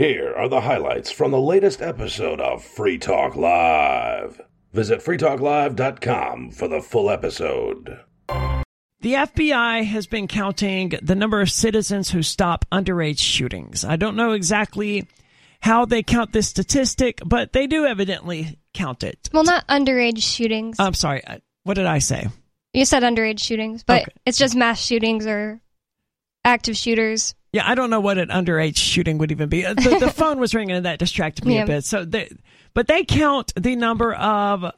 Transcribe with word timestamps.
Here 0.00 0.32
are 0.34 0.48
the 0.48 0.62
highlights 0.62 1.10
from 1.10 1.30
the 1.30 1.38
latest 1.38 1.82
episode 1.82 2.40
of 2.40 2.64
Free 2.64 2.96
Talk 2.96 3.36
Live. 3.36 4.40
Visit 4.72 5.00
freetalklive.com 5.00 6.52
for 6.52 6.68
the 6.68 6.80
full 6.80 7.10
episode. 7.10 8.00
The 8.26 9.12
FBI 9.12 9.84
has 9.84 10.06
been 10.06 10.26
counting 10.26 10.94
the 11.02 11.14
number 11.14 11.42
of 11.42 11.50
citizens 11.50 12.10
who 12.10 12.22
stop 12.22 12.64
underage 12.72 13.18
shootings. 13.18 13.84
I 13.84 13.96
don't 13.96 14.16
know 14.16 14.32
exactly 14.32 15.06
how 15.60 15.84
they 15.84 16.02
count 16.02 16.32
this 16.32 16.48
statistic, 16.48 17.20
but 17.26 17.52
they 17.52 17.66
do 17.66 17.84
evidently 17.84 18.58
count 18.72 19.02
it. 19.04 19.28
Well, 19.34 19.44
not 19.44 19.66
underage 19.68 20.22
shootings. 20.22 20.76
I'm 20.80 20.94
sorry. 20.94 21.22
uh, 21.26 21.40
What 21.64 21.74
did 21.74 21.84
I 21.84 21.98
say? 21.98 22.28
you 22.72 22.86
said 22.86 23.02
underage 23.02 23.40
shootings, 23.40 23.82
but 23.84 24.00
Okay. 24.04 24.12
it's 24.24 24.38
just 24.38 24.56
mass 24.56 24.80
shootings 24.80 25.26
or 25.26 25.60
active 26.42 26.78
shooters. 26.78 27.34
Yeah, 27.52 27.68
I 27.68 27.74
don't 27.74 27.90
know 27.90 28.00
what 28.00 28.18
an 28.18 28.28
underage 28.28 28.76
shooting 28.76 29.18
would 29.18 29.32
even 29.32 29.48
be. 29.48 29.66
Uh, 29.66 29.74
The, 29.74 29.98
the 30.00 30.10
phone 30.14 30.38
was 30.38 30.54
ringing 30.54 30.76
and 30.76 30.84
that 30.86 30.98
distracted 30.98 31.44
me 31.44 31.56
Yeah. 31.56 31.64
a 31.64 31.66
bit. 31.66 31.84
So, 31.84 32.04
they, 32.04 32.30
but 32.74 32.86
they 32.86 33.04
count 33.04 33.52
the 33.56 33.74
number 33.76 34.14
of 34.14 34.72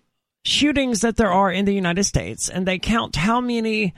shootings 0.45 1.03
that 1.03 1.17
there 1.17 1.31
are 1.31 1.53
in 1.53 1.67
the 1.67 1.75
United 1.75 2.05
States, 2.05 2.49
and 2.49 2.67
they 2.67 2.79
count 2.79 3.15
how 3.17 3.41
many 3.41 3.95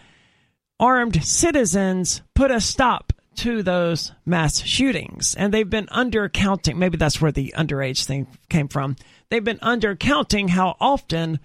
armed 0.80 1.22
citizens 1.24 2.20
put 2.34 2.50
a 2.50 2.60
stop 2.60 3.12
to 3.36 3.62
those 3.62 4.12
mass 4.26 4.60
shootings. 4.62 5.34
And 5.34 5.52
they've 5.54 5.68
been 5.68 5.86
undercounting. 5.86 6.76
Maybe 6.76 6.96
that's 6.96 7.20
where 7.20 7.32
the 7.32 7.54
underage 7.56 8.04
thing 8.04 8.26
came 8.48 8.68
from. 8.68 8.96
They've 9.30 9.42
been 9.42 9.58
undercounting 9.58 10.50
how 10.50 10.76
often 10.80 11.40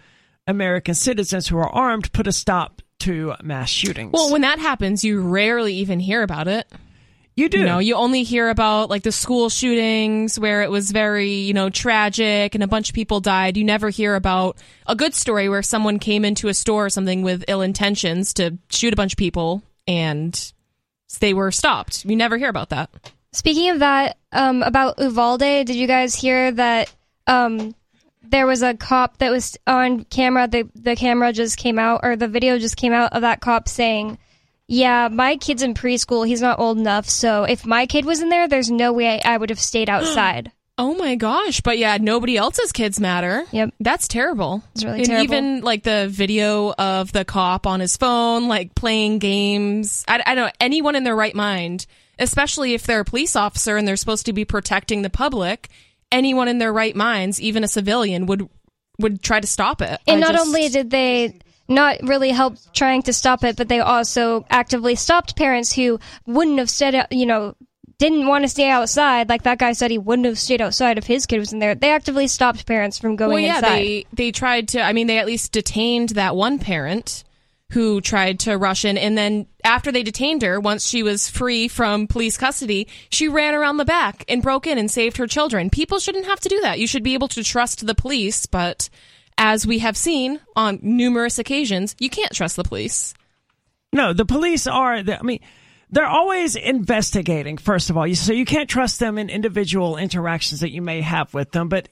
American 0.48 0.96
citizens 0.96 1.48
who 1.48 1.58
are 1.58 1.70
armed 1.70 2.12
put 2.12 2.28
a 2.28 2.32
stop 2.32 2.82
to 3.00 3.34
mass 3.42 3.70
shootings. 3.70 4.12
Well, 4.14 4.32
when 4.32 4.42
that 4.42 4.60
happens, 4.60 5.04
you 5.04 5.22
rarely 5.22 5.76
even 5.76 6.00
hear 6.00 6.22
about 6.24 6.48
it. 6.48 6.68
You 7.40 7.50
do. 7.50 7.60
You 7.60 7.66
know, 7.66 7.80
you 7.80 7.96
only 7.96 8.24
hear 8.24 8.50
about 8.50 8.90
like 8.90 9.04
the 9.04 9.12
school 9.12 9.50
shootings 9.50 10.38
where 10.38 10.62
it 10.62 10.70
was 10.70 10.92
very, 10.92 11.32
you 11.32 11.54
know, 11.54 11.70
tragic 11.70 12.54
and 12.54 12.64
a 12.64 12.68
bunch 12.68 12.90
of 12.90 12.96
people 12.96 13.20
died. 13.20 13.58
You 13.58 13.64
never 13.64 13.90
hear 13.90 14.16
about 14.16 14.58
a 14.86 14.96
good 14.96 15.16
story 15.16 15.50
where 15.50 15.64
someone 15.64 16.00
came 16.00 16.26
into 16.26 16.48
a 16.48 16.54
store 16.54 16.86
or 16.86 16.90
something 16.90 17.22
with 17.22 17.46
ill 17.48 17.62
intentions 17.62 18.34
to 18.36 18.58
shoot 18.70 18.94
a 18.94 18.96
bunch 18.96 19.14
of 19.14 19.18
people 19.18 19.64
and 19.88 20.54
they 21.20 21.34
were 21.34 21.52
stopped. 21.52 22.06
You 22.06 22.16
never 22.16 22.38
hear 22.38 22.50
about 22.50 22.70
that. 22.70 22.90
Speaking 23.32 23.70
of 23.70 23.80
that, 23.80 24.18
um, 24.32 24.64
about 24.64 25.00
Uvalde, 25.00 25.40
did 25.40 25.76
you 25.76 25.88
guys 25.88 26.16
hear 26.16 26.52
that 26.52 26.92
um, 27.28 27.76
there 28.24 28.48
was 28.48 28.62
a 28.64 28.76
cop 28.76 29.18
that 29.18 29.32
was 29.32 29.58
on 29.68 30.06
camera? 30.06 30.48
The 30.48 30.68
the 30.76 30.96
camera 30.96 31.32
just 31.32 31.58
came 31.58 31.78
out, 31.78 32.02
or 32.04 32.16
the 32.16 32.28
video 32.28 32.58
just 32.58 32.76
came 32.76 32.94
out 32.94 33.14
of 33.14 33.22
that 33.22 33.40
cop 33.40 33.68
saying, 33.68 34.18
"Yeah, 34.70 35.10
my 35.12 35.36
kid's 35.36 35.64
in 35.64 35.74
preschool. 35.74 36.26
He's 36.26 36.42
not 36.42 36.60
old 36.60 36.78
enough. 36.78 37.10
So 37.10 37.44
if 37.44 37.66
my 37.66 37.86
kid 37.86 38.06
was 38.06 38.22
in 38.22 38.30
there, 38.30 38.48
there's 38.48 38.72
no 38.72 38.94
way 38.94 39.22
I 39.22 39.36
would 39.36 39.50
have 39.50 39.60
stayed 39.60 39.90
outside." 39.96 40.52
Oh 40.78 40.96
my 40.96 41.16
gosh. 41.16 41.60
But 41.60 41.78
yeah, 41.78 41.98
nobody 42.00 42.38
else's 42.38 42.72
kids 42.72 43.02
matter. 43.02 43.44
Yep. 43.52 43.74
That's 43.82 44.08
terrible. 44.08 44.64
It's 44.74 44.86
really 44.86 45.00
and 45.00 45.08
terrible. 45.08 45.24
even 45.26 45.62
like 45.62 45.84
the 45.84 46.08
video 46.10 46.72
of 46.72 47.12
the 47.12 47.26
cop 47.26 47.68
on 47.68 47.82
his 47.82 47.98
phone, 47.98 48.48
like 48.48 48.76
playing 48.76 49.20
games. 49.20 50.06
I, 50.08 50.24
I 50.26 50.36
don't 50.36 50.46
know, 50.46 50.52
anyone 50.62 50.96
in 50.96 51.04
their 51.04 51.18
right 51.18 51.36
mind, 51.36 51.86
especially 52.18 52.76
if 52.76 52.84
they're 52.84 53.02
a 53.02 53.06
police 53.06 53.36
officer 53.36 53.76
and 53.76 53.86
they're 53.86 53.98
supposed 53.98 54.28
to 54.28 54.34
be 54.34 54.46
protecting 54.46 55.02
the 55.02 55.10
public, 55.10 55.68
anyone 56.14 56.48
in 56.48 56.60
their 56.60 56.72
right 56.72 56.96
minds, 56.96 57.42
even 57.42 57.66
a 57.66 57.68
civilian, 57.68 58.26
would 58.28 58.48
would 59.00 59.22
try 59.22 59.42
to 59.42 59.48
stop 59.48 59.82
it. 59.82 60.00
And 60.08 60.24
I 60.24 60.28
not 60.28 60.32
just- 60.34 60.48
only 60.48 60.70
did 60.70 60.90
they 60.92 61.40
not 61.70 61.98
really 62.02 62.32
help 62.32 62.56
trying 62.74 63.04
to 63.04 63.14
stop 63.14 63.44
it, 63.44 63.56
but 63.56 63.70
they 63.70 63.80
also 63.80 64.46
actively 64.50 64.96
stopped 64.96 65.36
parents 65.36 65.72
who 65.72 66.00
wouldn't 66.26 66.58
have 66.58 66.70
stayed, 66.70 67.06
you 67.12 67.28
know, 67.28 67.56
didn't 68.00 68.28
want 68.28 68.44
to 68.44 68.50
stay 68.50 68.70
outside. 68.70 69.30
Like 69.30 69.44
that 69.44 69.60
guy 69.60 69.74
said, 69.74 69.92
he 69.92 69.98
wouldn't 69.98 70.26
have 70.26 70.40
stayed 70.40 70.62
outside 70.62 70.98
if 70.98 71.06
his 71.06 71.26
kid 71.26 71.38
was 71.38 71.54
in 71.54 71.60
there. 71.60 71.76
They 71.76 71.92
actively 71.92 72.28
stopped 72.28 72.66
parents 72.66 72.98
from 72.98 73.16
going 73.16 73.32
well, 73.32 73.40
yeah, 73.40 73.58
inside. 73.58 73.70
they 73.70 74.06
they 74.14 74.32
tried 74.32 74.70
to. 74.70 74.82
I 74.82 74.94
mean, 74.94 75.08
they 75.08 75.20
at 75.20 75.28
least 75.28 75.52
detained 75.52 76.10
that 76.10 76.36
one 76.36 76.58
parent 76.58 77.24
who 77.74 78.02
tried 78.02 78.40
to 78.40 78.58
rush 78.58 78.84
in, 78.84 78.98
and 78.98 79.16
then 79.16 79.46
after 79.64 79.92
they 79.92 80.02
detained 80.02 80.42
her, 80.42 80.60
once 80.60 80.88
she 80.88 81.04
was 81.04 81.30
free 81.30 81.68
from 81.68 82.08
police 82.08 82.36
custody, 82.36 82.88
she 83.12 83.28
ran 83.28 83.54
around 83.54 83.78
the 83.78 83.86
back 83.86 84.26
and 84.28 84.42
broke 84.42 84.66
in 84.66 84.80
and 84.80 84.90
saved 84.90 85.18
her 85.18 85.28
children. 85.28 85.70
People 85.70 86.00
shouldn't 86.00 86.26
have 86.26 86.40
to 86.40 86.50
do 86.50 86.60
that. 86.62 86.80
You 86.80 86.88
should 86.88 87.04
be 87.04 87.14
able 87.14 87.28
to 87.28 87.44
trust 87.44 87.86
the 87.86 87.94
police, 87.94 88.48
but 88.48 88.90
as 89.40 89.66
we 89.66 89.80
have 89.80 89.98
seen 89.98 90.40
on 90.56 90.80
numerous 90.84 91.40
occasions, 91.40 91.96
you 91.98 92.10
can't 92.10 92.34
trust 92.34 92.58
the 92.58 92.64
police. 92.64 93.14
No, 93.94 94.14
the 94.14 94.26
police 94.26 94.68
are. 94.68 95.02
the- 95.02 95.18
I 95.18 95.24
mean, 95.24 95.40
they're 95.90 96.06
always 96.06 96.56
investigating. 96.56 97.58
First 97.58 97.90
of 97.90 97.98
all, 97.98 98.14
so 98.14 98.34
you 98.34 98.46
can't 98.46 98.70
trust 98.70 99.00
them 99.00 99.18
in 99.18 99.30
individual 99.30 99.98
interactions 99.98 100.60
that 100.60 100.72
you 100.72 100.82
may 100.84 101.02
have 101.02 101.34
with 101.34 101.52
them. 101.52 101.70
But 101.70 101.88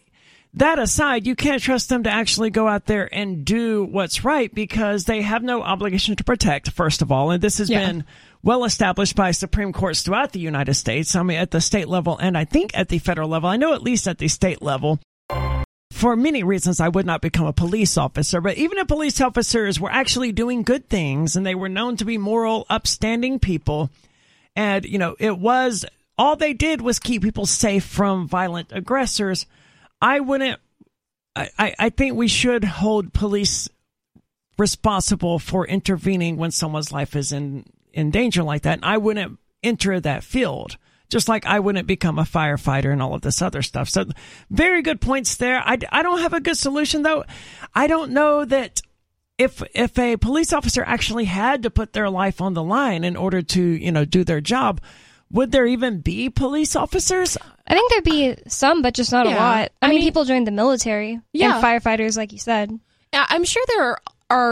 that 0.53 0.77
aside, 0.77 1.25
you 1.25 1.35
can't 1.35 1.61
trust 1.61 1.89
them 1.89 2.03
to 2.03 2.09
actually 2.11 2.49
go 2.51 2.67
out 2.67 2.85
there 2.85 3.09
and 3.11 3.43
do 3.45 3.85
what's 3.85 4.23
right 4.23 4.53
because 4.53 5.05
they 5.05 5.21
have 5.21 5.41
no 5.41 5.63
obligation 5.63 6.15
to 6.17 6.23
protect. 6.23 6.69
First 6.71 7.01
of 7.01 7.11
all, 7.11 7.31
and 7.31 7.41
this 7.41 7.57
has 7.57 7.69
Yeah. 7.69 7.85
been 7.87 8.03
well 8.43 8.65
established 8.65 9.15
by 9.15 9.31
Supreme 9.31 9.73
Courts 9.73 10.01
throughout 10.03 10.33
the 10.33 10.39
United 10.39 10.75
States. 10.75 11.15
I 11.15 11.23
mean, 11.23 11.37
at 11.37 11.51
the 11.51 11.61
state 11.61 11.87
level 11.87 12.17
and 12.17 12.37
I 12.37 12.45
think 12.45 12.71
at 12.75 12.89
the 12.89 12.99
federal 12.99 13.29
level. 13.29 13.49
I 13.49 13.57
know 13.57 13.73
at 13.73 13.81
least 13.81 14.07
at 14.07 14.19
the 14.19 14.27
state 14.27 14.61
level 14.61 14.99
for 15.97 16.15
many 16.15 16.43
reasons 16.43 16.79
I 16.79 16.89
would 16.89 17.05
not 17.05 17.21
become 17.21 17.45
a 17.45 17.53
police 17.53 17.97
officer, 17.97 18.39
but 18.39 18.57
even 18.57 18.77
if 18.77 18.87
police 18.87 19.19
officers 19.19 19.79
were 19.79 19.91
actually 19.91 20.31
doing 20.31 20.63
good 20.63 20.87
things 20.89 21.35
and 21.35 21.45
they 21.45 21.55
were 21.55 21.69
known 21.69 21.97
to 21.97 22.05
be 22.05 22.17
moral, 22.17 22.65
upstanding 22.69 23.39
people, 23.39 23.89
and 24.55 24.85
you 24.85 24.99
know, 24.99 25.15
it 25.19 25.37
was 25.37 25.85
all 26.17 26.35
they 26.35 26.53
did 26.53 26.81
was 26.81 26.99
keep 26.99 27.23
people 27.23 27.45
safe 27.45 27.83
from 27.83 28.27
violent 28.27 28.71
aggressors, 28.71 29.45
I 30.01 30.19
wouldn't 30.19 30.59
I, 31.35 31.75
I, 31.77 31.89
think 31.89 32.15
we 32.15 32.27
should 32.27 32.63
hold 32.63 33.13
police 33.13 33.69
responsible 34.57 35.37
for 35.37 35.67
intervening 35.67 36.37
when 36.37 36.51
someone's 36.51 36.91
life 36.91 37.15
is 37.15 37.31
in, 37.31 37.65
in 37.93 38.09
danger 38.09 38.41
like 38.41 38.63
that. 38.63 38.79
And 38.79 38.85
I 38.85 38.97
wouldn't 38.97 39.37
enter 39.61 39.99
that 39.99 40.23
field. 40.23 40.77
Just 41.09 41.29
like 41.29 41.45
I 41.45 41.59
wouldn't 41.59 41.87
become 41.87 42.19
a 42.19 42.23
firefighter 42.23 42.91
and 42.91 43.01
all 43.01 43.13
of 43.13 43.21
this 43.21 43.41
other 43.41 43.61
stuff. 43.61 43.87
So, 43.89 44.05
very 44.49 44.81
good 44.81 44.99
points 44.99 45.35
there. 45.37 45.59
I, 45.65 45.77
I 45.91 46.03
don't 46.03 46.19
have 46.19 46.33
a 46.33 46.41
good 46.41 46.57
solution 46.57 47.03
though. 47.03 47.23
I 47.73 47.87
don't 47.87 48.11
know 48.11 48.43
that 48.43 48.81
if 49.37 49.63
if 49.73 49.97
a 49.97 50.17
police 50.17 50.51
officer 50.51 50.83
actually 50.85 51.25
had 51.25 51.63
to 51.63 51.69
put 51.69 51.93
their 51.93 52.09
life 52.09 52.41
on 52.41 52.53
the 52.55 52.63
line 52.63 53.03
in 53.03 53.15
order 53.15 53.41
to 53.41 53.61
you 53.61 53.91
know 53.91 54.03
do 54.03 54.23
their 54.23 54.41
job, 54.41 54.81
would 55.31 55.51
there 55.51 55.65
even 55.65 56.01
be 56.01 56.29
police 56.29 56.75
officers? 56.75 57.37
I 57.67 57.73
think 57.73 57.91
there'd 57.91 58.03
be 58.03 58.35
some, 58.47 58.81
but 58.81 58.93
just 58.93 59.11
not 59.11 59.27
a 59.27 59.29
lot. 59.29 59.37
I, 59.39 59.69
I 59.81 59.87
mean, 59.87 59.99
mean- 59.99 60.07
people 60.07 60.25
joined 60.25 60.47
the 60.47 60.51
military 60.51 61.19
Yeah. 61.33 61.55
and 61.55 61.63
firefighters, 61.63 62.17
like 62.17 62.31
you 62.33 62.39
said. 62.39 62.71
Yeah, 63.13 63.25
I'm 63.29 63.43
sure 63.45 63.63
there 63.67 63.83
are 63.91 64.01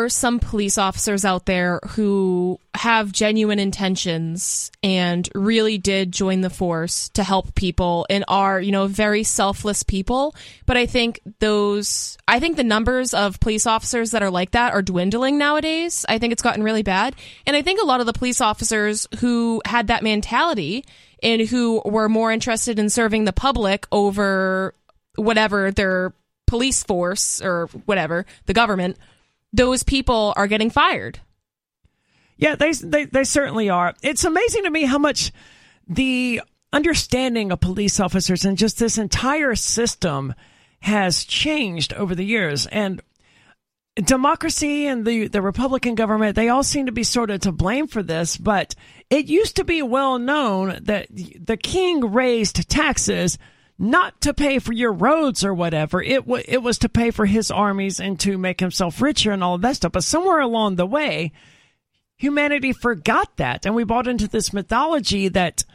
some 0.08 0.40
police 0.40 0.78
officers 0.78 1.26
out 1.26 1.46
there 1.46 1.80
who 1.90 2.60
have 2.76 3.12
genuine 3.12 3.60
intentions 3.60 4.72
and 4.82 5.28
really 5.36 5.78
did 5.78 6.12
join 6.12 6.42
the 6.42 6.50
force 6.50 7.10
to 7.10 7.24
help 7.24 7.56
people 7.56 8.06
and 8.10 8.24
are, 8.28 8.60
you 8.62 8.72
know, 8.72 8.88
very 8.88 9.24
selfless 9.24 9.84
people. 9.84 10.34
But 10.66 10.78
I 10.78 10.86
think 10.86 11.20
those, 11.40 12.18
I 12.28 12.40
think 12.40 12.56
the 12.56 12.64
numbers 12.64 13.14
of 13.14 13.40
police 13.40 13.68
officers 13.68 14.12
that 14.12 14.24
are 14.24 14.30
like 14.30 14.52
that 14.52 14.74
are 14.74 14.82
dwindling 14.82 15.38
nowadays. 15.38 16.06
I 16.08 16.20
think 16.20 16.32
it's 16.32 16.42
gotten 16.42 16.64
really 16.64 16.84
bad. 16.84 17.16
And 17.46 17.56
I 17.56 17.62
think 17.62 17.82
a 17.82 17.86
lot 17.86 18.00
of 18.00 18.06
the 18.06 18.14
police 18.14 18.40
officers 18.40 19.08
who 19.20 19.62
had 19.66 19.88
that 19.88 20.04
mentality 20.04 20.86
and 21.22 21.42
who 21.42 21.82
were 21.84 22.08
more 22.08 22.32
interested 22.32 22.80
in 22.80 22.90
serving 22.90 23.26
the 23.26 23.34
public 23.34 23.88
over 23.92 24.74
whatever 25.16 25.72
their 25.72 26.14
police 26.48 26.84
force 26.84 27.42
or 27.42 27.68
whatever, 27.86 28.26
the 28.46 28.54
government, 28.54 28.98
those 29.56 29.84
people 29.84 30.34
are 30.36 30.48
getting 30.48 30.70
fired. 30.70 31.20
Yeah, 32.38 32.56
they, 32.56 32.74
they 32.74 33.06
they 33.06 33.24
certainly 33.24 33.70
are. 33.70 33.94
It's 34.02 34.26
amazing 34.26 34.64
to 34.64 34.70
me 34.70 34.84
how 34.84 34.98
much 34.98 35.32
the 35.88 36.42
understanding 36.74 37.52
of 37.52 37.62
police 37.62 38.00
officers 38.00 38.44
and 38.44 38.58
just 38.58 38.78
this 38.78 38.98
entire 38.98 39.56
system 39.56 40.34
has 40.82 41.24
changed 41.24 41.94
over 41.94 42.14
the 42.14 42.26
years. 42.26 42.66
And 42.66 43.02
democracy 43.96 44.86
and 44.88 45.06
the 45.06 45.30
the 45.30 45.42
Republican 45.42 45.96
government, 45.96 46.36
they 46.36 46.50
all 46.50 46.64
seem 46.64 46.88
to 46.88 46.92
be 46.92 47.04
sort 47.04 47.32
of 47.32 47.40
to 47.42 47.54
blame 47.54 47.88
for 47.88 48.04
this, 48.04 48.36
but 48.36 48.76
it 49.10 49.28
used 49.28 49.56
to 49.56 49.64
be 49.64 49.82
well 49.82 50.20
known 50.20 50.80
that 50.84 51.08
the 51.10 51.58
king 51.58 52.12
raised 52.12 52.70
taxes 52.70 53.38
not 53.78 54.22
to 54.22 54.34
pay 54.34 54.60
for 54.60 54.74
your 54.74 54.94
roads 54.94 55.44
or 55.44 55.54
whatever. 55.54 56.02
It 56.02 56.26
w- 56.26 56.44
it 56.48 56.64
was 56.64 56.80
to 56.80 56.90
pay 56.90 57.12
for 57.12 57.26
his 57.26 57.52
armies 57.52 58.00
and 58.00 58.20
to 58.22 58.38
make 58.38 58.60
himself 58.60 59.02
richer 59.02 59.32
and 59.32 59.44
all 59.44 59.56
of 59.56 59.62
that 59.62 59.76
stuff. 59.76 59.92
But 59.92 60.04
somewhere 60.04 60.40
along 60.40 60.76
the 60.76 60.86
way, 60.86 61.34
humanity 62.16 62.72
forgot 62.72 63.36
that 63.38 63.66
and 63.66 63.76
we 63.76 63.84
bought 63.84 64.08
into 64.08 64.28
this 64.28 64.54
mythology 64.54 65.28
that 65.30 65.66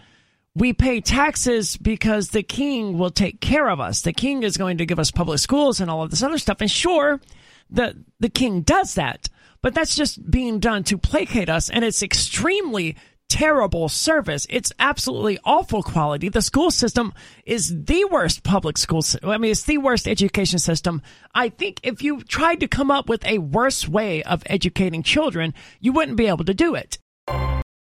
we 0.55 0.73
pay 0.73 1.00
taxes 1.00 1.76
because 1.76 2.31
the 2.31 2.43
king 2.43 2.99
will 2.99 3.11
take 3.11 3.41
care 3.41 3.69
of 3.69 3.81
us. 3.81 4.00
The 4.00 4.12
king 4.12 4.43
is 4.43 4.56
going 4.56 4.79
to 4.79 4.87
give 4.87 4.99
us 4.99 5.11
public 5.11 5.38
schools 5.38 5.81
and 5.81 5.91
all 5.91 6.02
of 6.02 6.11
this 6.11 6.23
other 6.23 6.38
stuff. 6.38 6.61
And 6.61 6.70
sure, 6.70 7.20
the 7.69 8.02
the 8.19 8.31
king 8.31 8.62
does 8.62 8.94
that, 8.94 9.29
but 9.61 9.75
that's 9.75 9.94
just 9.94 10.29
being 10.31 10.58
done 10.58 10.85
to 10.85 10.97
placate 10.97 11.50
us 11.50 11.69
and 11.69 11.85
it's 11.85 12.02
extremely 12.02 12.97
terrible 13.30 13.88
service. 13.88 14.46
It's 14.50 14.72
absolutely 14.78 15.38
awful 15.44 15.82
quality. 15.82 16.28
The 16.28 16.42
school 16.42 16.70
system 16.70 17.14
is 17.46 17.84
the 17.84 18.04
worst 18.10 18.42
public 18.42 18.76
school. 18.76 19.02
I 19.22 19.38
mean, 19.38 19.52
it's 19.52 19.62
the 19.62 19.78
worst 19.78 20.06
education 20.06 20.58
system. 20.58 21.00
I 21.34 21.48
think 21.48 21.80
if 21.82 22.02
you 22.02 22.22
tried 22.22 22.60
to 22.60 22.68
come 22.68 22.90
up 22.90 23.08
with 23.08 23.24
a 23.24 23.38
worse 23.38 23.88
way 23.88 24.22
of 24.24 24.42
educating 24.46 25.02
children, 25.02 25.54
you 25.80 25.92
wouldn't 25.92 26.18
be 26.18 26.26
able 26.26 26.44
to 26.44 26.54
do 26.54 26.74
it. 26.74 26.98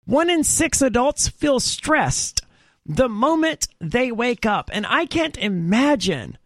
One 0.06 0.30
in 0.30 0.42
six 0.42 0.82
adults 0.82 1.28
feel 1.28 1.60
stressed 1.60 2.40
the 2.86 3.08
moment 3.08 3.68
they 3.80 4.10
wake 4.10 4.46
up. 4.46 4.70
And 4.72 4.86
I 4.86 5.06
can't 5.06 5.36
imagine 5.36 6.38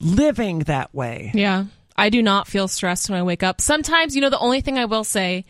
living 0.00 0.60
that 0.60 0.94
way. 0.94 1.30
Yeah. 1.32 1.66
I 1.96 2.10
do 2.10 2.22
not 2.22 2.46
feel 2.46 2.68
stressed 2.68 3.08
when 3.08 3.18
I 3.18 3.22
wake 3.22 3.42
up. 3.42 3.60
Sometimes, 3.60 4.14
you 4.14 4.20
know, 4.20 4.30
the 4.30 4.38
only 4.38 4.60
thing 4.60 4.78
I 4.78 4.84
will 4.84 5.04
say, 5.04 5.44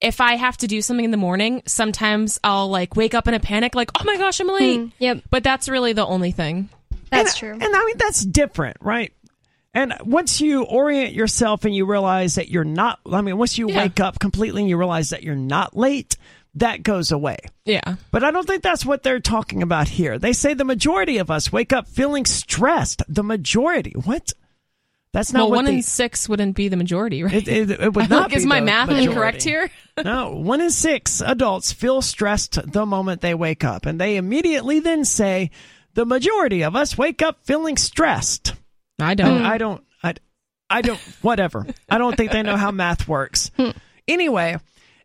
if 0.00 0.20
I 0.20 0.34
have 0.36 0.56
to 0.58 0.66
do 0.66 0.80
something 0.80 1.04
in 1.04 1.10
the 1.10 1.16
morning, 1.16 1.62
sometimes 1.66 2.38
I'll 2.44 2.68
like 2.68 2.96
wake 2.96 3.14
up 3.14 3.26
in 3.28 3.34
a 3.34 3.40
panic, 3.40 3.74
like, 3.74 3.90
oh 3.98 4.04
my 4.04 4.16
gosh, 4.16 4.40
I'm 4.40 4.48
late. 4.48 4.80
Mm, 4.80 4.92
yep. 4.98 5.22
But 5.30 5.42
that's 5.42 5.68
really 5.68 5.92
the 5.92 6.06
only 6.06 6.30
thing. 6.30 6.68
That's 7.10 7.32
and, 7.32 7.38
true. 7.38 7.52
And 7.52 7.76
I 7.76 7.84
mean, 7.84 7.96
that's 7.98 8.24
different, 8.24 8.76
right? 8.80 9.12
And 9.74 9.94
once 10.04 10.40
you 10.40 10.64
orient 10.64 11.14
yourself 11.14 11.64
and 11.64 11.74
you 11.74 11.84
realize 11.86 12.36
that 12.36 12.48
you're 12.48 12.64
not, 12.64 13.00
I 13.10 13.20
mean, 13.20 13.36
once 13.36 13.58
you 13.58 13.68
Yeah. 13.68 13.78
wake 13.78 14.00
up 14.00 14.18
completely 14.18 14.62
and 14.62 14.70
you 14.70 14.76
realize 14.76 15.10
that 15.10 15.22
you're 15.22 15.36
not 15.36 15.76
late, 15.76 16.16
that 16.54 16.82
goes 16.82 17.12
away. 17.12 17.36
Yeah. 17.64 17.96
But 18.10 18.24
I 18.24 18.30
don't 18.30 18.46
think 18.46 18.62
that's 18.62 18.84
what 18.84 19.02
they're 19.02 19.20
talking 19.20 19.62
about 19.62 19.88
here. 19.88 20.18
They 20.18 20.32
say 20.32 20.54
the 20.54 20.64
majority 20.64 21.18
of 21.18 21.30
us 21.30 21.52
wake 21.52 21.72
up 21.72 21.86
feeling 21.86 22.24
stressed. 22.24 23.02
The 23.08 23.22
majority. 23.22 23.92
What? 24.04 24.32
That's 25.12 25.32
not 25.32 25.48
well, 25.48 25.56
one 25.56 25.64
the, 25.64 25.72
in 25.72 25.82
six 25.82 26.28
wouldn't 26.28 26.54
be 26.54 26.68
the 26.68 26.76
majority, 26.76 27.22
right? 27.22 27.34
it, 27.34 27.48
it, 27.48 27.70
it 27.80 27.92
would 27.94 28.10
not 28.10 28.32
is 28.32 28.44
my 28.44 28.60
math 28.60 28.88
majority. 28.88 29.08
incorrect 29.08 29.42
here? 29.42 29.70
No, 30.04 30.30
one 30.30 30.60
in 30.60 30.70
six 30.70 31.20
adults 31.20 31.72
feel 31.72 32.02
stressed 32.02 32.70
the 32.70 32.86
moment 32.86 33.20
they 33.20 33.34
wake 33.34 33.64
up, 33.64 33.84
and 33.84 34.00
they 34.00 34.16
immediately 34.16 34.78
then 34.78 35.04
say, 35.04 35.50
"The 35.94 36.06
majority 36.06 36.62
of 36.62 36.76
us 36.76 36.96
wake 36.96 37.20
up 37.20 37.44
feeling 37.44 37.76
stressed." 37.76 38.54
I 39.00 39.14
don't. 39.14 39.42
I 39.42 39.58
don't. 39.58 39.82
I, 40.04 40.14
I 40.70 40.82
don't. 40.82 41.00
Whatever. 41.22 41.66
I 41.88 41.98
don't 41.98 42.16
think 42.16 42.30
they 42.30 42.44
know 42.44 42.56
how 42.56 42.70
math 42.70 43.08
works. 43.08 43.50
Hmm. 43.56 43.70
Anyway, 44.06 44.58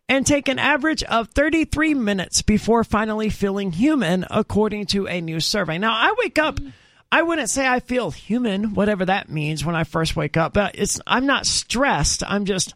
and 0.08 0.24
take 0.24 0.46
an 0.46 0.60
average 0.60 1.02
of 1.02 1.30
33 1.30 1.94
minutes 1.94 2.42
before 2.42 2.84
finally 2.84 3.30
feeling 3.30 3.72
human, 3.72 4.24
according 4.30 4.86
to 4.86 5.08
a 5.08 5.20
new 5.20 5.40
survey. 5.40 5.76
Now, 5.76 5.92
I 5.92 6.14
wake 6.18 6.38
up. 6.38 6.60
Hmm. 6.60 6.68
I 7.10 7.22
wouldn't 7.22 7.50
say 7.50 7.66
I 7.66 7.80
feel 7.80 8.10
human, 8.10 8.74
whatever 8.74 9.04
that 9.04 9.28
means 9.28 9.64
when 9.64 9.76
I 9.76 9.84
first 9.84 10.16
wake 10.16 10.36
up, 10.36 10.52
but 10.52 10.74
it's 10.76 11.00
I'm 11.06 11.26
not 11.26 11.46
stressed. 11.46 12.22
I'm 12.26 12.44
just 12.44 12.74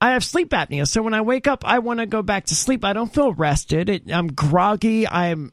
I 0.00 0.10
have 0.10 0.24
sleep 0.24 0.50
apnea, 0.50 0.86
so 0.86 1.02
when 1.02 1.14
I 1.14 1.22
wake 1.22 1.46
up, 1.46 1.64
I 1.64 1.78
want 1.78 2.00
to 2.00 2.06
go 2.06 2.22
back 2.22 2.46
to 2.46 2.54
sleep. 2.54 2.84
I 2.84 2.92
don't 2.92 3.12
feel 3.12 3.32
rested. 3.32 3.88
It, 3.88 4.12
I'm 4.12 4.28
groggy. 4.28 5.08
I'm 5.08 5.52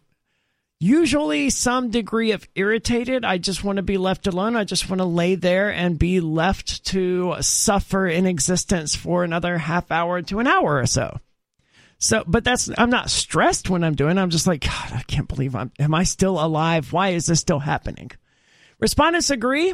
usually 0.80 1.50
some 1.50 1.91
degree 1.91 2.31
of 2.31 2.47
irritated. 2.56 3.24
I 3.24 3.38
just 3.38 3.63
want 3.63 3.77
to 3.77 3.83
be 3.83 3.97
left 3.97 4.27
alone. 4.27 4.57
I 4.57 4.65
just 4.65 4.89
want 4.89 5.00
to 5.00 5.06
lay 5.06 5.36
there 5.36 5.71
and 5.71 5.97
be 5.97 6.19
left 6.19 6.83
to 6.88 7.36
suffer 7.39 8.06
in 8.06 8.25
existence 8.25 8.95
for 8.95 9.24
another 9.24 9.57
half 9.57 9.91
hour 9.91 10.21
to 10.24 10.39
an 10.39 10.47
hour 10.47 10.77
or 10.77 10.86
so. 10.86 11.19
So, 12.03 12.21
but 12.27 12.44
that's, 12.44 12.69
I'm 12.77 12.89
not 12.89 13.09
stressed 13.09 13.69
when 13.69 13.81
I'm 13.81 13.95
doing 13.95 14.17
it. 14.17 14.21
I'm 14.21 14.29
just 14.29 14.45
like, 14.45 14.59
God, 14.59 14.91
I 14.91 15.03
can't 15.07 15.25
believe 15.25 15.55
I'm, 15.55 15.71
am 15.79 15.95
I 15.95 16.03
still 16.03 16.38
alive? 16.38 16.91
Why 16.91 17.11
is 17.11 17.27
this 17.27 17.39
still 17.39 17.59
happening? 17.59 18.11
Respondents 18.77 19.29
agree 19.29 19.73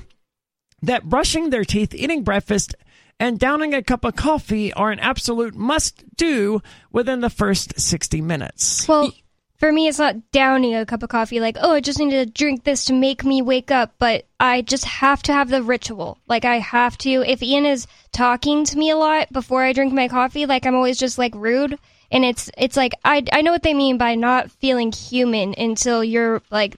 that 0.84 1.06
brushing 1.10 1.50
their 1.50 1.66
teeth, 1.66 1.96
eating 1.96 2.24
breakfast, 2.24 2.76
and 3.20 3.40
downing 3.40 3.74
a 3.74 3.82
cup 3.82 4.06
of 4.06 4.16
coffee 4.16 4.72
are 4.74 4.92
an 4.92 5.00
absolute 5.00 5.56
must 5.56 6.04
do 6.18 6.62
within 6.92 7.22
the 7.22 7.32
first 7.32 7.80
60 7.80 8.22
minutes. 8.22 8.88
Well, 8.88 9.12
for 9.58 9.72
me, 9.72 9.88
it's 9.88 9.98
not 9.98 10.32
downing 10.32 10.76
a 10.76 10.86
cup 10.86 11.02
of 11.02 11.10
coffee 11.10 11.40
like, 11.40 11.58
oh, 11.60 11.74
I 11.74 11.82
just 11.82 11.98
need 11.98 12.12
to 12.12 12.28
drink 12.28 12.64
this 12.64 12.86
to 12.86 12.94
make 12.94 13.26
me 13.26 13.42
wake 13.42 13.72
up, 13.72 13.96
but 13.98 14.28
I 14.40 14.62
just 14.62 14.86
have 14.86 15.24
to 15.24 15.34
have 15.34 15.50
the 15.50 15.64
ritual. 15.64 16.20
Like, 16.28 16.46
I 16.46 16.60
have 16.60 16.96
to. 17.00 17.10
If 17.10 17.42
Ian 17.42 17.66
is 17.66 17.88
talking 18.12 18.66
to 18.66 18.78
me 18.78 18.92
a 18.92 18.98
lot 18.98 19.34
before 19.34 19.64
I 19.64 19.74
drink 19.74 19.94
my 19.94 20.08
coffee, 20.08 20.46
like, 20.46 20.68
I'm 20.68 20.76
always 20.76 21.00
just 21.00 21.18
like 21.18 21.34
rude. 21.34 21.80
And 22.12 22.26
it's, 22.26 22.50
it's 22.58 22.78
like, 22.78 22.94
I, 23.06 23.24
I 23.32 23.42
know 23.42 23.52
what 23.52 23.64
they 23.64 23.74
mean 23.74 23.98
by 23.98 24.16
not 24.16 24.52
feeling 24.52 24.92
human 24.92 25.54
until 25.58 26.04
you're 26.04 26.42
like 26.50 26.76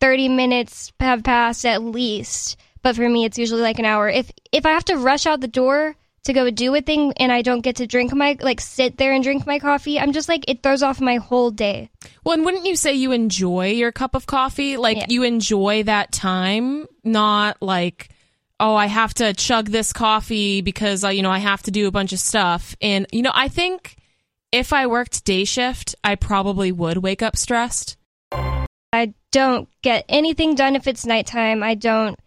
30 0.00 0.28
minutes 0.28 0.92
have 1.00 1.22
passed 1.22 1.64
at 1.66 1.82
least. 1.82 2.56
But 2.82 2.96
for 2.96 3.08
me, 3.08 3.24
it's 3.24 3.38
usually 3.38 3.62
like 3.62 3.78
an 3.78 3.84
hour. 3.84 4.08
If, 4.08 4.30
if 4.52 4.64
I 4.64 4.70
have 4.70 4.84
to 4.86 4.96
rush 4.96 5.26
out 5.26 5.40
the 5.40 5.48
door, 5.48 5.96
to 6.26 6.32
go 6.32 6.50
do 6.50 6.74
a 6.74 6.80
thing 6.80 7.12
and 7.16 7.32
I 7.32 7.42
don't 7.42 7.60
get 7.60 7.76
to 7.76 7.86
drink 7.86 8.12
my 8.12 8.36
like 8.40 8.60
sit 8.60 8.98
there 8.98 9.12
and 9.12 9.22
drink 9.24 9.46
my 9.46 9.58
coffee, 9.58 9.98
I'm 9.98 10.12
just 10.12 10.28
like 10.28 10.44
it 10.48 10.62
throws 10.62 10.82
off 10.82 11.00
my 11.00 11.16
whole 11.16 11.50
day. 11.50 11.88
Well, 12.24 12.34
and 12.34 12.44
wouldn't 12.44 12.66
you 12.66 12.76
say 12.76 12.94
you 12.94 13.12
enjoy 13.12 13.68
your 13.70 13.92
cup 13.92 14.14
of 14.14 14.26
coffee? 14.26 14.76
Like 14.76 14.96
Yeah. 14.96 15.06
you 15.08 15.22
enjoy 15.22 15.84
that 15.84 16.12
time, 16.12 16.86
not 17.04 17.62
like, 17.62 18.10
oh, 18.58 18.74
I 18.74 18.86
have 18.86 19.14
to 19.14 19.34
chug 19.34 19.68
this 19.68 19.92
coffee 19.92 20.60
because 20.62 21.04
uh, 21.04 21.08
you 21.08 21.22
know 21.22 21.30
I 21.30 21.38
have 21.38 21.62
to 21.62 21.70
do 21.70 21.86
a 21.86 21.92
bunch 21.92 22.12
of 22.12 22.18
stuff. 22.18 22.76
And 22.80 23.06
you 23.12 23.22
know, 23.22 23.32
I 23.34 23.48
think 23.48 23.96
if 24.52 24.72
I 24.72 24.86
worked 24.86 25.24
day 25.24 25.44
shift, 25.44 25.94
I 26.02 26.14
probably 26.14 26.72
would 26.72 26.98
wake 26.98 27.22
up 27.22 27.36
stressed. 27.36 27.96
I 28.92 29.14
don't 29.32 29.68
get 29.82 30.04
anything 30.08 30.54
done 30.54 30.76
if 30.76 30.86
it's 30.86 31.04
nighttime. 31.04 31.62
I 31.62 31.74
don't 31.74 32.18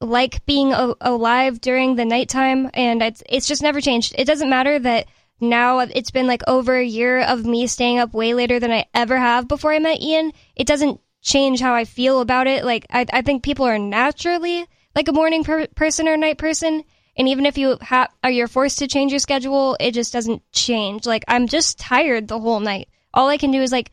like 0.00 0.44
being 0.44 0.72
a- 0.72 0.94
alive 1.00 1.60
during 1.60 1.96
the 1.96 2.04
nighttime 2.04 2.70
and 2.74 3.02
it's 3.02 3.22
it's 3.28 3.46
just 3.46 3.62
never 3.62 3.80
changed. 3.80 4.14
It 4.18 4.26
doesn't 4.26 4.50
matter 4.50 4.78
that 4.78 5.06
now 5.40 5.78
it's 5.80 6.10
been 6.10 6.26
like 6.26 6.42
over 6.46 6.76
a 6.76 6.84
year 6.84 7.20
of 7.20 7.44
me 7.44 7.66
staying 7.66 7.98
up 7.98 8.12
way 8.12 8.34
later 8.34 8.58
than 8.60 8.72
I 8.72 8.86
ever 8.94 9.18
have 9.18 9.48
before 9.48 9.72
I 9.72 9.78
met 9.78 10.00
Ian. 10.00 10.32
It 10.54 10.66
doesn't 10.66 11.00
change 11.22 11.60
how 11.60 11.74
I 11.74 11.84
feel 11.84 12.20
about 12.20 12.46
it. 12.46 12.64
Like 12.64 12.86
I 12.90 13.06
I 13.12 13.22
think 13.22 13.42
people 13.42 13.66
are 13.66 13.78
naturally 13.78 14.66
like 14.94 15.08
a 15.08 15.12
morning 15.12 15.44
per- 15.44 15.68
person 15.68 16.08
or 16.08 16.14
a 16.14 16.18
night 16.18 16.38
person. 16.38 16.84
And 17.16 17.28
even 17.28 17.46
if 17.46 17.56
you 17.56 17.78
are 17.90 18.30
you're 18.30 18.48
forced 18.48 18.78
to 18.80 18.88
change 18.88 19.12
your 19.12 19.18
schedule, 19.18 19.76
it 19.80 19.92
just 19.92 20.12
doesn't 20.12 20.42
change. 20.52 21.06
Like 21.06 21.24
I'm 21.28 21.48
just 21.48 21.78
tired 21.78 22.28
the 22.28 22.38
whole 22.38 22.60
night. 22.60 22.88
All 23.14 23.28
I 23.28 23.38
can 23.38 23.50
do 23.50 23.62
is 23.62 23.72
like 23.72 23.90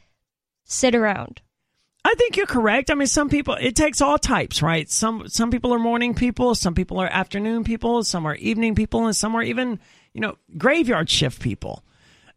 sit 0.65 0.95
around. 0.95 1.41
I 2.05 2.15
think 2.15 2.35
you're 2.35 2.45
correct. 2.45 2.91
I 2.91 2.95
mean, 2.95 3.07
some 3.07 3.29
people 3.29 3.55
it 3.59 3.75
takes 3.75 4.01
all 4.01 4.17
types, 4.17 4.61
right? 4.61 4.89
Some 4.89 5.29
some 5.29 5.51
people 5.51 5.73
are 5.73 5.79
morning 5.79 6.13
people, 6.13 6.53
some 6.53 6.75
people 6.75 6.99
are 6.99 7.07
afternoon 7.07 7.63
people, 7.63 8.03
some 8.03 8.25
are 8.25 8.35
evening 8.35 8.75
people, 8.75 9.05
and 9.05 9.15
some 9.15 9.35
are 9.35 9.43
even 9.43 9.79
you 10.13 10.19
know 10.19 10.37
graveyard 10.57 11.09
shift 11.09 11.41
people. 11.41 11.83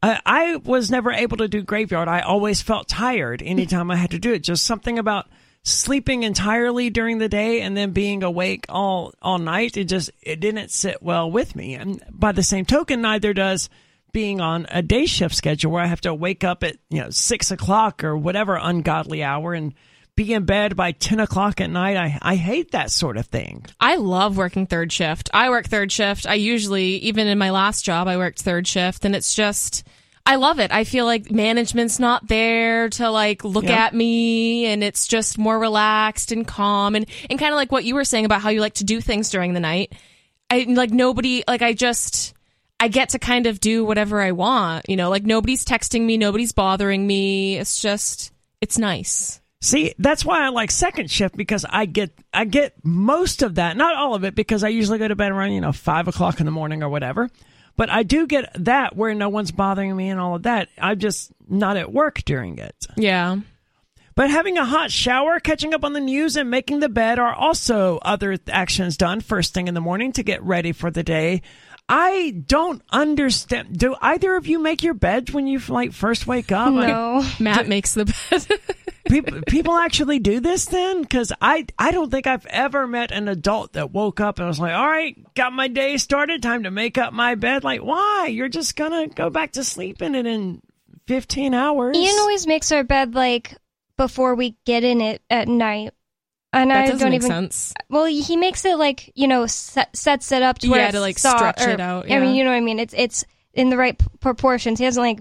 Uh, 0.02 0.18
I 0.24 0.56
was 0.56 0.90
never 0.90 1.10
able 1.10 1.38
to 1.38 1.48
do 1.48 1.62
graveyard. 1.62 2.06
I 2.06 2.20
always 2.20 2.62
felt 2.62 2.86
tired 2.86 3.42
anytime 3.42 3.90
I 3.90 3.96
had 3.96 4.10
to 4.10 4.18
do 4.18 4.32
it. 4.32 4.44
Just 4.44 4.64
something 4.64 4.98
about 4.98 5.26
sleeping 5.66 6.22
entirely 6.22 6.90
during 6.90 7.18
the 7.18 7.28
day 7.28 7.60
and 7.60 7.76
then 7.76 7.90
being 7.90 8.22
awake 8.22 8.66
all 8.68 9.12
all 9.20 9.38
night. 9.38 9.76
It 9.76 9.84
just 9.84 10.10
it 10.22 10.38
didn't 10.38 10.70
sit 10.70 11.02
well 11.02 11.30
with 11.30 11.56
me. 11.56 11.74
And 11.74 12.02
by 12.08 12.32
the 12.32 12.44
same 12.44 12.64
token, 12.64 13.02
neither 13.02 13.34
does 13.34 13.68
being 14.12 14.40
on 14.40 14.66
a 14.70 14.80
day 14.80 15.06
shift 15.06 15.34
schedule 15.34 15.72
where 15.72 15.82
I 15.82 15.86
have 15.86 16.00
to 16.02 16.14
wake 16.14 16.44
up 16.44 16.62
at 16.62 16.76
you 16.88 17.02
know 17.02 17.10
six 17.10 17.50
o'clock 17.50 18.04
or 18.04 18.16
whatever 18.16 18.54
ungodly 18.54 19.24
hour 19.24 19.54
and 19.54 19.74
be 20.14 20.32
in 20.32 20.44
bed 20.44 20.76
by 20.76 20.92
ten 20.92 21.18
o'clock 21.18 21.60
at 21.60 21.68
night. 21.68 21.96
I 21.96 22.16
I 22.22 22.36
hate 22.36 22.70
that 22.70 22.92
sort 22.92 23.16
of 23.16 23.26
thing. 23.26 23.66
I 23.80 23.96
love 23.96 24.36
working 24.36 24.66
third 24.66 24.92
shift. 24.92 25.30
I 25.34 25.50
work 25.50 25.66
third 25.66 25.90
shift. 25.90 26.26
I 26.28 26.34
usually, 26.34 26.98
even 26.98 27.26
in 27.26 27.38
my 27.38 27.50
last 27.50 27.84
job, 27.84 28.06
I 28.06 28.16
worked 28.16 28.40
third 28.40 28.68
shift, 28.68 29.04
and 29.04 29.16
it's 29.16 29.34
just, 29.34 29.84
I 30.26 30.34
love 30.36 30.58
it. 30.58 30.72
I 30.72 30.82
feel 30.84 31.04
like 31.06 31.30
management's 31.30 32.00
not 32.00 32.26
there 32.26 32.88
to 32.90 33.10
like 33.10 33.44
look 33.44 33.64
Yeah. 33.64 33.84
at 33.86 33.94
me, 33.94 34.66
and 34.66 34.82
it's 34.82 35.06
just 35.06 35.38
more 35.38 35.58
relaxed 35.58 36.32
and 36.32 36.46
calm, 36.46 36.96
and 36.96 37.06
and 37.30 37.38
kind 37.38 37.52
of 37.52 37.56
like 37.56 37.70
what 37.70 37.84
you 37.84 37.94
were 37.94 38.04
saying 38.04 38.24
about 38.24 38.40
how 38.42 38.48
you 38.50 38.60
like 38.60 38.74
to 38.74 38.84
do 38.84 39.00
things 39.00 39.30
during 39.30 39.54
the 39.54 39.60
night. 39.60 39.92
I 40.50 40.66
like 40.68 40.90
nobody 40.90 41.42
like 41.48 41.62
I 41.62 41.72
just. 41.72 42.32
I 42.78 42.88
get 42.88 43.08
to 43.10 43.18
kind 43.18 43.46
of 43.46 43.58
do 43.58 43.86
whatever 43.86 44.20
I 44.20 44.32
want, 44.32 44.86
you 44.86 44.96
know, 44.96 45.08
like 45.08 45.24
nobody's 45.24 45.64
texting 45.64 46.02
me, 46.02 46.18
nobody's 46.18 46.52
bothering 46.52 47.06
me. 47.06 47.56
It's 47.56 47.80
just, 47.80 48.32
it's 48.60 48.76
nice. 48.76 49.40
See, 49.62 49.94
that's 49.98 50.26
why 50.26 50.44
I 50.44 50.50
like 50.50 50.70
second 50.70 51.10
shift 51.10 51.34
because 51.38 51.64
I 51.70 51.86
get 51.86 52.10
I 52.34 52.44
get 52.44 52.74
most 52.84 53.40
of 53.40 53.54
that, 53.54 53.78
not 53.78 53.96
all 53.96 54.14
of 54.14 54.24
it, 54.24 54.34
because 54.34 54.62
I 54.62 54.68
usually 54.68 54.98
go 54.98 55.08
to 55.08 55.16
bed 55.16 55.32
around 55.32 55.52
you 55.52 55.62
know 55.62 55.72
five 55.72 56.06
o'clock 56.06 56.38
in 56.38 56.44
the 56.44 56.52
morning 56.52 56.82
or 56.82 56.90
whatever. 56.90 57.30
But 57.76 57.90
I 57.90 58.02
do 58.02 58.26
get 58.26 58.50
that 58.64 58.96
where 58.96 59.14
no 59.14 59.28
one's 59.28 59.52
bothering 59.52 59.94
me 59.94 60.08
and 60.08 60.18
all 60.18 60.34
of 60.34 60.44
that. 60.44 60.68
I'm 60.78 60.98
just 60.98 61.30
not 61.48 61.76
at 61.76 61.92
work 61.92 62.22
during 62.24 62.58
it. 62.58 62.74
Yeah. 62.96 63.36
But 64.14 64.30
having 64.30 64.56
a 64.56 64.64
hot 64.64 64.90
shower, 64.90 65.38
catching 65.40 65.74
up 65.74 65.84
on 65.84 65.92
the 65.92 66.00
news, 66.00 66.36
and 66.36 66.50
making 66.50 66.80
the 66.80 66.88
bed 66.88 67.18
are 67.18 67.34
also 67.34 67.98
other 67.98 68.38
actions 68.48 68.96
done 68.96 69.20
first 69.20 69.52
thing 69.52 69.68
in 69.68 69.74
the 69.74 69.80
morning 69.80 70.12
to 70.12 70.22
get 70.22 70.42
ready 70.42 70.72
for 70.72 70.90
the 70.90 71.02
day. 71.02 71.42
I 71.88 72.42
don't 72.46 72.82
understand. 72.90 73.78
Do 73.78 73.94
either 74.00 74.34
of 74.34 74.46
you 74.46 74.58
make 74.60 74.82
your 74.82 74.94
beds 74.94 75.32
when 75.32 75.46
you 75.46 75.60
like 75.68 75.92
first 75.92 76.26
wake 76.26 76.50
up? 76.50 76.68
I- 76.74 76.86
No. 76.86 77.24
Matt 77.38 77.68
makes 77.68 77.94
the 77.94 78.06
bed. 78.06 78.46
people 79.08 79.40
people 79.46 79.76
actually 79.76 80.18
do 80.18 80.40
this 80.40 80.64
then 80.64 81.00
because 81.00 81.32
i 81.40 81.64
i 81.78 81.92
don't 81.92 82.10
think 82.10 82.26
i've 82.26 82.44
ever 82.46 82.88
met 82.88 83.12
an 83.12 83.28
adult 83.28 83.74
that 83.74 83.92
woke 83.92 84.18
up 84.18 84.40
and 84.40 84.48
was 84.48 84.58
like 84.58 84.74
all 84.74 84.84
right 84.88 85.16
got 85.36 85.52
my 85.52 85.68
day 85.68 85.96
started 85.96 86.42
time 86.42 86.64
to 86.64 86.72
make 86.72 86.98
up 86.98 87.12
my 87.12 87.36
bed 87.36 87.62
like 87.62 87.80
why 87.84 88.26
you're 88.28 88.48
just 88.48 88.74
gonna 88.74 89.06
go 89.06 89.30
back 89.30 89.52
to 89.52 89.62
sleep 89.62 90.02
in 90.02 90.16
it 90.16 90.26
in 90.26 90.60
15 91.06 91.54
hours. 91.54 91.96
Ian 91.96 92.16
always 92.18 92.48
makes 92.48 92.72
our 92.72 92.82
bed 92.82 93.14
like 93.14 93.54
before 93.96 94.34
we 94.34 94.56
get 94.64 94.82
in 94.82 95.00
it 95.00 95.22
at 95.30 95.46
night. 95.46 95.94
And 96.62 96.70
That 96.70 96.84
I 96.84 96.86
doesn't 96.86 96.98
don't 96.98 97.10
make 97.10 97.20
even. 97.20 97.28
sense. 97.28 97.74
Well, 97.88 98.04
he 98.06 98.36
makes 98.36 98.64
it 98.64 98.76
like 98.78 99.12
you 99.14 99.28
know 99.28 99.46
set, 99.46 99.94
sets 99.96 100.32
it 100.32 100.42
up 100.42 100.58
to 100.60 100.68
where 100.68 100.80
Yeah, 100.80 100.90
to, 100.92 101.00
like, 101.00 101.18
soft, 101.18 101.38
stretch 101.58 101.68
or- 101.68 101.72
it 101.72 101.80
out, 101.80 102.10
I 102.10 102.18
mean, 102.18 102.34
you 102.34 102.44
know 102.44 102.50
what 102.50 102.56
I 102.56 102.60
mean. 102.60 102.78
It's 102.78 102.94
it's 102.96 103.24
in 103.54 103.70
the 103.70 103.76
right 103.76 104.00
proportions. 104.20 104.78
He 104.78 104.84
doesn't 104.84 105.02
like 105.02 105.20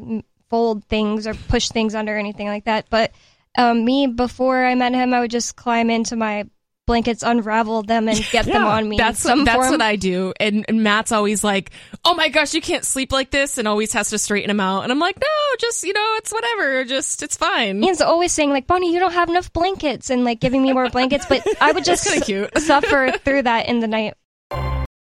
fold 0.50 0.86
things 0.86 1.28
or 1.28 1.34
push 1.34 1.70
things 1.70 1.96
under 1.96 2.16
or 2.16 2.18
anything 2.20 2.48
like 2.48 2.66
that. 2.66 2.86
But 2.90 3.12
um, 3.58 3.84
me, 3.86 4.08
before 4.08 4.66
I 4.66 4.76
met 4.76 4.94
him, 4.94 5.14
I 5.14 5.20
would 5.22 5.32
just 5.32 5.56
climb 5.56 5.90
into 5.90 6.16
my 6.16 6.46
blankets, 6.86 7.24
unravel 7.24 7.84
them, 7.84 8.08
and 8.08 8.18
get 8.32 8.46
them 8.46 8.66
on 8.66 8.88
me. 8.88 8.98
That's 8.98 9.20
Some 9.20 9.46
that's 9.46 9.56
form. 9.58 9.72
what 9.72 9.82
I 9.82 9.96
do. 9.96 10.34
And, 10.40 10.66
and 10.68 10.84
Matt's 10.84 11.12
always 11.12 11.44
like, 11.44 11.72
"Oh 12.04 12.14
my 12.14 12.30
gosh, 12.30 12.54
you 12.54 12.62
can't 12.62 12.86
sleep 12.86 13.12
like 13.12 13.32
this," 13.32 13.58
and 13.58 13.68
always 13.68 13.94
has 13.94 14.10
to 14.12 14.18
straighten 14.18 14.50
him 14.50 14.60
out. 14.60 14.84
And 14.84 14.92
I'm 14.92 15.00
like, 15.00 15.18
"No, 15.20 15.28
just 15.60 15.84
you 15.84 15.94
know, 15.94 16.14
it's 16.18 16.32
whatever. 16.32 16.84
Just 16.86 17.24
it's 17.24 17.38
fine." 17.38 17.84
Ian's 17.84 18.02
always 18.02 18.32
saying 18.32 18.50
like, 18.52 18.68
Bonnie, 18.68 18.94
you 18.94 19.00
don't 19.00 19.14
have 19.14 19.30
enough 19.30 19.52
blankets, 19.54 20.10
and 20.10 20.24
like 20.24 20.40
giving 20.40 20.62
me 20.62 20.74
more 20.74 20.90
blankets. 20.90 21.26
But 21.28 21.46
I 21.62 21.72
would 21.72 21.84
just 21.94 22.08
kinda 22.08 22.26
cute. 22.26 22.58
suffer 22.60 23.12
through 23.24 23.44
that 23.44 23.68
in 23.68 23.80
the 23.80 23.88
night. 23.88 24.14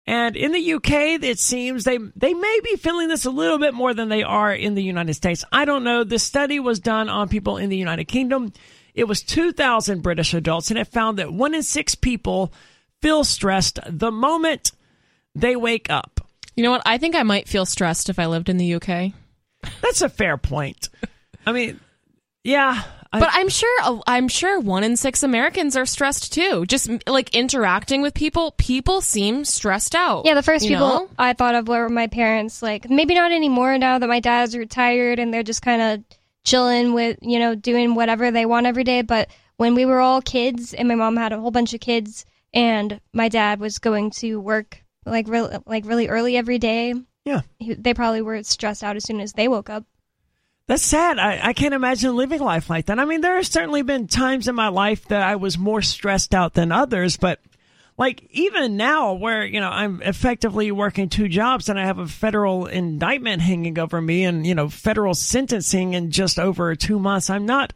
And 0.07 0.37
in 0.37 0.53
the 0.53 0.73
UK, 0.73 1.23
it 1.23 1.39
seems 1.39 1.85
they 1.85 1.99
they 2.17 2.33
may 2.33 2.61
be 2.65 2.77
feeling 2.77 3.09
this 3.09 3.27
a 3.27 3.31
little 3.31 3.59
bit 3.59 3.75
more 3.75 3.93
than 3.93 4.09
they 4.09 4.23
are 4.23 4.53
in 4.55 4.75
the 4.75 4.83
United 4.83 5.13
States. 5.15 5.45
I 5.53 5.67
don't 5.67 5.85
know. 5.85 6.03
The 6.03 6.19
study 6.19 6.61
was 6.61 6.81
done 6.81 7.11
on 7.11 7.29
people 7.29 7.59
in 7.59 7.69
the 7.69 7.77
United 7.77 8.07
Kingdom. 8.07 8.53
It 8.95 9.05
was 9.05 9.23
2,000 9.23 10.03
British 10.03 10.35
adults, 10.35 10.71
and 10.71 10.79
it 10.79 10.87
found 10.89 11.19
that 11.19 11.33
one 11.33 11.55
in 11.55 11.63
six 11.63 11.95
people 11.95 12.53
feel 13.01 13.25
stressed 13.25 13.79
the 13.87 14.11
moment 14.11 14.73
they 15.35 15.57
wake 15.57 15.91
up. 15.91 16.21
You 16.57 16.65
know 16.65 16.71
what? 16.73 16.83
I 16.85 16.99
think 16.99 17.15
I 17.15 17.23
might 17.23 17.49
feel 17.49 17.67
stressed 17.67 18.09
if 18.09 18.19
I 18.19 18.27
lived 18.27 18.49
in 18.49 18.57
the 18.57 18.75
UK. 18.75 19.13
That's 19.83 20.03
a 20.03 20.09
fair 20.09 20.37
point. 20.37 20.89
I 21.47 21.53
mean, 21.53 21.79
yeah. 22.43 22.83
I, 23.13 23.21
But 23.21 23.31
I'm 23.33 23.49
sure 23.49 24.01
I'm 24.07 24.29
sure 24.29 24.61
one 24.61 24.85
in 24.85 24.97
six 24.97 25.23
Americans 25.23 25.77
are 25.77 25.87
stressed 25.87 26.33
too. 26.33 26.67
Just 26.67 26.91
like 27.07 27.35
interacting 27.35 28.03
with 28.03 28.13
people, 28.13 28.51
people 28.59 29.01
seem 29.01 29.47
stressed 29.47 29.95
out. 29.95 30.27
Yeah, 30.27 30.35
the 30.35 30.43
first 30.43 30.69
people 30.69 30.87
know? 30.87 31.09
I 31.19 31.33
thought 31.33 31.55
of 31.55 31.69
were 31.69 31.89
my 31.89 32.07
parents. 32.09 32.61
Like 32.61 32.91
maybe 32.91 33.15
not 33.15 33.33
anymore 33.33 33.79
now 33.79 33.99
that 33.99 34.09
my 34.09 34.21
dad's 34.21 34.57
retired 34.57 35.19
and 35.19 35.33
they're 35.33 35.43
just 35.43 35.63
kind 35.63 35.81
of 35.81 36.18
chilling 36.45 36.95
with 36.95 37.19
you 37.21 37.39
know 37.39 37.55
doing 37.55 37.95
whatever 37.95 38.31
they 38.31 38.47
want 38.47 38.67
every 38.67 38.85
day. 38.85 39.03
But 39.03 39.31
when 39.57 39.75
we 39.75 39.85
were 39.85 40.01
all 40.01 40.23
kids 40.23 40.75
and 40.75 40.89
my 40.89 40.95
mom 40.95 41.17
had 41.17 41.33
a 41.33 41.41
whole 41.41 41.51
bunch 41.51 41.75
of 41.75 41.81
kids 41.81 42.25
and 42.55 43.01
my 43.13 43.29
dad 43.29 43.61
was 43.61 43.79
going 43.79 44.11
to 44.11 44.41
work 44.41 44.83
like 45.05 45.29
really 45.29 45.57
like 45.67 45.85
really 45.87 46.09
early 46.09 46.37
every 46.37 46.59
day, 46.59 46.95
yeah. 47.25 47.43
he- 47.59 47.75
they 47.75 47.95
probably 47.95 48.23
were 48.23 48.43
stressed 48.43 48.85
out 48.85 48.97
as 48.97 49.05
soon 49.05 49.21
as 49.21 49.33
they 49.33 49.49
woke 49.49 49.71
up. 49.71 49.85
That's 50.67 50.83
sad. 50.83 51.19
I, 51.19 51.41
I 51.43 51.53
can't 51.55 51.73
imagine 51.73 52.15
living 52.15 52.41
life 52.41 52.69
like 52.69 52.87
that. 52.87 52.99
I 52.99 53.07
mean, 53.07 53.23
there 53.23 53.37
have 53.37 53.47
certainly 53.47 53.81
been 53.81 54.07
times 54.07 54.49
in 54.49 54.55
my 54.55 54.69
life 54.69 55.07
that 55.09 55.23
I 55.23 55.37
was 55.37 55.57
more 55.57 55.81
stressed 55.81 56.35
out 56.35 56.53
than 56.53 56.73
others, 56.73 57.17
but 57.17 57.41
like 57.99 58.27
even 58.31 58.77
now 58.77 59.15
where, 59.15 59.45
you 59.45 59.61
know, 59.61 59.69
I'm 59.69 60.01
effectively 60.03 60.71
working 60.71 61.09
two 61.09 61.29
jobs 61.29 61.69
and 61.69 61.79
I 61.79 61.85
have 61.85 61.99
a 61.99 62.07
federal 62.07 62.67
indictment 62.67 63.43
hanging 63.43 63.79
over 63.79 64.01
me 64.01 64.25
and, 64.25 64.47
you 64.47 64.55
know, 64.55 64.69
federal 64.69 65.15
sentencing 65.15 65.95
in 65.95 66.13
just 66.13 66.39
over 66.39 66.77
two 66.77 67.01
months, 67.01 67.29
I'm 67.29 67.45
not 67.45 67.73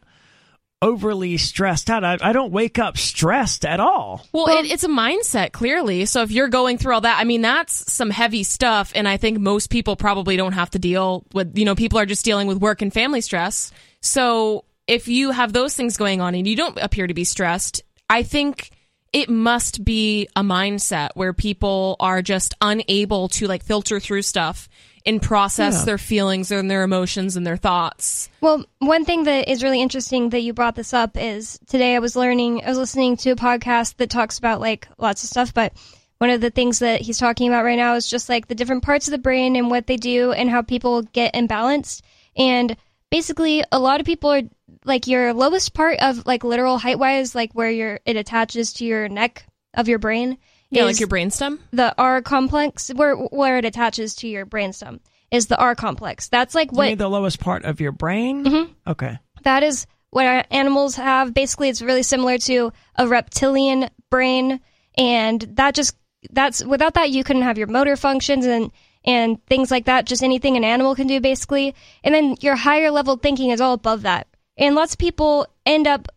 overly 0.81 1.37
stressed 1.37 1.89
out. 1.89 2.03
I, 2.03 2.17
I 2.21 2.33
don't 2.33 2.51
wake 2.51 2.79
up 2.79 2.97
stressed 2.97 3.65
at 3.65 3.79
all. 3.79 4.25
Well, 4.33 4.47
it, 4.47 4.69
it's 4.69 4.83
a 4.83 4.89
mindset, 4.89 5.51
clearly. 5.51 6.05
So 6.05 6.21
if 6.23 6.31
you're 6.31 6.49
going 6.49 6.77
through 6.77 6.95
all 6.95 7.01
that, 7.01 7.19
I 7.19 7.25
mean, 7.25 7.41
that's 7.41 7.91
some 7.91 8.09
heavy 8.09 8.43
stuff. 8.43 8.91
And 8.95 9.07
I 9.07 9.17
think 9.17 9.39
most 9.39 9.69
people 9.69 9.95
probably 9.95 10.37
don't 10.37 10.53
have 10.53 10.69
to 10.71 10.79
deal 10.79 11.25
with, 11.33 11.57
you 11.57 11.65
know, 11.65 11.75
people 11.75 11.99
are 11.99 12.05
just 12.05 12.25
dealing 12.25 12.47
with 12.47 12.57
work 12.57 12.81
and 12.81 12.93
family 12.93 13.21
stress. 13.21 13.71
So 14.01 14.65
if 14.87 15.07
you 15.07 15.31
have 15.31 15.51
those 15.53 15.73
things 15.73 15.97
going 15.97 16.21
on 16.21 16.35
and 16.35 16.47
you 16.47 16.55
don't 16.55 16.77
appear 16.77 17.07
to 17.07 17.13
be 17.13 17.23
stressed, 17.23 17.81
I 18.09 18.23
think 18.23 18.69
it 19.13 19.29
must 19.29 19.85
be 19.85 20.27
a 20.35 20.41
mindset 20.41 21.09
where 21.13 21.33
people 21.33 21.95
are 21.99 22.21
just 22.21 22.55
unable 22.61 23.27
to 23.29 23.47
like 23.47 23.63
filter 23.63 23.99
through 23.99 24.23
stuff 24.23 24.67
and 25.05 25.21
process 25.21 25.79
Yeah. 25.79 25.85
their 25.85 25.97
feelings 25.97 26.49
and 26.51 26.71
their 26.71 26.83
emotions 26.83 27.35
and 27.37 27.45
their 27.45 27.57
thoughts. 27.57 28.29
Well, 28.41 28.65
one 28.79 29.05
thing 29.05 29.25
that 29.25 29.49
is 29.49 29.61
really 29.63 29.81
interesting 29.81 30.29
that 30.29 30.41
you 30.41 30.53
brought 30.53 30.75
this 30.75 30.93
up 30.93 31.15
is 31.15 31.59
today 31.67 31.95
I 31.95 31.99
was 31.99 32.15
learning, 32.15 32.63
I 32.65 32.69
was 32.69 32.77
listening 32.77 33.17
to 33.17 33.31
a 33.31 33.35
podcast 33.35 33.97
that 33.97 34.09
talks 34.09 34.37
about 34.39 34.61
like 34.61 34.87
lots 34.97 35.23
of 35.23 35.29
stuff, 35.29 35.53
but 35.53 35.73
one 36.19 36.29
of 36.29 36.39
the 36.41 36.49
things 36.51 36.79
that 36.79 37.01
he's 37.01 37.17
talking 37.17 37.49
about 37.49 37.65
right 37.65 37.77
now 37.77 37.95
is 37.95 38.09
just 38.09 38.29
like 38.29 38.47
the 38.47 38.55
different 38.55 38.83
parts 38.83 39.07
of 39.07 39.11
the 39.11 39.17
brain 39.17 39.55
and 39.57 39.69
what 39.69 39.87
they 39.87 39.97
do 39.97 40.31
and 40.31 40.49
how 40.49 40.61
people 40.61 41.01
get 41.01 41.33
imbalanced. 41.33 42.01
And 42.37 42.77
basically, 43.11 43.63
a 43.73 43.79
lot 43.79 43.99
of 43.99 44.05
people 44.05 44.31
are 44.31 44.41
like 44.85 45.07
your 45.07 45.33
lowest 45.33 45.73
part 45.73 45.99
of 45.99 46.25
like 46.25 46.43
literal 46.43 46.77
height 46.77 46.99
wise, 46.99 47.35
like 47.35 47.53
where 47.53 47.71
your 47.71 47.99
it 48.05 48.15
attaches 48.15 48.73
to 48.73 48.85
your 48.85 49.09
neck 49.09 49.45
of 49.73 49.87
your 49.87 49.99
brain. 49.99 50.37
Yeah, 50.69 50.85
like 50.85 50.99
your 50.99 51.09
brainstem. 51.09 51.59
the 51.71 51.93
R 51.97 52.21
complex, 52.21 52.89
where 52.95 53.15
where 53.15 53.57
it 53.59 53.65
attaches 53.65 54.15
to 54.15 54.27
your 54.27 54.45
brainstem, 54.45 54.99
is 55.29 55.47
the 55.47 55.57
R 55.57 55.75
complex. 55.75 56.29
That's 56.29 56.55
like 56.55 56.71
You 56.71 56.77
what 56.77 56.87
mean 56.87 56.97
the 56.97 57.09
lowest 57.09 57.39
part 57.39 57.63
of 57.63 57.79
your 57.79 57.91
brain? 57.91 58.43
Mm-hmm. 58.43 58.71
Okay. 58.87 59.19
that 59.43 59.61
is 59.63 59.85
what 60.09 60.25
our 60.25 60.43
animals 60.51 60.95
have. 60.95 61.33
Basically, 61.33 61.69
it's 61.69 61.81
really 61.81 62.03
similar 62.03 62.37
to 62.39 62.71
a 62.95 63.07
reptilian 63.07 63.89
brain, 64.09 64.61
and 64.97 65.41
that 65.53 65.75
just 65.75 65.95
that's 66.31 66.63
without 66.63 66.95
that 66.95 67.11
you 67.11 67.23
couldn't 67.23 67.41
have 67.43 67.57
your 67.57 67.67
motor 67.67 67.95
functions 67.95 68.45
and 68.45 68.71
and 69.05 69.45
things 69.45 69.69
like 69.69 69.85
that. 69.85 70.05
Just 70.05 70.23
anything 70.23 70.55
an 70.57 70.63
animal 70.63 70.95
can 70.95 71.07
do, 71.07 71.19
basically. 71.19 71.75
And 72.03 72.15
then 72.15 72.35
your 72.41 72.55
higher 72.55 72.89
level 72.89 73.17
thinking 73.17 73.49
is 73.51 73.61
all 73.61 73.73
above 73.73 74.03
that. 74.03 74.27
And 74.57 74.75
lots 74.75 74.93
of 74.93 74.99
people 74.99 75.47
end 75.65 75.87
up 75.87 76.07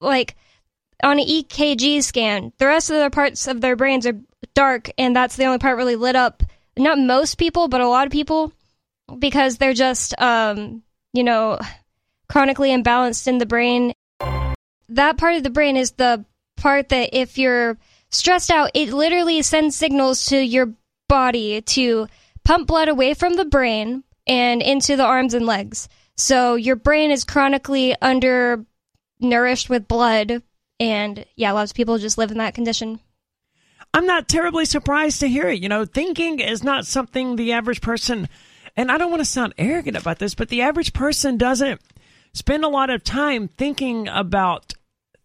like 0.00 0.36
on 1.02 1.18
an 1.18 1.26
EKG 1.26 2.02
scan. 2.02 2.52
The 2.58 2.66
rest 2.66 2.90
of 2.90 2.98
the 2.98 3.10
parts 3.10 3.46
of 3.46 3.60
their 3.60 3.76
brains 3.76 4.06
are 4.06 4.18
dark, 4.54 4.90
and 4.98 5.14
that's 5.14 5.36
the 5.36 5.44
only 5.44 5.58
part 5.58 5.76
really 5.76 5.96
lit 5.96 6.16
up. 6.16 6.42
Not 6.76 6.98
most 6.98 7.36
people, 7.36 7.68
but 7.68 7.80
a 7.80 7.88
lot 7.88 8.06
of 8.06 8.12
people, 8.12 8.52
because 9.18 9.56
they're 9.58 9.74
just 9.74 10.18
um, 10.20 10.82
you 11.12 11.24
know 11.24 11.58
chronically 12.28 12.70
imbalanced 12.70 13.26
in 13.26 13.38
the 13.38 13.46
brain. 13.46 13.92
That 14.90 15.18
part 15.18 15.34
of 15.34 15.42
the 15.42 15.50
brain 15.50 15.76
is 15.76 15.92
the 15.92 16.24
part 16.56 16.88
that 16.90 17.10
if 17.12 17.38
you're 17.38 17.78
stressed 18.10 18.50
out, 18.50 18.70
it 18.74 18.92
literally 18.92 19.42
sends 19.42 19.76
signals 19.76 20.26
to 20.26 20.38
your 20.38 20.72
body 21.08 21.60
to 21.62 22.06
pump 22.44 22.66
blood 22.66 22.88
away 22.88 23.14
from 23.14 23.36
the 23.36 23.44
brain 23.44 24.04
and 24.26 24.62
into 24.62 24.96
the 24.96 25.04
arms 25.04 25.34
and 25.34 25.46
legs. 25.46 25.88
So 26.18 26.56
your 26.56 26.76
brain 26.76 27.10
is 27.12 27.24
chronically 27.24 27.94
under 28.02 28.66
nourished 29.20 29.70
with 29.70 29.88
blood 29.88 30.42
and 30.80 31.24
yeah, 31.36 31.52
lots 31.52 31.70
of 31.70 31.76
people 31.76 31.98
just 31.98 32.18
live 32.18 32.30
in 32.30 32.38
that 32.38 32.54
condition. 32.54 33.00
I'm 33.94 34.06
not 34.06 34.28
terribly 34.28 34.64
surprised 34.64 35.20
to 35.20 35.28
hear 35.28 35.48
it. 35.48 35.62
You 35.62 35.68
know, 35.68 35.84
thinking 35.84 36.40
is 36.40 36.62
not 36.62 36.86
something 36.86 37.36
the 37.36 37.52
average 37.52 37.80
person, 37.80 38.28
and 38.76 38.92
I 38.92 38.98
don't 38.98 39.10
want 39.10 39.20
to 39.20 39.24
sound 39.24 39.54
arrogant 39.56 39.96
about 39.96 40.18
this, 40.18 40.34
but 40.34 40.48
the 40.48 40.62
average 40.62 40.92
person 40.92 41.38
doesn't 41.38 41.80
spend 42.34 42.64
a 42.64 42.68
lot 42.68 42.90
of 42.90 43.02
time 43.02 43.48
thinking 43.48 44.08
about 44.08 44.74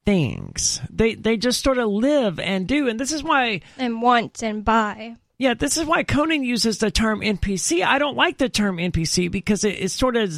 things. 0.05 0.79
They 0.89 1.15
they 1.15 1.37
just 1.37 1.63
sort 1.63 1.77
of 1.77 1.89
live 1.89 2.39
and 2.39 2.67
do, 2.67 2.87
and 2.87 2.99
this 2.99 3.11
is 3.11 3.23
why. 3.23 3.61
And 3.77 4.01
want 4.01 4.41
and 4.41 4.63
buy. 4.63 5.17
Yeah, 5.37 5.55
this 5.55 5.75
is 5.75 5.85
why 5.85 6.03
Conan 6.03 6.43
uses 6.43 6.77
the 6.77 6.89
term 6.89 7.19
NPC. 7.19 7.83
I 7.83 7.99
don't 7.99 8.15
like 8.15 8.37
the 8.37 8.49
term 8.49 8.77
NPC 8.77 9.29
because 9.29 9.63
it, 9.63 9.81
it 9.81 9.91
sort 9.91 10.15
of 10.15 10.31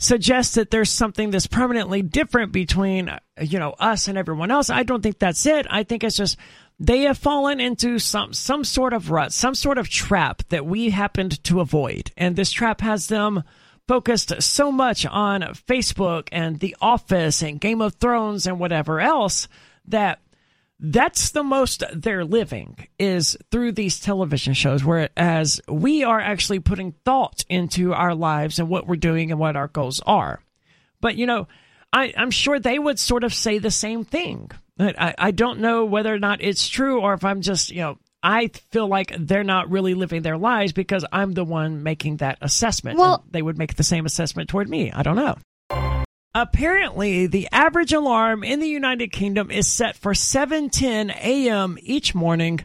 suggests 0.00 0.54
that 0.54 0.70
there's 0.70 0.90
something 0.90 1.30
that's 1.30 1.46
permanently 1.46 2.00
different 2.02 2.52
between, 2.52 3.10
you 3.40 3.58
know, 3.58 3.74
us 3.78 4.08
and 4.08 4.16
everyone 4.18 4.50
else. 4.50 4.70
I 4.70 4.82
don't 4.82 5.02
think 5.02 5.18
that's 5.18 5.44
it. 5.46 5.66
I 5.70 5.84
think 5.84 6.02
it's 6.02 6.16
just 6.16 6.38
they 6.80 7.02
have 7.02 7.18
fallen 7.18 7.60
into 7.60 7.98
some 7.98 8.32
some 8.32 8.64
sort 8.64 8.94
of 8.94 9.10
rut, 9.10 9.32
some 9.32 9.54
sort 9.54 9.76
of 9.78 9.88
trap 9.88 10.42
that 10.48 10.64
we 10.66 10.90
happened 10.90 11.44
to 11.44 11.60
avoid, 11.60 12.10
and 12.16 12.34
this 12.34 12.50
trap 12.50 12.80
has 12.80 13.06
them 13.06 13.44
focused 13.86 14.40
so 14.40 14.72
much 14.72 15.04
on 15.04 15.42
Facebook 15.42 16.28
and 16.32 16.58
The 16.60 16.76
Office 16.80 17.42
and 17.42 17.60
Game 17.60 17.82
of 17.82 17.94
Thrones 17.96 18.46
and 18.46 18.58
whatever 18.58 19.00
else 19.00 19.48
that 19.86 20.20
that's 20.80 21.30
the 21.30 21.44
most 21.44 21.84
they're 21.92 22.24
living 22.24 22.88
is 22.98 23.36
through 23.50 23.72
these 23.72 24.00
television 24.00 24.54
shows 24.54 24.82
whereas 24.82 25.60
we 25.68 26.02
are 26.04 26.18
actually 26.20 26.58
putting 26.58 26.92
thought 27.04 27.44
into 27.48 27.92
our 27.92 28.14
lives 28.14 28.58
and 28.58 28.68
what 28.68 28.86
we're 28.86 28.96
doing 28.96 29.30
and 29.30 29.38
what 29.38 29.56
our 29.56 29.68
goals 29.68 30.00
are. 30.06 30.40
But 31.00 31.16
you 31.16 31.26
know 31.26 31.48
I, 31.92 32.14
i'm 32.16 32.30
sure 32.30 32.58
they 32.58 32.78
would 32.78 32.98
sort 32.98 33.24
of 33.24 33.34
say 33.34 33.58
the 33.58 33.70
same 33.70 34.04
thing. 34.04 34.50
I, 34.78 35.14
I 35.18 35.30
don't 35.30 35.60
know 35.60 35.84
whether 35.84 36.14
or 36.14 36.18
not 36.18 36.40
it's 36.40 36.66
true 36.68 37.00
or 37.00 37.12
if 37.12 37.24
i'm 37.24 37.42
just 37.42 37.70
you 37.70 37.82
know 37.82 37.98
i 38.22 38.48
feel 38.70 38.88
like 38.88 39.12
they're 39.18 39.44
not 39.44 39.70
really 39.70 39.94
living 39.94 40.22
their 40.22 40.38
lives 40.38 40.72
because 40.72 41.04
i'm 41.12 41.32
the 41.32 41.44
one 41.44 41.82
making 41.82 42.18
that 42.18 42.38
assessment. 42.40 42.98
Well- 42.98 43.22
and 43.24 43.32
they 43.32 43.42
would 43.42 43.58
make 43.58 43.74
the 43.74 43.82
same 43.82 44.06
assessment 44.06 44.48
toward 44.48 44.68
me. 44.68 44.90
I 44.92 45.02
don't 45.02 45.16
know 45.16 45.36
Apparently, 46.34 47.26
the 47.26 47.48
average 47.50 47.92
alarm 47.92 48.44
in 48.44 48.60
the 48.60 48.68
United 48.68 49.08
Kingdom 49.10 49.50
is 49.50 49.66
set 49.66 49.96
for 49.96 50.12
7:10 50.12 51.10
a.m. 51.16 51.76
each 51.82 52.14
morning 52.14 52.60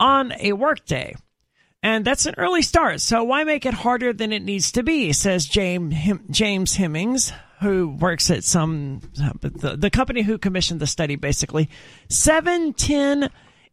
on 0.00 0.32
a 0.40 0.52
workday. 0.52 1.14
And 1.82 2.04
that's 2.04 2.26
an 2.26 2.34
early 2.36 2.62
start, 2.62 3.00
so 3.00 3.22
why 3.22 3.44
make 3.44 3.64
it 3.64 3.74
harder 3.74 4.12
than 4.12 4.32
it 4.32 4.42
needs 4.42 4.72
to 4.72 4.82
be, 4.82 5.12
says 5.12 5.46
James, 5.46 5.94
James 6.30 6.74
Hemmings, 6.74 7.32
who 7.60 7.90
works 8.00 8.28
at 8.30 8.42
some, 8.42 9.02
the, 9.40 9.76
the 9.78 9.90
company 9.90 10.22
who 10.22 10.36
commissioned 10.36 10.80
the 10.80 10.86
study, 10.86 11.14
basically. 11.14 11.68
710 12.08 13.30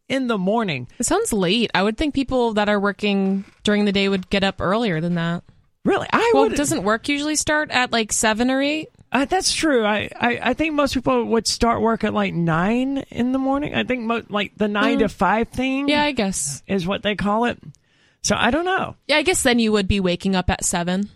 in 0.09 0.27
the 0.27 0.37
morning. 0.37 0.87
It 0.99 1.05
sounds 1.07 1.33
late. 1.33 1.71
I 1.73 1.81
would 1.81 1.97
think 1.97 2.13
people 2.13 2.53
that 2.53 2.69
are 2.69 2.79
working 2.79 3.45
during 3.63 3.85
the 3.85 3.91
day 3.91 4.07
would 4.09 4.29
get 4.29 4.43
up 4.43 4.61
earlier 4.61 5.01
than 5.01 5.15
that. 5.15 5.43
Really? 5.83 6.07
I 6.13 6.31
Well, 6.35 6.43
would. 6.49 6.55
doesn't 6.55 6.83
work 6.83 7.09
usually 7.09 7.35
start 7.35 7.71
at 7.71 7.91
like 7.91 8.11
seven 8.13 8.51
or 8.51 8.61
eight? 8.61 8.89
Uh, 9.13 9.25
that's 9.25 9.53
true. 9.53 9.85
I, 9.85 10.09
I, 10.19 10.39
I 10.41 10.53
think 10.55 10.73
most 10.73 10.95
people 10.95 11.23
would 11.25 11.45
start 11.47 11.81
work 11.81 12.03
at 12.03 12.13
like 12.15 12.33
nine 12.33 12.97
in 13.11 13.31
the 13.31 13.37
morning. 13.37 13.75
I 13.75 13.83
think 13.83 14.01
mo- 14.01 14.23
like 14.27 14.57
the 14.57 14.67
9 14.67 14.99
to 14.99 15.07
five 15.09 15.49
thing 15.49 15.87
Yeah, 15.87 16.03
I 16.03 16.11
guess. 16.13 16.63
is 16.67 16.87
what 16.87 17.03
they 17.03 17.15
call 17.15 17.45
it. 17.45 17.59
So 18.23 18.35
I 18.37 18.49
don't 18.51 18.65
know. 18.65 18.95
Yeah, 19.07 19.17
I 19.17 19.21
guess 19.21 19.43
then 19.43 19.59
you 19.59 19.71
would 19.71 19.87
be 19.87 19.99
waking 19.99 20.35
up 20.35 20.49
at 20.49 20.63
seven. 20.65 21.09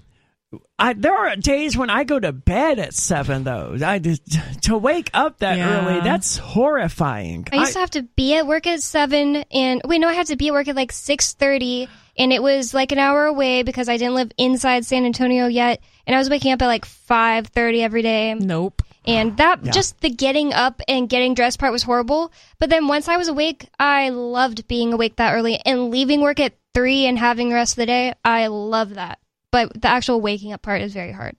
I, 0.80 0.94
there 0.94 1.14
are 1.16 1.36
days 1.36 1.76
when 1.76 1.90
I 1.90 2.04
go 2.04 2.20
to 2.20 2.32
bed 2.32 2.78
at 2.80 2.94
seven, 2.94 3.44
though. 3.44 3.76
I 3.84 3.98
just, 4.00 4.22
to 4.64 4.78
wake 4.78 5.10
up 5.14 5.40
that 5.40 5.58
Yeah. 5.58 5.88
early, 5.88 6.02
that's 6.02 6.38
horrifying. 6.38 7.48
I 7.52 7.58
used 7.58 7.74
to 7.74 7.80
have 7.80 7.90
to 7.92 8.04
be 8.04 8.36
at 8.36 8.46
work 8.46 8.68
at 8.68 8.82
seven, 8.82 9.38
and 9.52 9.82
wait, 9.86 10.00
no, 10.00 10.08
I 10.08 10.14
had 10.14 10.28
to 10.28 10.36
be 10.36 10.48
at 10.50 10.54
work 10.54 10.68
at 10.68 10.76
like 10.76 10.92
six 10.92 11.34
thirty, 11.34 11.90
and 12.18 12.32
it 12.34 12.42
was 12.42 12.74
like 12.74 12.92
an 12.92 13.00
hour 13.00 13.26
away 13.26 13.64
because 13.64 13.90
I 13.90 13.98
didn't 13.98 14.16
live 14.16 14.32
inside 14.38 14.86
San 14.86 15.06
Antonio 15.06 15.48
yet, 15.48 15.82
and 16.06 16.16
I 16.16 16.20
was 16.20 16.30
waking 16.30 16.52
up 16.52 16.62
at 16.62 16.68
like 16.68 16.86
five 16.86 17.48
thirty 17.48 17.82
every 17.82 18.02
day, 18.02 18.34
Nope. 18.34 18.82
and 19.06 19.38
that 19.38 19.64
just 19.64 20.02
the 20.02 20.10
getting 20.10 20.54
up 20.54 20.82
and 20.88 21.10
getting 21.10 21.34
dressed 21.34 21.60
part 21.60 21.72
was 21.72 21.84
horrible. 21.84 22.32
But 22.60 22.70
then 22.70 22.88
once 22.88 23.08
I 23.08 23.18
was 23.18 23.28
awake, 23.28 23.68
I 23.80 24.10
loved 24.10 24.68
being 24.68 24.94
awake 24.94 25.16
that 25.18 25.34
early 25.34 25.60
and 25.66 25.92
leaving 25.92 26.22
work 26.22 26.40
at 26.40 26.54
three 26.74 27.06
and 27.06 27.18
having 27.18 27.50
the 27.50 27.56
rest 27.56 27.74
of 27.74 27.78
the 27.78 27.86
day. 27.88 28.14
I 28.24 28.48
love 28.48 28.96
that, 28.96 29.20
but 29.52 29.82
the 29.82 29.88
actual 29.88 30.22
waking 30.22 30.54
up 30.54 30.62
part 30.62 30.82
is 30.82 30.94
very 30.94 31.12
hard. 31.12 31.36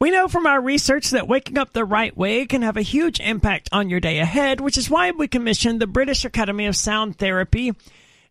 We 0.00 0.12
know 0.12 0.28
from 0.28 0.46
our 0.46 0.60
research 0.60 1.10
that 1.10 1.26
waking 1.26 1.58
up 1.58 1.72
the 1.72 1.84
right 1.84 2.16
way 2.16 2.46
can 2.46 2.62
have 2.62 2.76
a 2.76 2.82
huge 2.82 3.18
impact 3.18 3.68
on 3.72 3.90
your 3.90 3.98
day 3.98 4.20
ahead, 4.20 4.60
which 4.60 4.78
is 4.78 4.88
why 4.88 5.10
we 5.10 5.26
commissioned 5.26 5.80
the 5.80 5.88
British 5.88 6.24
Academy 6.24 6.66
of 6.66 6.76
Sound 6.76 7.18
Therapy 7.18 7.72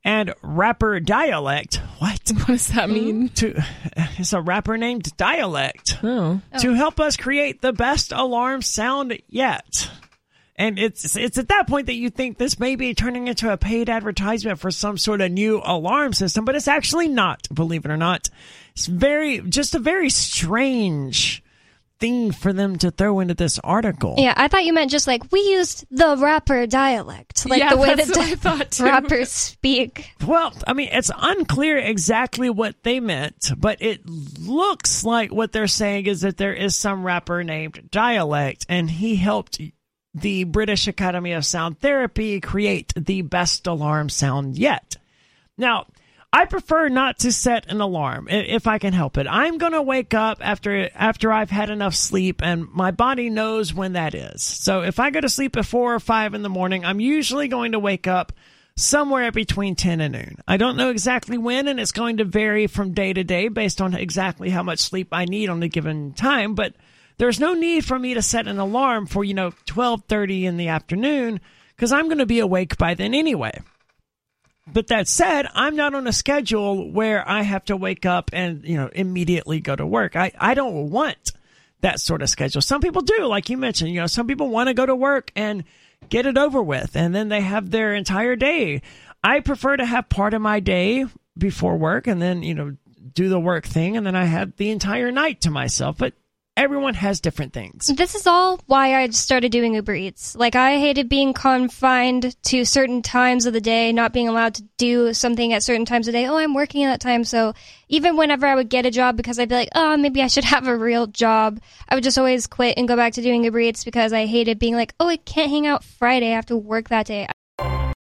and 0.08 0.34
rapper 0.42 1.02
Dialect. 1.02 1.82
What? 2.00 2.22
What 2.38 2.48
does 2.48 2.68
that 2.70 2.88
hmm? 2.88 2.94
mean? 2.94 3.30
To, 3.30 3.62
it's 4.18 4.32
a 4.32 4.42
rapper 4.42 4.78
named 4.78 5.16
Dialect. 5.18 5.98
Oh. 6.02 6.42
oh. 6.54 6.60
to 6.60 6.74
help 6.74 7.00
us 7.00 7.18
create 7.18 7.62
the 7.62 7.74
best 7.74 8.14
alarm 8.14 8.62
sound 8.62 9.20
yet. 9.28 9.92
And 10.56 10.80
it's 10.80 11.16
it's 11.16 11.38
at 11.38 11.50
that 11.50 11.68
point 11.68 11.86
that 11.86 11.96
you 11.96 12.10
think 12.10 12.38
this 12.38 12.58
may 12.58 12.76
be 12.76 12.96
turning 12.96 13.28
into 13.28 13.52
a 13.52 13.58
paid 13.58 13.90
advertisement 13.90 14.60
for 14.60 14.72
some 14.72 14.98
sort 14.98 15.22
of 15.22 15.32
new 15.32 15.62
alarm 15.64 16.14
system, 16.14 16.46
but 16.46 16.56
it's 16.56 16.68
actually 16.68 17.10
not, 17.10 17.48
believe 17.54 17.86
it 17.86 17.92
or 17.92 17.98
not. 17.98 18.30
It's 18.72 18.88
very 18.88 19.42
just 19.42 19.76
a 19.76 19.80
very 19.80 20.10
strange 20.10 21.44
thing 22.00 22.32
for 22.32 22.54
them 22.54 22.77
to 22.77 22.92
throw 22.92 23.20
into 23.20 23.34
this 23.34 23.60
article. 23.60 24.16
Yeah, 24.18 24.34
I 24.36 24.48
thought 24.48 24.66
you 24.66 24.74
meant 24.74 24.92
just 24.92 25.08
like 25.08 25.32
we 25.32 25.39
used 25.39 25.86
the 25.92 26.18
rapper 26.18 26.66
dialect, 26.68 27.48
like 27.50 27.60
Yeah, 27.60 27.70
the 27.72 27.77
way 27.77 27.96
that 27.96 28.08
what 28.08 28.18
I 28.18 28.36
thought, 28.36 28.80
rappers 28.80 29.30
speak. 29.30 30.12
Well, 30.25 30.54
I 30.66 30.74
mean, 30.74 30.89
it's 30.92 31.12
unclear 31.16 31.77
exactly 31.77 32.50
what 32.50 32.84
they 32.84 33.00
meant, 33.00 33.51
but 33.58 33.82
it 33.82 34.01
looks 34.08 35.04
like 35.04 35.32
what 35.32 35.51
they're 35.51 35.68
saying 35.68 36.06
is 36.06 36.22
that 36.22 36.38
there 36.38 36.54
is 36.54 36.75
some 36.75 37.04
rapper 37.04 37.44
named 37.44 37.89
Dialect, 37.92 38.66
and 38.70 38.89
he 38.89 39.16
helped 39.16 39.60
the 40.13 40.44
British 40.46 40.88
Academy 40.88 41.34
of 41.34 41.46
Sound 41.46 41.80
Therapy 41.80 42.39
create 42.42 42.94
the 42.96 43.22
best 43.22 43.68
alarm 43.68 44.10
sound 44.10 44.58
yet. 44.58 44.98
Now, 45.58 45.86
I 46.38 46.46
prefer 46.46 46.88
not 46.88 47.17
to 47.22 47.32
set 47.32 47.65
an 47.65 47.82
alarm 47.82 48.27
if 48.29 48.67
I 48.67 48.77
can 48.77 48.94
help 48.94 49.17
it. 49.17 49.25
I'm 49.27 49.58
going 49.58 49.72
to 49.72 49.82
wake 49.82 50.13
up 50.13 50.38
after 50.39 50.88
after 50.94 51.34
I've 51.34 51.50
had 51.50 51.72
enough 51.72 51.96
sleep 51.96 52.44
and 52.44 52.72
my 52.72 52.91
body 52.91 53.32
knows 53.32 53.74
when 53.74 53.94
that 53.94 54.13
is. 54.13 54.44
So 54.44 54.84
if 54.84 55.00
I 55.00 55.10
go 55.10 55.20
to 55.20 55.29
sleep 55.29 55.58
at 55.58 55.65
4 55.65 55.96
or 55.96 56.00
5 56.00 56.36
in 56.36 56.44
the 56.44 56.48
morning, 56.50 56.86
I'm 56.86 57.00
usually 57.00 57.48
going 57.48 57.72
to 57.72 57.79
wake 57.79 58.06
up 58.06 58.34
somewhere 58.75 59.32
between 59.32 59.73
10 59.73 60.00
and 60.00 60.13
noon. 60.13 60.38
I 60.47 60.58
don't 60.58 60.78
know 60.78 60.91
exactly 60.91 61.39
when 61.39 61.67
and 61.67 61.80
it's 61.80 61.91
going 61.91 62.17
to 62.17 62.23
vary 62.23 62.67
from 62.67 62.93
day 62.93 63.13
to 63.13 63.23
day 63.23 63.47
based 63.47 63.82
on 63.82 63.95
exactly 63.95 64.52
how 64.52 64.62
much 64.62 64.78
sleep 64.78 65.08
I 65.12 65.26
need 65.26 65.50
on 65.50 65.63
a 65.63 65.67
given 65.67 66.13
time, 66.13 66.54
but 66.54 66.76
there's 67.17 67.39
no 67.39 67.56
need 67.56 67.84
for 67.84 67.97
me 67.97 68.13
to 68.13 68.21
set 68.21 68.47
an 68.47 68.60
alarm 68.60 69.08
for, 69.08 69.23
you 69.23 69.34
know, 69.34 69.54
12:30 69.65 70.43
in 70.43 70.58
the 70.58 70.67
afternoon 70.67 71.39
cuz 71.78 71.91
I'm 71.91 72.06
going 72.06 72.19
to 72.19 72.28
be 72.28 72.41
awake 72.41 72.78
by 72.78 72.93
then 72.93 73.15
anyway. 73.15 73.60
But 74.71 74.88
that 74.88 75.08
said, 75.08 75.47
I'm 75.53 75.75
not 75.75 75.95
on 75.95 76.08
a 76.08 76.13
schedule 76.13 76.91
where 76.91 77.27
I 77.27 77.41
have 77.41 77.63
to 77.65 77.77
wake 77.77 78.06
up 78.06 78.32
and, 78.34 78.63
you 78.65 78.75
know, 78.75 78.89
immediately 78.93 79.62
go 79.62 79.75
to 79.75 79.86
work. 79.86 80.15
I, 80.15 80.32
I 80.38 80.53
don't 80.53 80.89
want 80.89 81.32
that 81.82 81.99
sort 81.99 82.21
of 82.21 82.30
schedule. 82.30 82.62
Some 82.62 82.82
people 82.82 83.01
do, 83.01 83.25
like 83.25 83.49
you 83.49 83.58
mentioned, 83.58 83.91
you 83.91 84.01
know, 84.01 84.08
some 84.08 84.27
people 84.27 84.49
want 84.49 84.67
to 84.67 84.73
go 84.73 84.86
to 84.86 84.95
work 84.95 85.32
and 85.36 85.63
get 86.10 86.25
it 86.25 86.38
over 86.38 86.62
with 86.62 86.95
and 86.95 87.15
then 87.15 87.30
they 87.30 87.41
have 87.41 87.71
their 87.71 87.93
entire 87.93 88.36
day. 88.36 88.82
I 89.23 89.39
prefer 89.39 89.77
to 89.77 89.86
have 89.86 90.10
part 90.10 90.34
of 90.34 90.41
my 90.41 90.60
day 90.60 91.06
before 91.38 91.77
work 91.77 92.08
and 92.08 92.21
then, 92.21 92.43
you 92.43 92.53
know, 92.53 92.75
do 93.13 93.30
the 93.30 93.39
work 93.39 93.65
thing 93.65 93.95
and 93.95 94.06
then 94.06 94.15
I 94.15 94.25
have 94.25 94.56
the 94.58 94.69
entire 94.69 95.12
night 95.12 95.41
to 95.41 95.51
myself. 95.51 95.97
But 95.97 96.13
everyone 96.58 96.96
has 96.96 97.22
different 97.22 97.54
things. 97.54 97.88
This 97.88 98.15
is 98.15 98.26
all 98.26 98.60
why 98.65 98.96
I 99.02 99.10
started 99.12 99.52
doing 99.52 99.76
Uber 99.76 99.93
Eats. 99.93 100.36
Like 100.36 100.56
I 100.56 100.80
hated 100.80 101.08
being 101.08 101.34
confined 101.34 102.36
to 102.46 102.65
certain 102.65 103.04
times 103.04 103.46
of 103.46 103.54
the 103.54 103.62
day, 103.62 103.93
not 103.93 104.12
being 104.12 104.28
allowed 104.28 104.56
to 104.56 104.63
do 104.78 105.13
something 105.13 105.54
at 105.54 105.63
certain 105.63 105.86
times 105.86 106.08
of 106.08 106.13
the 106.13 106.20
day. 106.20 106.28
Oh, 106.28 106.38
I'm 106.38 106.56
working 106.56 106.84
at 106.84 106.91
that 106.91 107.08
time, 107.08 107.24
so 107.24 107.54
even 107.88 108.17
whenever 108.17 108.48
I 108.48 108.56
would 108.56 108.70
get 108.70 108.88
a 108.88 108.91
job 108.91 109.15
because 109.15 109.39
I'd 109.39 109.50
be 109.50 109.56
like, 109.56 109.70
oh, 109.76 109.96
maybe 109.96 110.22
I 110.22 110.28
should 110.28 110.43
have 110.56 110.67
a 110.67 110.76
real 110.76 111.08
job, 111.08 111.62
I 111.88 111.96
would 111.96 112.04
just 112.04 112.17
always 112.17 112.48
quit 112.48 112.78
and 112.78 112.88
go 112.88 112.96
back 112.96 113.13
to 113.13 113.22
doing 113.22 113.43
Uber 113.43 113.60
Eats 113.60 113.84
because 113.84 114.12
I 114.12 114.26
hated 114.26 114.60
being 114.60 114.76
like, 114.76 114.93
oh, 115.00 115.08
I 115.08 115.17
can't 115.17 115.52
hang 115.52 115.67
out 115.67 115.84
Friday. 115.84 116.32
I 116.32 116.36
have 116.36 116.48
to 116.48 116.58
work 116.58 116.89
that 116.89 117.06
day. 117.06 117.28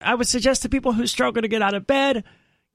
I 0.00 0.14
would 0.14 0.28
suggest 0.28 0.62
to 0.62 0.68
people 0.68 0.92
who 0.92 1.06
struggle 1.08 1.42
to 1.42 1.48
get 1.48 1.60
out 1.60 1.74
of 1.74 1.86
bed, 1.86 2.22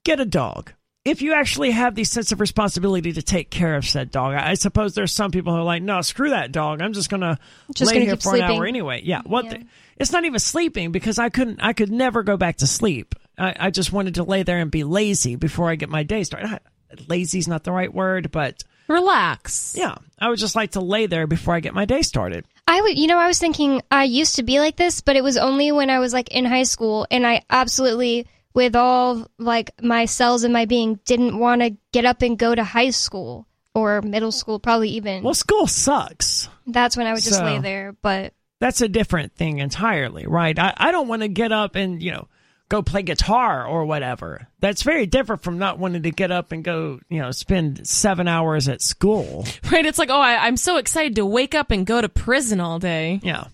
get 0.04 0.20
a 0.20 0.26
dog. 0.26 0.72
If 1.04 1.20
you 1.20 1.34
actually 1.34 1.70
have 1.72 1.94
the 1.94 2.04
sense 2.04 2.32
of 2.32 2.40
responsibility 2.40 3.12
to 3.12 3.22
take 3.22 3.50
care 3.50 3.74
of 3.74 3.84
said 3.84 4.10
dog, 4.10 4.34
I 4.34 4.54
suppose 4.54 4.94
there's 4.94 5.12
some 5.12 5.30
people 5.30 5.52
who 5.52 5.60
are 5.60 5.64
like, 5.64 5.82
no, 5.82 6.00
screw 6.00 6.30
that 6.30 6.50
dog. 6.50 6.80
I'm 6.80 6.94
just 6.94 7.10
gonna 7.10 7.38
Just 7.74 7.90
lay 7.90 7.98
gonna 7.98 8.06
here 8.06 8.16
for 8.16 8.34
an 8.34 8.42
hour 8.42 8.64
anyway. 8.64 9.02
Yeah, 9.04 9.20
what? 9.24 9.44
Yeah. 9.44 9.58
The, 9.58 9.66
it's 9.98 10.12
not 10.12 10.24
even 10.24 10.38
sleeping 10.38 10.92
because 10.92 11.18
I 11.18 11.28
couldn't. 11.28 11.60
I 11.62 11.74
could 11.74 11.90
never 11.92 12.22
go 12.22 12.38
back 12.38 12.56
to 12.58 12.66
sleep. 12.66 13.14
I, 13.36 13.54
I 13.58 13.70
just 13.70 13.92
wanted 13.92 14.14
to 14.14 14.22
lay 14.22 14.44
there 14.44 14.58
and 14.58 14.70
be 14.70 14.82
lazy 14.84 15.36
before 15.36 15.68
I 15.68 15.74
get 15.74 15.88
my 15.90 16.04
day 16.04 16.24
started. 16.24 16.60
Lazy's 17.08 17.48
not 17.48 17.64
the 17.64 17.72
right 17.72 17.92
word, 17.92 18.30
but 18.30 18.62
Relax. 18.88 19.74
yeah, 19.76 19.96
I 20.18 20.28
would 20.28 20.38
just 20.38 20.56
like 20.56 20.72
to 20.72 20.80
lay 20.80 21.06
there 21.06 21.26
before 21.26 21.54
I 21.54 21.60
get 21.60 21.74
my 21.74 21.84
day 21.84 22.02
started. 22.02 22.44
I 22.66 22.80
would, 22.80 22.98
you 22.98 23.08
know, 23.08 23.18
I 23.18 23.26
was 23.26 23.38
thinking 23.38 23.82
I 23.90 24.04
used 24.04 24.36
to 24.36 24.42
be 24.42 24.58
like 24.58 24.76
this, 24.76 25.00
but 25.00 25.16
it 25.16 25.24
was 25.24 25.36
only 25.36 25.70
when 25.72 25.90
I 25.90 25.98
was 25.98 26.12
like 26.12 26.30
in 26.30 26.44
high 26.44 26.62
school 26.62 27.06
and 27.10 27.26
I 27.26 27.42
absolutely, 27.50 28.26
with 28.54 28.76
all 28.76 29.26
like 29.38 29.70
my 29.82 30.04
cells 30.06 30.44
in 30.44 30.52
my 30.52 30.64
being, 30.64 31.00
didn't 31.04 31.38
want 31.38 31.62
to 31.62 31.76
get 31.92 32.04
up 32.04 32.22
and 32.22 32.38
go 32.38 32.54
to 32.54 32.64
high 32.64 32.90
school 32.90 33.46
or 33.74 34.00
middle 34.02 34.32
school, 34.32 34.58
probably 34.58 34.90
even. 34.90 35.22
Well, 35.22 35.34
school 35.34 35.66
sucks. 35.66 36.48
That's 36.66 36.96
when 36.96 37.06
I 37.06 37.12
would 37.12 37.22
just 37.22 37.38
so- 37.38 37.44
lay 37.44 37.58
there. 37.58 37.94
But 38.00 38.32
that's 38.60 38.80
a 38.80 38.88
different 38.88 39.34
thing 39.34 39.58
entirely, 39.58 40.26
right? 40.26 40.58
I, 40.58 40.72
I 40.76 40.92
don't 40.92 41.08
want 41.08 41.22
to 41.22 41.28
get 41.28 41.52
up 41.52 41.74
and, 41.74 42.02
you 42.02 42.12
know, 42.12 42.28
go 42.68 42.82
play 42.82 43.02
guitar 43.02 43.66
or 43.66 43.84
whatever. 43.84 44.46
That's 44.60 44.82
very 44.82 45.06
different 45.06 45.42
from 45.42 45.58
not 45.58 45.78
wanting 45.78 46.04
to 46.04 46.10
get 46.10 46.30
up 46.30 46.50
and 46.52 46.64
go, 46.64 47.00
you 47.10 47.20
know, 47.20 47.30
spend 47.30 47.86
seven 47.86 48.26
hours 48.28 48.68
at 48.68 48.80
school. 48.80 49.44
Right? 49.70 49.84
It's 49.84 49.98
like, 49.98 50.10
oh, 50.10 50.20
I, 50.20 50.46
I'm 50.46 50.56
so 50.56 50.76
excited 50.76 51.16
to 51.16 51.26
wake 51.26 51.54
up 51.54 51.72
and 51.72 51.84
go 51.84 52.00
to 52.00 52.08
prison 52.08 52.60
all 52.60 52.78
day. 52.78 53.18
Yeah. 53.22 53.48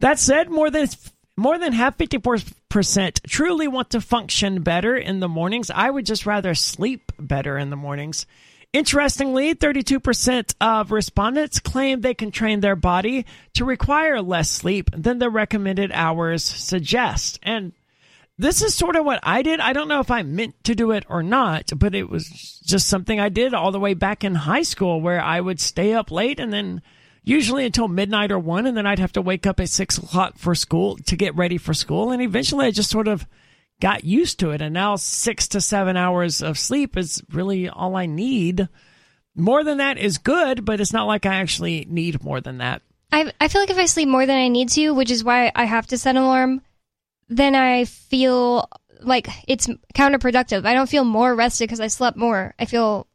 That 0.00 0.18
said, 0.18 0.50
more 0.50 0.70
than 0.70 0.86
more 1.40 1.58
than 1.58 1.72
half, 1.72 1.96
fifty 1.96 2.18
four 2.18 2.38
percent, 2.68 3.20
truly 3.26 3.66
want 3.66 3.90
to 3.90 4.00
function 4.00 4.62
better 4.62 4.96
in 4.96 5.20
the 5.20 5.28
mornings. 5.28 5.70
I 5.70 5.90
would 5.90 6.06
just 6.06 6.26
rather 6.26 6.54
sleep 6.54 7.12
better 7.18 7.56
in 7.56 7.70
the 7.70 7.76
mornings. 7.76 8.26
Interestingly, 8.72 9.56
32% 9.56 10.54
of 10.60 10.92
respondents 10.92 11.58
claim 11.58 12.00
they 12.00 12.14
can 12.14 12.30
train 12.30 12.60
their 12.60 12.76
body 12.76 13.26
to 13.54 13.64
require 13.64 14.22
less 14.22 14.48
sleep 14.48 14.90
than 14.96 15.18
the 15.18 15.28
recommended 15.28 15.90
hours 15.90 16.44
suggest. 16.44 17.40
And 17.42 17.72
this 18.38 18.62
is 18.62 18.74
sort 18.74 18.94
of 18.94 19.04
what 19.04 19.18
I 19.24 19.42
did. 19.42 19.58
I 19.58 19.72
don't 19.72 19.88
know 19.88 19.98
if 19.98 20.12
I 20.12 20.22
meant 20.22 20.62
to 20.64 20.76
do 20.76 20.92
it 20.92 21.04
or 21.08 21.22
not, 21.22 21.72
but 21.74 21.96
it 21.96 22.08
was 22.08 22.28
just 22.64 22.86
something 22.86 23.18
I 23.18 23.28
did 23.28 23.54
all 23.54 23.72
the 23.72 23.80
way 23.80 23.94
back 23.94 24.22
in 24.22 24.36
high 24.36 24.62
school 24.62 25.00
where 25.00 25.20
I 25.20 25.40
would 25.40 25.60
stay 25.60 25.92
up 25.92 26.12
late 26.12 26.38
and 26.38 26.52
then 26.52 26.80
usually 27.22 27.64
until 27.64 27.88
midnight 27.88 28.32
or 28.32 28.38
one, 28.38 28.66
and 28.66 28.76
then 28.76 28.86
I'd 28.86 28.98
have 28.98 29.12
to 29.12 29.22
wake 29.22 29.46
up 29.46 29.60
at 29.60 29.68
six 29.68 29.98
o'clock 29.98 30.38
for 30.38 30.54
school 30.54 30.96
to 31.06 31.16
get 31.16 31.36
ready 31.36 31.58
for 31.58 31.74
school. 31.74 32.10
And 32.10 32.22
eventually 32.22 32.66
I 32.66 32.70
just 32.70 32.90
sort 32.90 33.08
of 33.08 33.26
got 33.80 34.04
used 34.04 34.38
to 34.40 34.50
it. 34.50 34.62
And 34.62 34.74
now 34.74 34.96
six 34.96 35.48
to 35.48 35.60
seven 35.60 35.96
hours 35.96 36.42
of 36.42 36.58
sleep 36.58 36.96
is 36.96 37.22
really 37.32 37.68
all 37.68 37.96
I 37.96 38.06
need. 38.06 38.68
More 39.34 39.64
than 39.64 39.78
that 39.78 39.98
is 39.98 40.18
good, 40.18 40.64
but 40.64 40.80
it's 40.80 40.92
not 40.92 41.06
like 41.06 41.24
I 41.26 41.36
actually 41.36 41.86
need 41.88 42.22
more 42.22 42.40
than 42.40 42.58
that. 42.58 42.82
I, 43.12 43.32
I 43.40 43.48
feel 43.48 43.62
like 43.62 43.70
if 43.70 43.78
I 43.78 43.86
sleep 43.86 44.08
more 44.08 44.26
than 44.26 44.36
I 44.38 44.48
need 44.48 44.68
to, 44.70 44.90
which 44.90 45.10
is 45.10 45.24
why 45.24 45.50
I 45.54 45.64
have 45.64 45.86
to 45.88 45.98
set 45.98 46.16
an 46.16 46.22
alarm, 46.22 46.62
then 47.28 47.54
I 47.54 47.84
feel 47.84 48.68
like 49.00 49.28
it's 49.48 49.66
counterproductive. 49.94 50.64
I 50.64 50.74
don't 50.74 50.88
feel 50.88 51.04
more 51.04 51.34
rested 51.34 51.64
because 51.64 51.80
I 51.80 51.88
slept 51.88 52.16
more. 52.16 52.54
I 52.58 52.66
feel 52.66 53.06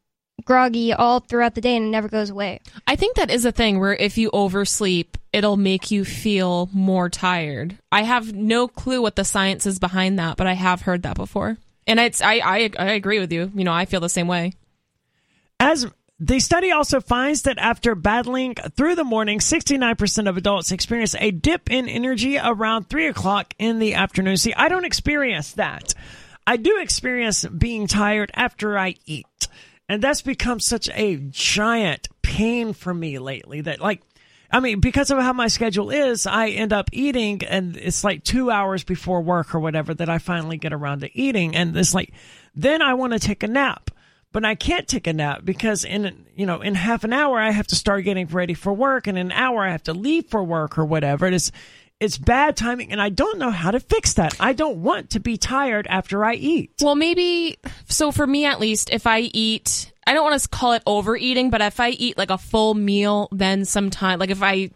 groggy 0.44 0.92
all 0.92 1.20
throughout 1.20 1.54
the 1.54 1.60
day 1.60 1.76
and 1.76 1.86
it 1.86 1.90
never 1.90 2.08
goes 2.08 2.30
away. 2.30 2.60
I 2.86 2.96
think 2.96 3.16
that 3.16 3.30
is 3.30 3.44
a 3.44 3.52
thing 3.52 3.80
where 3.80 3.94
if 3.94 4.18
you 4.18 4.30
oversleep, 4.32 5.16
it'll 5.32 5.56
make 5.56 5.90
you 5.90 6.04
feel 6.04 6.68
more 6.72 7.08
tired. 7.08 7.78
I 7.90 8.02
have 8.02 8.34
no 8.34 8.68
clue 8.68 9.02
what 9.02 9.16
the 9.16 9.24
science 9.24 9.66
is 9.66 9.78
behind 9.78 10.18
that, 10.18 10.36
but 10.36 10.46
I 10.46 10.52
have 10.52 10.82
heard 10.82 11.02
that 11.02 11.16
before. 11.16 11.56
And 11.86 11.98
it's 12.00 12.20
I 12.20 12.34
I, 12.34 12.70
I 12.78 12.90
agree 12.92 13.20
with 13.20 13.32
you. 13.32 13.50
You 13.54 13.64
know, 13.64 13.72
I 13.72 13.84
feel 13.86 14.00
the 14.00 14.08
same 14.08 14.28
way. 14.28 14.52
As 15.58 15.86
the 16.18 16.40
study 16.40 16.70
also 16.70 17.00
finds 17.00 17.42
that 17.42 17.58
after 17.58 17.94
battling 17.94 18.54
through 18.76 18.94
the 18.94 19.04
morning, 19.04 19.38
69% 19.38 20.28
of 20.28 20.36
adults 20.36 20.72
experience 20.72 21.14
a 21.18 21.30
dip 21.30 21.70
in 21.70 21.88
energy 21.88 22.38
around 22.38 22.88
3 22.88 23.08
o'clock 23.08 23.52
in 23.58 23.78
the 23.78 23.94
afternoon. 23.94 24.38
See, 24.38 24.54
I 24.54 24.68
don't 24.68 24.86
experience 24.86 25.52
that. 25.52 25.94
I 26.46 26.56
do 26.56 26.78
experience 26.80 27.44
being 27.44 27.86
tired 27.86 28.30
after 28.32 28.78
I 28.78 28.94
eat. 29.04 29.26
And 29.88 30.02
that's 30.02 30.22
become 30.22 30.60
such 30.60 30.88
a 30.94 31.16
giant 31.16 32.08
pain 32.22 32.72
for 32.72 32.92
me 32.92 33.18
lately 33.18 33.60
that, 33.62 33.80
like, 33.80 34.02
I 34.50 34.60
mean, 34.60 34.80
because 34.80 35.10
of 35.10 35.18
how 35.18 35.32
my 35.32 35.48
schedule 35.48 35.90
is, 35.90 36.26
I 36.26 36.48
end 36.48 36.72
up 36.72 36.88
eating 36.92 37.44
and 37.44 37.76
it's 37.76 38.04
like 38.04 38.24
two 38.24 38.50
hours 38.50 38.84
before 38.84 39.20
work 39.20 39.54
or 39.54 39.60
whatever 39.60 39.94
that 39.94 40.08
I 40.08 40.18
finally 40.18 40.56
get 40.56 40.72
around 40.72 41.00
to 41.00 41.18
eating. 41.18 41.56
And 41.56 41.76
it's 41.76 41.94
like, 41.94 42.12
then 42.54 42.82
I 42.82 42.94
want 42.94 43.12
to 43.12 43.18
take 43.18 43.42
a 43.42 43.48
nap 43.48 43.90
but 44.36 44.44
I 44.44 44.54
can't 44.54 44.86
take 44.86 45.06
a 45.06 45.14
nap 45.14 45.46
because 45.46 45.82
in 45.82 46.26
you 46.36 46.44
know 46.44 46.60
in 46.60 46.74
half 46.74 47.04
an 47.04 47.14
hour 47.14 47.38
I 47.38 47.52
have 47.52 47.66
to 47.68 47.74
start 47.74 48.04
getting 48.04 48.26
ready 48.26 48.52
for 48.52 48.70
work, 48.70 49.06
and 49.06 49.16
in 49.16 49.28
an 49.28 49.32
hour 49.32 49.64
I 49.64 49.70
have 49.70 49.84
to 49.84 49.94
leave 49.94 50.26
for 50.26 50.44
work 50.44 50.76
or 50.76 50.84
whatever. 50.84 51.24
It 51.24 51.32
is 51.32 51.52
it's 52.00 52.18
bad 52.18 52.56
timing, 52.56 52.92
and 52.92 53.00
I 53.00 53.08
don't 53.08 53.38
know 53.38 53.50
how 53.50 53.70
to 53.70 53.80
fix 53.80 54.14
that. 54.14 54.36
I 54.38 54.52
don't 54.52 54.82
want 54.82 55.10
to 55.10 55.20
be 55.20 55.36
tired 55.36 55.86
after 55.88 56.24
I 56.24 56.34
eat. 56.34 56.72
Well, 56.80 56.94
maybe 56.94 57.58
so 57.88 58.12
for 58.12 58.26
me 58.26 58.44
at 58.44 58.60
least, 58.60 58.90
if 58.90 59.06
I 59.06 59.20
eat, 59.20 59.92
I 60.06 60.12
don't 60.14 60.24
want 60.24 60.40
to 60.40 60.48
call 60.48 60.72
it 60.72 60.82
overeating, 60.86 61.50
but 61.50 61.62
if 61.62 61.80
I 61.80 61.90
eat 61.90 62.18
like 62.18 62.30
a 62.30 62.38
full 62.38 62.74
meal, 62.74 63.28
then 63.32 63.64
sometime 63.64 64.18
like 64.18 64.30
if 64.30 64.42
I 64.42 64.70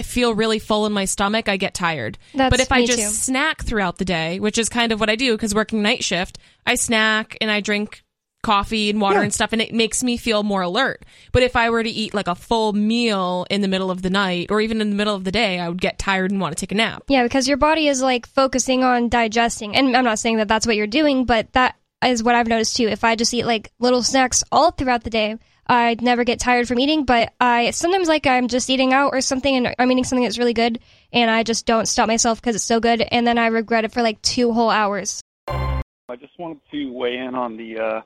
feel 0.00 0.34
really 0.34 0.58
full 0.58 0.86
in 0.86 0.92
my 0.92 1.04
stomach, 1.04 1.48
I 1.48 1.56
get 1.56 1.74
tired. 1.74 2.18
That's 2.34 2.50
but 2.50 2.60
if 2.60 2.72
I 2.72 2.86
just 2.86 2.98
too. 2.98 3.08
snack 3.08 3.64
throughout 3.64 3.98
the 3.98 4.04
day, 4.04 4.38
which 4.38 4.56
is 4.56 4.68
kind 4.68 4.92
of 4.92 5.00
what 5.00 5.10
I 5.10 5.16
do 5.16 5.32
because 5.32 5.54
working 5.54 5.82
night 5.82 6.04
shift, 6.04 6.38
I 6.66 6.76
snack 6.76 7.36
and 7.40 7.50
I 7.50 7.60
drink 7.60 8.02
coffee 8.42 8.90
and 8.90 9.00
water 9.00 9.18
Yeah. 9.18 9.24
and 9.24 9.34
stuff 9.34 9.52
and 9.52 9.60
it 9.60 9.74
makes 9.74 10.02
me 10.02 10.16
feel 10.16 10.42
more 10.42 10.62
alert. 10.62 11.04
But 11.32 11.42
if 11.42 11.56
I 11.56 11.70
were 11.70 11.82
to 11.82 11.90
eat 11.90 12.14
like 12.14 12.28
a 12.28 12.34
full 12.34 12.72
meal 12.72 13.46
in 13.50 13.60
the 13.60 13.68
middle 13.68 13.90
of 13.90 14.02
the 14.02 14.10
night 14.10 14.46
or 14.50 14.60
even 14.60 14.80
in 14.80 14.90
the 14.90 14.96
middle 14.96 15.14
of 15.14 15.24
the 15.24 15.32
day, 15.32 15.58
I 15.58 15.68
would 15.68 15.80
get 15.80 15.98
tired 15.98 16.30
and 16.30 16.40
want 16.40 16.56
to 16.56 16.60
take 16.60 16.72
a 16.72 16.74
nap. 16.74 17.02
Yeah, 17.08 17.22
because 17.22 17.46
your 17.48 17.56
body 17.58 17.86
is 17.88 18.00
like 18.02 18.26
focusing 18.26 18.82
on 18.84 19.08
digesting. 19.08 19.76
And 19.76 19.96
I'm 19.96 20.04
not 20.04 20.18
saying 20.18 20.38
that 20.38 20.48
that's 20.48 20.66
what 20.66 20.76
you're 20.76 20.86
doing, 20.86 21.24
but 21.26 21.52
that 21.52 21.76
is 22.04 22.22
what 22.22 22.34
I've 22.34 22.46
noticed 22.48 22.76
too. 22.76 22.88
If 22.88 23.04
I 23.04 23.14
just 23.14 23.34
eat 23.34 23.44
like 23.44 23.72
little 23.78 24.02
snacks 24.02 24.42
all 24.50 24.70
throughout 24.70 25.04
the 25.04 25.10
day, 25.10 25.36
I 25.66 25.96
never 26.00 26.24
get 26.24 26.40
tired 26.40 26.66
from 26.66 26.80
eating, 26.80 27.04
but 27.04 27.32
I 27.40 27.70
sometimes 27.70 28.08
like 28.08 28.26
I'm 28.26 28.48
just 28.48 28.70
eating 28.70 28.92
out 28.92 29.10
or 29.12 29.20
something 29.20 29.54
and 29.54 29.74
I'm 29.78 29.92
eating 29.92 30.02
something 30.04 30.24
that's 30.24 30.38
really 30.38 30.54
good 30.54 30.80
and 31.12 31.30
I 31.30 31.42
just 31.44 31.64
don't 31.66 31.86
stop 31.86 32.08
myself 32.08 32.40
because 32.40 32.56
it's 32.56 32.64
so 32.64 32.80
good 32.80 33.02
and 33.02 33.24
then 33.26 33.38
I 33.38 33.46
regret 33.48 33.84
it 33.84 33.92
for 33.92 34.02
like 34.02 34.20
two 34.22 34.52
whole 34.52 34.70
hours. 34.70 35.20
I 35.46 36.16
just 36.18 36.36
wanted 36.40 36.60
to 36.72 36.90
weigh 36.92 37.18
in 37.18 37.36
on 37.36 37.56
the 37.56 37.78
uh, 37.78 38.00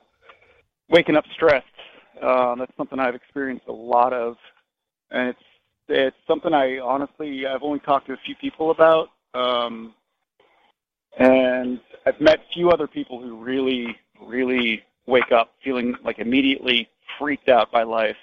waking 0.89 1.15
up 1.15 1.25
stressed. 1.33 1.65
Uh, 2.21 2.55
that's 2.55 2.71
something 2.77 2.99
I've 2.99 3.15
experienced 3.15 3.67
a 3.67 3.73
lot 3.73 4.13
of, 4.13 4.37
and 5.11 5.29
it's 5.29 5.39
it's 5.87 6.15
something 6.27 6.53
I 6.53 6.79
honestly 6.79 7.45
I've 7.45 7.63
only 7.63 7.79
talked 7.79 8.07
to 8.07 8.13
a 8.13 8.17
few 8.25 8.35
people 8.35 8.71
about, 8.71 9.09
um, 9.33 9.93
and 11.17 11.79
I've 12.05 12.19
met 12.21 12.39
few 12.53 12.69
other 12.69 12.87
people 12.87 13.21
who 13.21 13.35
really 13.37 13.95
really 14.25 14.83
wake 15.07 15.31
up 15.31 15.53
feeling 15.63 15.95
like 16.03 16.19
immediately 16.19 16.87
freaked 17.19 17.49
out 17.49 17.71
by 17.71 17.83
life. 17.83 18.17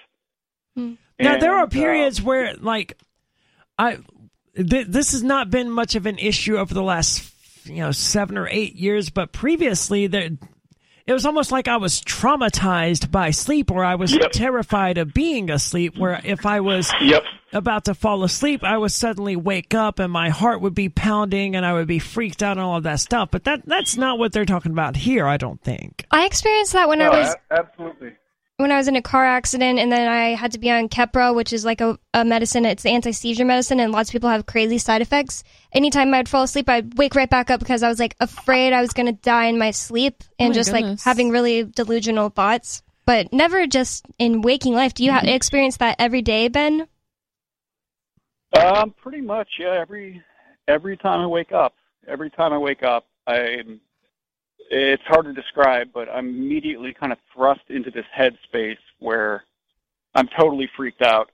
Hmm. 0.75 0.93
Now 1.19 1.37
there 1.37 1.53
are 1.53 1.63
And, 1.63 1.71
uh, 1.73 1.79
periods 1.79 2.21
where 2.21 2.55
like 2.55 2.97
I 3.77 3.99
th- 4.55 4.87
this 4.87 5.11
has 5.11 5.23
not 5.23 5.49
been 5.49 5.69
much 5.69 5.95
of 5.95 6.05
an 6.05 6.17
issue 6.17 6.57
over 6.57 6.73
the 6.73 6.83
last 6.83 7.29
you 7.65 7.77
know 7.77 7.91
7 7.91 8.37
or 8.37 8.47
8 8.49 8.75
years 8.75 9.09
but 9.09 9.31
previously 9.31 10.07
there 10.07 10.31
it 11.05 11.13
was 11.13 11.25
almost 11.25 11.51
like 11.51 11.67
I 11.67 11.77
was 11.77 12.01
traumatized 12.01 13.11
by 13.11 13.31
sleep 13.31 13.69
or 13.71 13.83
I 13.83 13.95
was 13.95 14.13
Yep. 14.13 14.31
terrified 14.31 14.97
of 14.97 15.13
being 15.13 15.49
asleep 15.49 15.97
where 15.97 16.21
if 16.23 16.45
I 16.45 16.59
was 16.61 16.91
Yep. 17.01 17.23
about 17.51 17.85
to 17.85 17.93
fall 17.93 18.23
asleep 18.23 18.63
I 18.63 18.77
would 18.77 18.91
suddenly 18.91 19.35
wake 19.35 19.73
up 19.73 19.99
and 19.99 20.11
my 20.11 20.29
heart 20.29 20.61
would 20.61 20.73
be 20.75 20.89
pounding 20.89 21.55
and 21.55 21.65
I 21.65 21.73
would 21.73 21.87
be 21.87 21.99
freaked 21.99 22.41
out 22.41 22.53
and 22.57 22.61
all 22.61 22.77
of 22.77 22.83
that 22.83 22.99
stuff 22.99 23.29
but 23.31 23.43
that 23.43 23.63
that's 23.65 23.97
not 23.97 24.17
what 24.17 24.31
they're 24.33 24.45
talking 24.45 24.71
about 24.71 24.95
here 24.95 25.27
I 25.27 25.37
don't 25.37 25.61
think. 25.61 26.05
I 26.11 26.25
experienced 26.25 26.73
that 26.73 26.87
when 26.87 27.01
I 27.01 27.09
was 27.09 27.35
a- 27.51 27.59
absolutely. 27.59 28.13
When 28.57 28.71
I 28.71 28.77
was 28.77 28.87
in 28.87 28.95
a 28.95 29.01
car 29.01 29.25
accident 29.25 29.79
and 29.79 29.91
then 29.91 30.07
I 30.07 30.35
had 30.35 30.51
to 30.51 30.59
be 30.59 30.69
on 30.69 30.87
Keppra, 30.87 31.33
which 31.33 31.53
is 31.53 31.65
like 31.65 31.81
a, 31.81 31.97
a 32.13 32.23
medicine. 32.23 32.65
It's 32.65 32.85
an 32.85 32.91
anti 32.91 33.11
seizure 33.11 33.45
medicine, 33.45 33.79
and 33.79 33.91
lots 33.91 34.09
of 34.09 34.13
people 34.13 34.29
have 34.29 34.45
crazy 34.45 34.77
side 34.77 35.01
effects. 35.01 35.43
Anytime 35.71 36.13
I'd 36.13 36.29
fall 36.29 36.43
asleep, 36.43 36.69
I'd 36.69 36.97
wake 36.97 37.15
right 37.15 37.29
back 37.29 37.49
up 37.49 37.59
because 37.59 37.83
I 37.83 37.89
was 37.89 37.99
like 37.99 38.15
afraid 38.19 38.73
I 38.73 38.81
was 38.81 38.93
going 38.93 39.07
to 39.07 39.21
die 39.21 39.45
in 39.45 39.57
my 39.57 39.71
sleep 39.71 40.23
and 40.39 40.49
my 40.49 40.53
just 40.53 40.71
like 40.71 40.99
having 41.01 41.29
really 41.29 41.63
delusional 41.63 42.29
thoughts. 42.29 42.83
But 43.05 43.33
never 43.33 43.67
just 43.67 44.05
in 44.17 44.41
waking 44.41 44.75
life. 44.75 44.93
Do 44.93 45.03
you 45.03 45.11
ha- 45.11 45.21
experience 45.23 45.77
that 45.77 45.97
every 45.99 46.21
day, 46.21 46.47
Ben? 46.47 46.87
Um, 48.57 48.93
pretty 49.01 49.19
much, 49.19 49.47
yeah. 49.59 49.77
Every 49.81 50.21
every 50.67 50.95
time 50.95 51.19
I 51.19 51.27
wake 51.27 51.51
up, 51.51 51.73
every 52.07 52.29
time 52.29 52.53
I 52.53 52.57
wake 52.57 52.83
up, 52.83 53.07
I'm. 53.27 53.81
It's 54.75 55.03
hard 55.05 55.25
to 55.25 55.33
describe, 55.33 55.89
but 55.93 56.09
I'm 56.09 56.29
immediately 56.29 56.95
kind 56.95 57.11
of 57.11 57.19
thrust 57.31 57.61
into 57.69 57.91
this 57.91 58.05
headspace 58.17 58.79
where 58.97 59.43
I'm 60.15 60.27
totally 60.35 60.67
freaked 60.75 61.03
out. 61.03 61.29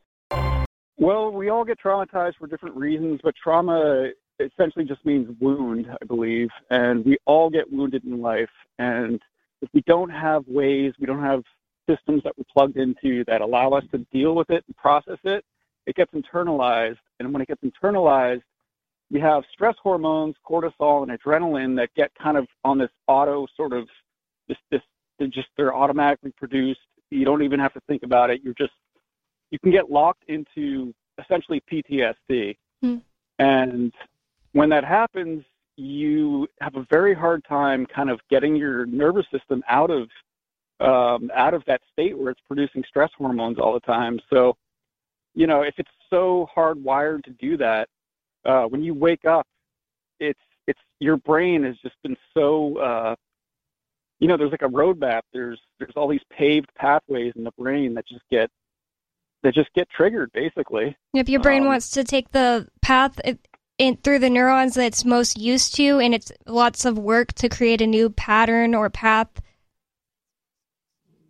Well, 0.97 1.32
we 1.32 1.47
all 1.47 1.63
get 1.63 1.80
traumatized 1.80 2.36
for 2.36 2.47
different 2.47 2.75
reasons, 2.75 3.21
but 3.23 3.34
trauma 3.41 4.10
essentially 4.41 4.84
just 4.84 5.06
means 5.06 5.34
wound, 5.39 5.88
I 5.89 6.04
believe, 6.04 6.49
and 6.69 7.06
we 7.06 7.17
all 7.25 7.49
get 7.49 7.71
wounded 7.71 8.04
in 8.04 8.19
life. 8.19 8.49
And 8.78 9.21
if 9.62 9.69
we 9.73 9.84
don't 9.88 10.10
have 10.10 10.43
ways, 10.45 10.91
we 10.99 11.06
don't 11.06 11.23
have 11.23 11.43
systems 11.89 12.23
that 12.23 12.38
we're 12.38 12.43
plugged 12.52 12.75
into 12.75 13.23
that 13.23 13.39
allow 13.39 13.69
us 13.69 13.86
to 13.93 13.99
deal 14.12 14.36
with 14.36 14.49
it 14.49 14.65
and 14.67 14.75
process 14.75 15.17
it, 15.23 15.45
it 15.86 15.95
gets 15.95 16.12
internalized. 16.12 16.97
And 17.21 17.32
when 17.32 17.41
it 17.41 17.47
gets 17.47 17.63
internalized, 17.63 18.41
we 19.12 19.19
have 19.19 19.43
stress 19.52 19.76
hormones, 19.82 20.36
cortisol, 20.48 21.08
and 21.08 21.19
adrenaline 21.19 21.76
that 21.78 21.89
get 21.95 22.12
kind 22.22 22.38
of 22.38 22.48
on 22.63 22.78
this 22.78 22.91
auto 23.08 23.48
sort 23.56 23.74
of 23.74 23.88
this 24.48 24.58
this 24.72 24.82
they're 25.17 25.28
just 25.28 25.48
they're 25.58 25.76
automatically 25.76 26.32
produced. 26.38 26.80
You 27.10 27.26
don't 27.26 27.43
even 27.43 27.60
have 27.60 27.74
to 27.74 27.82
think 27.88 28.04
about 28.04 28.30
it. 28.30 28.41
You're 28.43 28.54
just 28.54 28.74
you 29.52 29.60
can 29.60 29.72
get 29.72 29.89
locked 29.89 30.24
into 30.28 30.93
essentially 31.19 31.62
PTSD. 31.72 32.56
Hmm. 32.82 32.98
And 33.39 33.93
when 34.52 34.69
that 34.69 34.84
happens, 34.84 35.43
you 35.76 36.48
have 36.62 36.76
a 36.76 36.86
very 36.89 37.13
hard 37.13 37.43
time 37.45 37.86
kind 37.86 38.10
of 38.10 38.19
getting 38.30 38.56
your 38.56 38.86
nervous 38.86 39.26
system 39.32 39.63
out 39.69 39.89
of 39.89 40.10
um, 40.82 41.30
out 41.36 41.54
of 41.54 41.63
that 41.67 41.82
state 41.91 42.17
where 42.17 42.32
it's 42.32 42.41
producing 42.48 42.84
stress 42.88 43.10
hormones 43.17 43.60
all 43.60 43.74
the 43.74 43.80
time. 43.82 44.19
So, 44.30 44.56
you 45.36 45.45
know, 45.45 45.62
if 45.62 45.74
it's 45.78 45.89
so 46.10 46.48
hardwired 46.56 47.24
to 47.24 47.32
do 47.32 47.58
that, 47.58 47.89
uh, 48.45 48.63
when 48.63 48.84
you 48.84 48.93
wake 48.93 49.25
up, 49.25 49.45
it's 50.19 50.39
it's 50.67 50.80
your 50.99 51.17
brain 51.17 51.63
has 51.63 51.75
just 51.78 51.95
been 52.04 52.17
so 52.34 52.78
uh, 52.78 53.15
you 54.19 54.28
know 54.28 54.38
there's 54.38 54.52
like 54.52 54.62
a 54.62 54.65
roadmap. 54.65 55.21
There's 55.34 55.60
there's 55.80 55.93
all 55.95 56.08
these 56.08 56.21
paved 56.30 56.69
pathways 56.75 57.34
in 57.36 57.43
the 57.43 57.54
brain 57.58 57.93
that 57.95 58.08
just 58.08 58.23
get 58.30 58.49
that 59.43 59.54
just 59.54 59.73
get 59.73 59.89
triggered 59.89 60.32
basically. 60.34 60.95
If 61.13 61.30
your 61.30 61.41
brain 61.41 61.63
Um, 61.63 61.69
wants 61.69 61.89
to 61.91 62.04
take 62.04 62.32
the 62.32 62.67
path 62.82 63.19
it, 63.23 63.39
in, 63.78 63.97
through 63.97 64.19
the 64.19 64.30
neurons 64.30 64.75
that 64.75 64.86
it's 64.86 65.06
most 65.06 65.38
used 65.38 65.75
to, 65.75 65.99
and 65.99 66.13
it's 66.13 66.32
lots 66.45 66.86
of 66.86 66.97
work 66.97 67.34
to 67.34 67.49
create 67.49 67.82
a 67.82 67.88
new 67.88 68.10
pattern 68.10 68.75
or 68.75 68.89
path. 68.89 69.30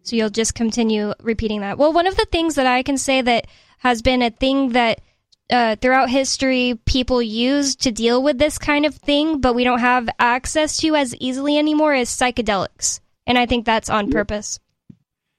So 0.02 0.16
you'll 0.16 0.32
just 0.32 0.56
continue 0.56 1.14
repeating 1.22 1.62
that. 1.62 1.78
Well, 1.78 1.94
one 1.94 2.08
of 2.08 2.18
the 2.18 2.26
things 2.32 2.56
that 2.56 2.66
I 2.66 2.82
can 2.82 2.98
say 2.98 3.22
that 3.22 3.46
has 3.80 4.02
been 4.02 4.24
a 4.24 4.32
thing 4.32 4.70
that 4.70 5.02
uh, 5.50 5.76
throughout 5.78 6.10
history 6.10 6.80
people 6.86 7.22
used 7.22 7.82
to 7.82 7.92
deal 7.92 8.22
with 8.22 8.38
this 8.38 8.58
kind 8.58 8.86
of 8.86 8.96
thing, 8.96 9.40
but 9.40 9.56
we 9.56 9.64
don't 9.64 9.80
have 9.80 10.10
access 10.20 10.78
to 10.78 10.96
as 10.96 11.16
easily 11.16 11.58
anymore 11.58 11.94
is 11.94 12.10
psychedelics. 12.10 13.00
And 13.26 13.38
I 13.38 13.46
think 13.46 13.66
that's 13.66 13.90
on 13.90 14.12
purpose. 14.12 14.60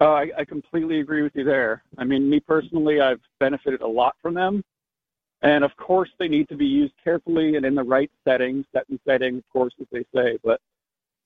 Oh, 0.01 0.12
I, 0.12 0.31
I 0.38 0.44
completely 0.44 1.01
agree 1.01 1.23
with 1.23 1.35
you 1.35 1.44
there. 1.44 1.83
I 1.99 2.05
mean, 2.05 2.29
me 2.31 2.40
personally, 2.40 3.01
I've 3.01 3.20
benefited 3.38 3.83
a 3.83 3.87
lot 3.87 4.16
from 4.23 4.35
them. 4.35 4.64
And 5.42 5.64
of 5.64 5.77
course, 5.77 6.11
they 6.18 6.29
need 6.29 6.49
to 6.49 6.57
be 6.57 6.66
used 6.66 6.94
carefully 7.03 7.57
and 7.57 7.64
in 7.64 7.75
the 7.75 7.83
right 7.83 8.11
settings, 8.27 8.66
set 8.73 8.88
and 8.88 9.01
setting, 9.07 9.38
of 9.38 9.44
course, 9.53 9.75
as 9.81 9.87
they 9.90 10.05
say. 10.14 10.38
But 10.42 10.61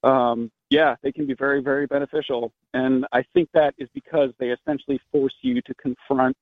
um, 0.09 0.51
yeah, 0.71 0.97
they 1.03 1.13
can 1.13 1.27
be 1.27 1.35
very, 1.35 1.63
very 1.63 1.87
beneficial. 1.87 2.53
And 2.75 3.07
I 3.13 3.25
think 3.35 3.49
that 3.55 3.75
is 3.79 3.89
because 3.95 4.31
they 4.39 4.51
essentially 4.51 5.01
force 5.11 5.35
you 5.43 5.63
to 5.63 5.75
confront 5.75 6.37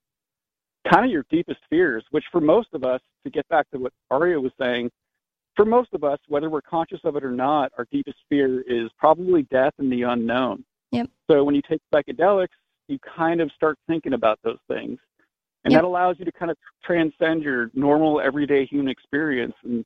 kind 0.91 1.05
of 1.05 1.11
your 1.11 1.25
deepest 1.31 1.61
fears, 1.71 2.05
which 2.11 2.25
for 2.33 2.41
most 2.41 2.69
of 2.73 2.85
us, 2.85 3.01
to 3.25 3.31
get 3.31 3.49
back 3.49 3.71
to 3.71 3.79
what 3.79 3.93
Aria 4.11 4.41
was 4.41 4.53
saying, 4.61 4.91
for 5.55 5.65
most 5.65 5.91
of 5.93 6.03
us, 6.03 6.19
whether 6.29 6.49
we're 6.49 6.63
conscious 6.63 7.01
of 7.05 7.17
it 7.17 7.25
or 7.25 7.31
not, 7.31 7.73
our 7.79 7.87
deepest 7.93 8.19
fear 8.29 8.63
is 8.63 8.91
probably 8.99 9.43
death 9.45 9.75
and 9.79 9.93
the 9.93 10.03
unknown. 10.03 10.65
Yep. 10.93 11.11
So 11.31 11.45
when 11.45 11.55
you 11.55 11.63
take 11.69 11.81
psychedelics, 11.95 12.49
you 12.89 12.99
kind 13.17 13.41
of 13.41 13.51
start 13.53 13.79
thinking 13.87 14.15
about 14.15 14.39
those 14.43 14.59
things. 14.69 14.99
And 15.65 15.73
Yep. 15.73 15.83
that 15.83 15.87
allows 15.87 16.19
you 16.19 16.25
to 16.25 16.33
kind 16.33 16.51
of 16.51 16.57
transcend 16.83 17.43
your 17.43 17.71
normal 17.75 18.21
everyday 18.21 18.67
human 18.67 18.89
experience 18.89 19.55
and 19.63 19.85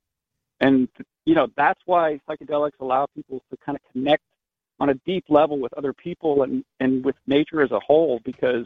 and 0.60 0.88
you 1.26 1.34
know, 1.34 1.48
that's 1.56 1.80
why 1.84 2.18
psychedelics 2.28 2.80
allow 2.80 3.06
people 3.14 3.42
to 3.50 3.58
kind 3.58 3.76
of 3.76 3.82
connect 3.92 4.22
on 4.80 4.90
a 4.90 4.94
deep 5.06 5.24
level 5.28 5.58
with 5.58 5.72
other 5.74 5.92
people 5.92 6.44
and, 6.44 6.64
and 6.80 7.04
with 7.04 7.16
nature 7.26 7.62
as 7.62 7.72
a 7.72 7.80
whole 7.80 8.20
because 8.24 8.64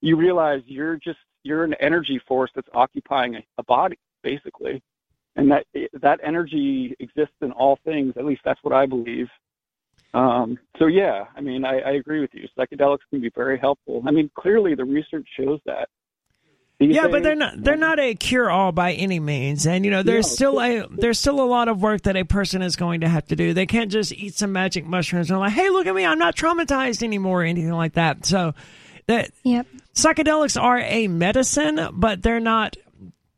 you 0.00 0.16
realize 0.16 0.62
you're 0.66 0.96
just 0.96 1.18
you're 1.42 1.64
an 1.64 1.74
energy 1.80 2.20
force 2.26 2.50
that's 2.54 2.68
occupying 2.74 3.36
a, 3.36 3.44
a 3.58 3.62
body 3.62 3.98
basically 4.22 4.82
and 5.36 5.50
that 5.50 5.64
that 6.00 6.18
energy 6.24 6.94
exists 6.98 7.34
in 7.42 7.52
all 7.52 7.78
things 7.84 8.14
at 8.16 8.24
least 8.24 8.40
that's 8.44 8.62
what 8.62 8.74
i 8.74 8.86
believe 8.86 9.28
um, 10.14 10.58
so 10.78 10.86
yeah 10.86 11.24
i 11.36 11.40
mean 11.40 11.64
I, 11.64 11.80
I 11.80 11.90
agree 11.92 12.20
with 12.20 12.30
you 12.34 12.48
psychedelics 12.58 12.98
can 13.10 13.20
be 13.20 13.30
very 13.34 13.58
helpful 13.58 14.02
i 14.06 14.10
mean 14.10 14.30
clearly 14.34 14.74
the 14.74 14.84
research 14.84 15.28
shows 15.36 15.60
that 15.66 15.88
These 16.78 16.94
Yeah, 16.94 17.08
but 17.08 17.22
they're 17.22 17.34
not 17.34 17.54
they're 17.56 17.76
not 17.76 17.98
a 17.98 18.14
cure 18.14 18.50
all 18.50 18.72
by 18.72 18.92
any 18.92 19.18
means. 19.18 19.66
And 19.66 19.84
you 19.84 19.90
know, 19.90 20.02
there's 20.02 20.26
No. 20.26 20.34
still 20.34 20.60
a 20.60 20.86
there's 20.90 21.18
still 21.18 21.40
a 21.40 21.48
lot 21.48 21.68
of 21.68 21.80
work 21.80 22.02
that 22.02 22.16
a 22.16 22.24
person 22.24 22.60
is 22.62 22.76
going 22.76 23.00
to 23.00 23.08
have 23.08 23.26
to 23.28 23.36
do. 23.36 23.54
They 23.54 23.66
can't 23.66 23.90
just 23.90 24.12
eat 24.12 24.34
some 24.34 24.52
magic 24.52 24.84
mushrooms 24.84 25.30
and 25.30 25.40
like, 25.40 25.52
"Hey, 25.52 25.70
look 25.70 25.86
at 25.86 25.94
me, 25.94 26.04
I'm 26.04 26.18
not 26.18 26.36
traumatized 26.36 27.02
anymore" 27.02 27.42
or 27.42 27.44
anything 27.44 27.72
like 27.72 27.94
that. 27.94 28.26
So 28.26 28.54
that 29.06 29.30
Yep. 29.44 29.66
psychedelics 29.94 30.60
are 30.60 30.78
a 30.78 31.08
medicine, 31.08 31.88
but 31.92 32.22
they're 32.22 32.40
not 32.40 32.76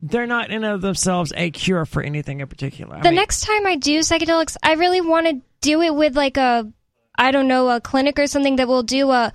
they're 0.01 0.27
not 0.27 0.49
in 0.49 0.63
of 0.63 0.81
themselves 0.81 1.33
a 1.35 1.51
cure 1.51 1.85
for 1.85 2.01
anything 2.01 2.39
in 2.39 2.47
particular. 2.47 2.95
I 2.95 3.01
The 3.01 3.09
mean, 3.09 3.15
next 3.15 3.41
time 3.41 3.65
I 3.67 3.75
do 3.75 3.99
psychedelics, 3.99 4.55
I 4.63 4.73
really 4.73 5.01
want 5.01 5.27
to 5.27 5.41
do 5.61 5.81
it 5.81 5.93
with 5.93 6.15
like 6.15 6.37
a, 6.37 6.71
I 7.17 7.31
don't 7.31 7.49
know, 7.49 7.69
a 7.69 7.81
clinic 7.81 8.17
or 8.17 8.25
something 8.27 8.55
that 8.57 8.67
will 8.69 8.83
do 8.83 9.11
a, 9.11 9.33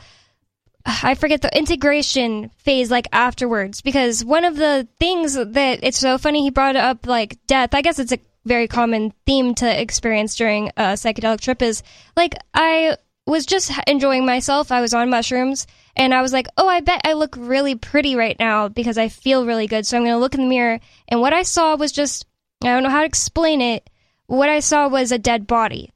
I 0.86 1.16
forget 1.16 1.42
the 1.42 1.54
integration 1.56 2.50
phase 2.56 2.90
like 2.90 3.08
afterwards. 3.12 3.82
Because 3.82 4.24
one 4.24 4.46
of 4.46 4.56
the 4.56 4.88
things 4.98 5.34
that 5.34 5.80
it's 5.82 5.98
so 5.98 6.16
funny 6.16 6.42
he 6.42 6.50
brought 6.50 6.76
up 6.76 7.06
like 7.06 7.36
death. 7.46 7.74
I 7.74 7.82
guess 7.82 7.98
it's 7.98 8.12
a 8.12 8.18
very 8.46 8.66
common 8.68 9.12
theme 9.26 9.54
to 9.56 9.80
experience 9.80 10.34
during 10.34 10.68
a 10.78 10.94
psychedelic 10.94 11.40
trip 11.40 11.60
is 11.60 11.82
like 12.16 12.34
I 12.54 12.96
was 13.26 13.44
just 13.44 13.70
enjoying 13.86 14.24
myself. 14.24 14.72
I 14.72 14.80
was 14.80 14.94
on 14.94 15.10
mushrooms 15.10 15.66
and 15.96 16.12
I 16.12 16.22
was 16.22 16.33
like, 16.33 16.48
oh, 16.57 16.68
I 16.68 16.80
bet 16.80 17.02
I 17.04 17.12
look 17.12 17.37
really 17.38 17.74
pretty 17.76 18.16
right 18.16 18.37
now 18.38 18.68
because 18.68 18.98
I 18.98 19.09
feel 19.09 19.46
really 19.46 19.66
good. 19.66 19.87
So 19.87 19.96
I'm 19.96 20.02
going 20.02 20.14
to 20.14 20.18
look 20.18 20.35
in 20.35 20.40
the 20.40 20.48
mirror. 20.48 20.80
And 21.09 21.20
what 21.20 21.33
I 21.33 21.42
saw 21.42 21.76
was 21.76 21.92
just, 21.92 22.26
I 22.62 22.68
don't 22.68 22.83
know 22.83 22.90
how 22.90 23.00
to 23.00 23.07
explain 23.07 23.61
it. 23.61 23.88
What 24.26 24.48
I 24.48 24.61
saw 24.61 24.88
was 24.88 25.12
a 25.12 25.18
dead 25.18 25.46
body. 25.46 25.92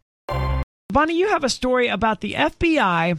Bonnie, 0.88 1.18
you 1.18 1.28
have 1.28 1.44
a 1.44 1.48
story 1.48 1.88
about 1.88 2.20
the 2.20 2.34
FBI 2.34 3.18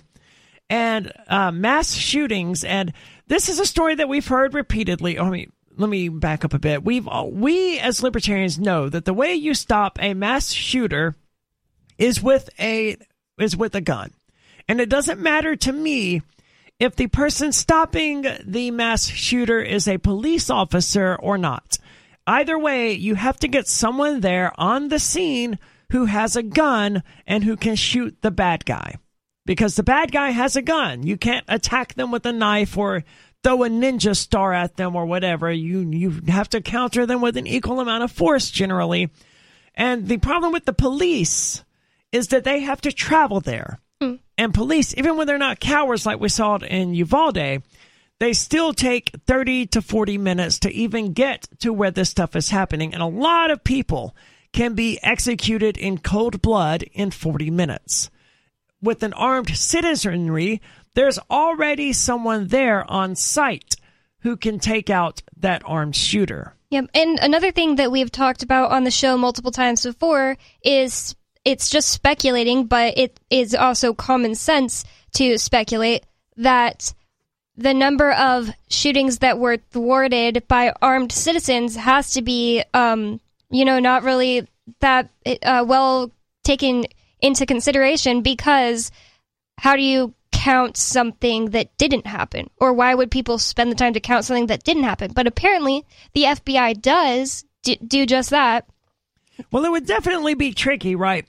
and 0.70 1.12
uh, 1.28 1.52
mass 1.52 1.94
shootings, 1.94 2.63
and 2.63 2.94
this 3.28 3.50
is 3.50 3.60
a 3.60 3.65
story 3.65 3.96
that 3.96 4.10
we've 4.10 4.28
heard 4.28 4.54
repeatedly. 4.54 5.20
I 5.20 5.30
mean, 5.30 5.52
let 5.78 5.89
me 5.89 6.10
back 6.10 6.46
up 6.46 6.54
a 6.54 6.60
bit. 6.60 6.84
We've 6.84 7.08
all- 7.08 7.32
we 7.32 7.80
as 7.80 8.04
libertarians 8.04 8.60
know 8.60 8.89
that 8.89 9.06
the 9.06 9.13
way 9.13 9.34
you 9.34 9.54
stop 9.54 9.98
a 10.02 10.13
mass 10.13 10.52
shooter 10.52 11.15
is 11.98 12.22
with 12.22 12.50
a 12.60 12.98
is 13.39 13.56
with 13.56 13.74
a 13.76 13.82
gun, 13.82 14.12
and 14.68 14.82
it 14.82 14.89
doesn't 14.89 15.20
matter 15.20 15.56
to 15.56 15.72
me 15.72 16.22
if 16.80 16.96
the 16.96 17.08
person 17.08 17.52
stopping 17.52 18.26
the 18.44 18.72
mass 18.72 19.08
shooter 19.08 19.60
is 19.60 19.88
a 19.88 19.98
police 19.98 20.50
officer 20.50 21.15
or 21.15 21.38
not. 21.38 21.78
Either 22.26 22.58
way, 22.58 22.94
you 22.94 23.15
have 23.15 23.38
to 23.38 23.48
get 23.48 23.68
someone 23.68 24.22
there 24.22 24.54
on 24.60 24.88
the 24.88 25.00
scene 25.00 25.60
who 25.92 26.06
has 26.06 26.36
a 26.36 26.44
gun 26.44 27.04
and 27.28 27.44
who 27.44 27.58
can 27.58 27.76
shoot 27.76 28.15
the 28.22 28.32
bad 28.32 28.65
guy. 28.65 28.96
Because 29.46 29.76
the 29.76 29.84
bad 29.84 30.12
guy 30.12 30.30
has 30.30 30.56
a 30.56 30.62
gun. 30.62 31.04
You 31.04 31.18
can't 31.18 31.46
attack 31.48 31.96
them 31.96 32.12
with 32.12 32.26
a 32.26 32.32
knife 32.32 32.78
or 32.78 33.04
throw 33.44 33.63
a 33.63 33.70
ninja 33.70 34.15
star 34.15 34.54
at 34.54 34.76
them 34.76 34.96
or 34.96 35.06
whatever. 35.06 35.52
You 35.52 35.80
you 35.89 36.22
have 36.28 36.50
to 36.50 36.62
counter 36.62 37.06
them 37.06 37.20
with 37.22 37.36
an 37.36 37.48
equal 37.48 37.80
amount 37.80 38.04
of 38.04 38.12
force 38.12 38.52
generally. 38.52 39.10
And 39.74 40.08
the 40.08 40.18
problem 40.18 40.54
with 40.54 40.65
the 40.65 40.74
police 40.74 41.63
is 42.12 42.28
that 42.28 42.44
they 42.44 42.60
have 42.60 42.82
to 42.82 42.92
travel 42.92 43.39
there. 43.39 43.80
Mm. 44.02 44.20
And 44.38 44.54
police, 44.54 44.96
even 44.98 45.18
when 45.18 45.28
they're 45.28 45.38
not 45.38 45.60
cowards 45.60 46.06
like 46.06 46.20
we 46.20 46.30
saw 46.30 46.56
it 46.56 46.64
in 46.64 46.94
Uvalde, 46.94 47.62
they 48.20 48.34
still 48.34 48.74
take 48.74 49.12
30 49.28 49.68
to 49.68 49.82
40 49.82 50.18
minutes 50.18 50.60
to 50.60 50.72
even 50.72 51.14
get 51.14 51.48
to 51.60 51.72
where 51.72 51.92
this 51.92 52.10
stuff 52.10 52.36
is 52.36 52.50
happening. 52.50 52.94
And 52.94 53.02
a 53.02 53.08
lot 53.08 53.52
of 53.52 53.64
people 53.64 54.16
can 54.52 54.74
be 54.74 55.00
executed 55.04 55.78
in 55.78 55.98
cold 55.98 56.42
blood 56.42 56.84
in 56.94 57.12
40 57.12 57.50
minutes. 57.52 58.10
With 58.82 59.04
an 59.04 59.14
armed 59.14 59.56
citizenry, 59.56 60.62
there's 60.96 61.20
already 61.30 61.94
someone 61.94 62.48
there 62.48 62.90
on 62.90 63.16
site 63.16 63.76
who 64.22 64.36
can 64.36 64.60
take 64.60 64.90
out 64.90 65.22
that 65.38 65.62
armed 65.66 65.96
shooter. 65.96 66.56
Yep. 66.72 66.90
And 66.94 67.20
another 67.20 67.52
thing 67.52 67.76
that 67.78 67.92
we've 67.92 68.12
talked 68.12 68.44
about 68.44 68.72
on 68.72 68.84
the 68.84 68.92
show 68.92 69.18
multiple 69.18 69.52
times 69.52 69.84
before 69.84 70.38
is 70.64 71.16
it's 71.45 71.69
just 71.69 71.89
speculating, 71.89 72.65
but 72.65 72.97
it 72.97 73.19
is 73.30 73.56
also 73.56 73.93
common 73.93 74.36
sense 74.36 74.84
to 75.15 75.38
speculate 75.38 76.06
that 76.38 76.93
the 77.56 77.73
number 77.73 78.12
of 78.12 78.49
shootings 78.69 79.19
that 79.19 79.38
were 79.38 79.58
thwarted 79.71 80.47
by 80.47 80.73
armed 80.82 81.12
citizens 81.12 81.75
has 81.75 82.13
to 82.13 82.21
be, 82.21 82.63
um, 82.73 83.19
you 83.49 83.65
know, 83.65 83.80
not 83.80 84.04
really 84.04 84.47
that 84.80 85.10
uh, 85.43 85.65
well 85.67 86.12
taken 86.43 86.86
into 87.19 87.45
consideration 87.45 88.21
because 88.21 88.91
how 89.58 89.75
do 89.75 89.82
you 89.82 90.13
count 90.32 90.78
something 90.78 91.49
that 91.49 91.78
didn't 91.78 92.08
happen? 92.08 92.49
Or 92.58 92.71
why 92.71 92.95
would 92.95 93.12
people 93.12 93.38
spend 93.38 93.71
the 93.71 93.75
time 93.75 93.93
to 93.93 93.99
count 93.99 94.23
something 94.23 94.47
that 94.47 94.63
didn't 94.63 94.84
happen? 94.84 95.12
But 95.13 95.28
apparently, 95.28 95.86
the 96.13 96.23
FBI 96.23 96.82
does 96.82 97.43
do, 97.63 97.75
do 97.86 98.06
just 98.06 98.30
that. 98.30 98.65
Well, 99.52 99.65
it 99.65 99.71
would 99.71 99.86
definitely 99.86 100.34
be 100.34 100.54
tricky, 100.54 100.95
right? 100.95 101.25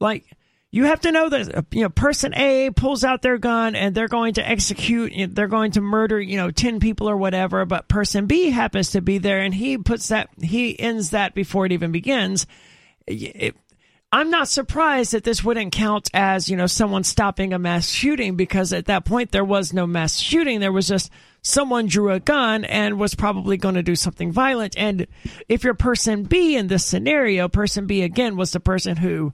Like 0.00 0.24
you 0.70 0.84
have 0.84 1.00
to 1.02 1.12
know 1.12 1.28
that 1.28 1.54
uh, 1.54 1.62
you 1.70 1.82
know 1.82 1.90
person 1.90 2.34
A 2.34 2.70
pulls 2.70 3.04
out 3.04 3.22
their 3.22 3.38
gun 3.38 3.76
and 3.76 3.94
they're 3.94 4.08
going 4.08 4.34
to 4.34 4.48
execute, 4.48 5.34
they're 5.34 5.46
going 5.46 5.72
to 5.72 5.80
murder, 5.80 6.20
you 6.20 6.36
know, 6.36 6.50
ten 6.50 6.80
people 6.80 7.08
or 7.08 7.16
whatever. 7.16 7.64
But 7.66 7.88
person 7.88 8.26
B 8.26 8.50
happens 8.50 8.90
to 8.92 9.00
be 9.00 9.18
there 9.18 9.40
and 9.40 9.54
he 9.54 9.78
puts 9.78 10.08
that 10.08 10.30
he 10.40 10.78
ends 10.78 11.10
that 11.10 11.34
before 11.34 11.66
it 11.66 11.72
even 11.72 11.92
begins. 11.92 12.46
It, 13.06 13.54
I'm 14.10 14.30
not 14.30 14.48
surprised 14.48 15.12
that 15.12 15.24
this 15.24 15.42
wouldn't 15.42 15.72
count 15.72 16.10
as 16.12 16.48
you 16.48 16.56
know 16.56 16.66
someone 16.66 17.04
stopping 17.04 17.52
a 17.52 17.58
mass 17.58 17.88
shooting 17.88 18.36
because 18.36 18.72
at 18.72 18.86
that 18.86 19.04
point 19.04 19.30
there 19.30 19.44
was 19.44 19.72
no 19.72 19.86
mass 19.86 20.18
shooting. 20.18 20.60
There 20.60 20.72
was 20.72 20.88
just 20.88 21.10
someone 21.42 21.86
drew 21.86 22.12
a 22.12 22.20
gun 22.20 22.64
and 22.64 22.98
was 22.98 23.14
probably 23.14 23.56
going 23.56 23.74
to 23.74 23.82
do 23.82 23.96
something 23.96 24.32
violent. 24.32 24.74
And 24.78 25.06
if 25.48 25.64
you're 25.64 25.74
person 25.74 26.22
B 26.22 26.56
in 26.56 26.68
this 26.68 26.84
scenario, 26.84 27.48
person 27.48 27.86
B 27.86 28.02
again 28.02 28.36
was 28.36 28.52
the 28.52 28.60
person 28.60 28.96
who 28.96 29.32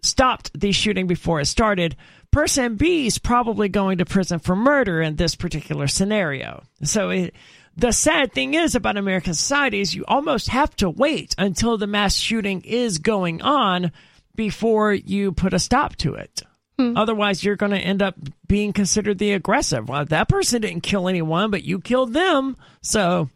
stopped 0.00 0.58
the 0.58 0.72
shooting 0.72 1.06
before 1.06 1.40
it 1.40 1.46
started. 1.46 1.96
Person 2.30 2.76
B 2.76 3.06
is 3.06 3.18
probably 3.18 3.68
going 3.68 3.98
to 3.98 4.04
prison 4.04 4.38
for 4.38 4.54
murder 4.54 5.02
in 5.02 5.16
this 5.16 5.34
particular 5.34 5.88
scenario. 5.88 6.62
So 6.84 7.10
it, 7.10 7.34
the 7.76 7.92
sad 7.92 8.32
thing 8.32 8.54
is 8.54 8.74
about 8.74 8.96
American 8.96 9.34
society 9.34 9.80
is 9.80 9.94
you 9.94 10.04
almost 10.06 10.48
have 10.48 10.74
to 10.76 10.88
wait 10.88 11.34
until 11.36 11.78
the 11.78 11.86
mass 11.86 12.14
shooting 12.14 12.62
is 12.62 12.98
going 12.98 13.42
on 13.42 13.92
before 14.36 14.92
you 14.92 15.32
put 15.32 15.52
a 15.52 15.58
stop 15.58 15.96
to 15.96 16.14
it. 16.14 16.42
Otherwise, 16.78 17.42
you're 17.42 17.56
going 17.56 17.72
to 17.72 17.78
end 17.78 18.02
up 18.02 18.14
being 18.46 18.72
considered 18.72 19.18
the 19.18 19.32
aggressive. 19.32 19.88
Well, 19.88 20.04
that 20.04 20.28
person 20.28 20.62
didn't 20.62 20.82
kill 20.82 21.08
anyone, 21.08 21.50
but 21.50 21.64
you 21.64 21.80
killed 21.80 22.12
them. 22.12 22.56
So 22.82 23.30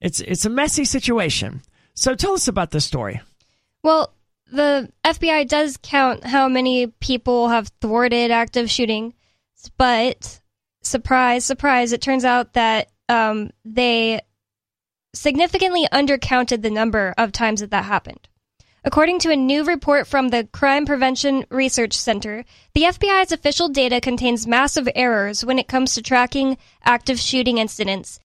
it's 0.00 0.20
it's 0.20 0.44
a 0.44 0.50
messy 0.50 0.84
situation. 0.84 1.62
So 1.94 2.14
tell 2.14 2.32
us 2.32 2.48
about 2.48 2.70
this 2.70 2.84
story. 2.84 3.20
Well, 3.82 4.14
the 4.50 4.90
FBI 5.04 5.48
does 5.48 5.78
count 5.82 6.24
how 6.24 6.48
many 6.48 6.86
people 6.86 7.48
have 7.48 7.70
thwarted 7.80 8.30
active 8.30 8.70
shooting, 8.70 9.14
but 9.76 10.40
surprise, 10.82 11.44
surprise, 11.44 11.92
it 11.92 12.00
turns 12.00 12.24
out 12.24 12.54
that 12.54 12.90
um, 13.08 13.50
they 13.64 14.20
significantly 15.14 15.86
undercounted 15.92 16.62
the 16.62 16.70
number 16.70 17.14
of 17.16 17.32
times 17.32 17.60
that 17.60 17.70
that 17.70 17.84
happened. 17.84 18.28
According 18.86 19.20
to 19.20 19.30
a 19.30 19.36
new 19.36 19.64
report 19.64 20.06
from 20.06 20.28
the 20.28 20.46
Crime 20.52 20.84
Prevention 20.84 21.46
Research 21.48 21.94
Center, 21.94 22.44
the 22.74 22.82
FBI's 22.82 23.32
official 23.32 23.70
data 23.70 23.98
contains 23.98 24.46
massive 24.46 24.86
errors 24.94 25.42
when 25.42 25.58
it 25.58 25.68
comes 25.68 25.94
to 25.94 26.02
tracking 26.02 26.58
active 26.84 27.18
shooting 27.18 27.56
incidents. 27.56 28.20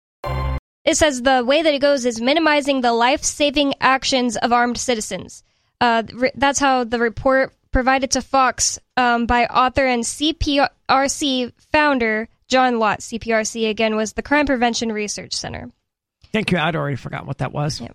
It 0.84 0.98
says 0.98 1.22
the 1.22 1.46
way 1.46 1.62
that 1.62 1.74
it 1.74 1.80
goes 1.80 2.06
is 2.06 2.20
minimizing 2.20 2.82
the 2.82 2.92
life 2.92 3.24
saving 3.24 3.74
actions 3.80 4.36
of 4.36 4.52
armed 4.52 4.78
citizens. 4.78 5.44
Uh, 5.80 6.04
re- 6.14 6.32
that's 6.36 6.60
how 6.60 6.84
the 6.84 7.00
report 7.00 7.54
provided 7.72 8.12
to 8.12 8.22
Fox 8.22 8.80
um, 8.98 9.28
by 9.28 9.46
author 9.46 9.86
and 9.86 10.04
CPRC 10.04 11.54
founder 11.72 12.28
John 12.50 12.80
Lott. 12.80 13.00
CPRC, 13.00 13.70
again, 13.70 13.96
was 13.96 14.12
the 14.14 14.24
Crime 14.24 14.46
Prevention 14.46 14.92
Research 14.92 15.34
Center. 15.34 15.70
Thank 16.34 16.52
you. 16.52 16.58
I'd 16.58 16.76
already 16.76 16.98
forgotten 16.98 17.28
what 17.28 17.38
that 17.38 17.54
was. 17.54 17.80
Yeah. 17.80 17.90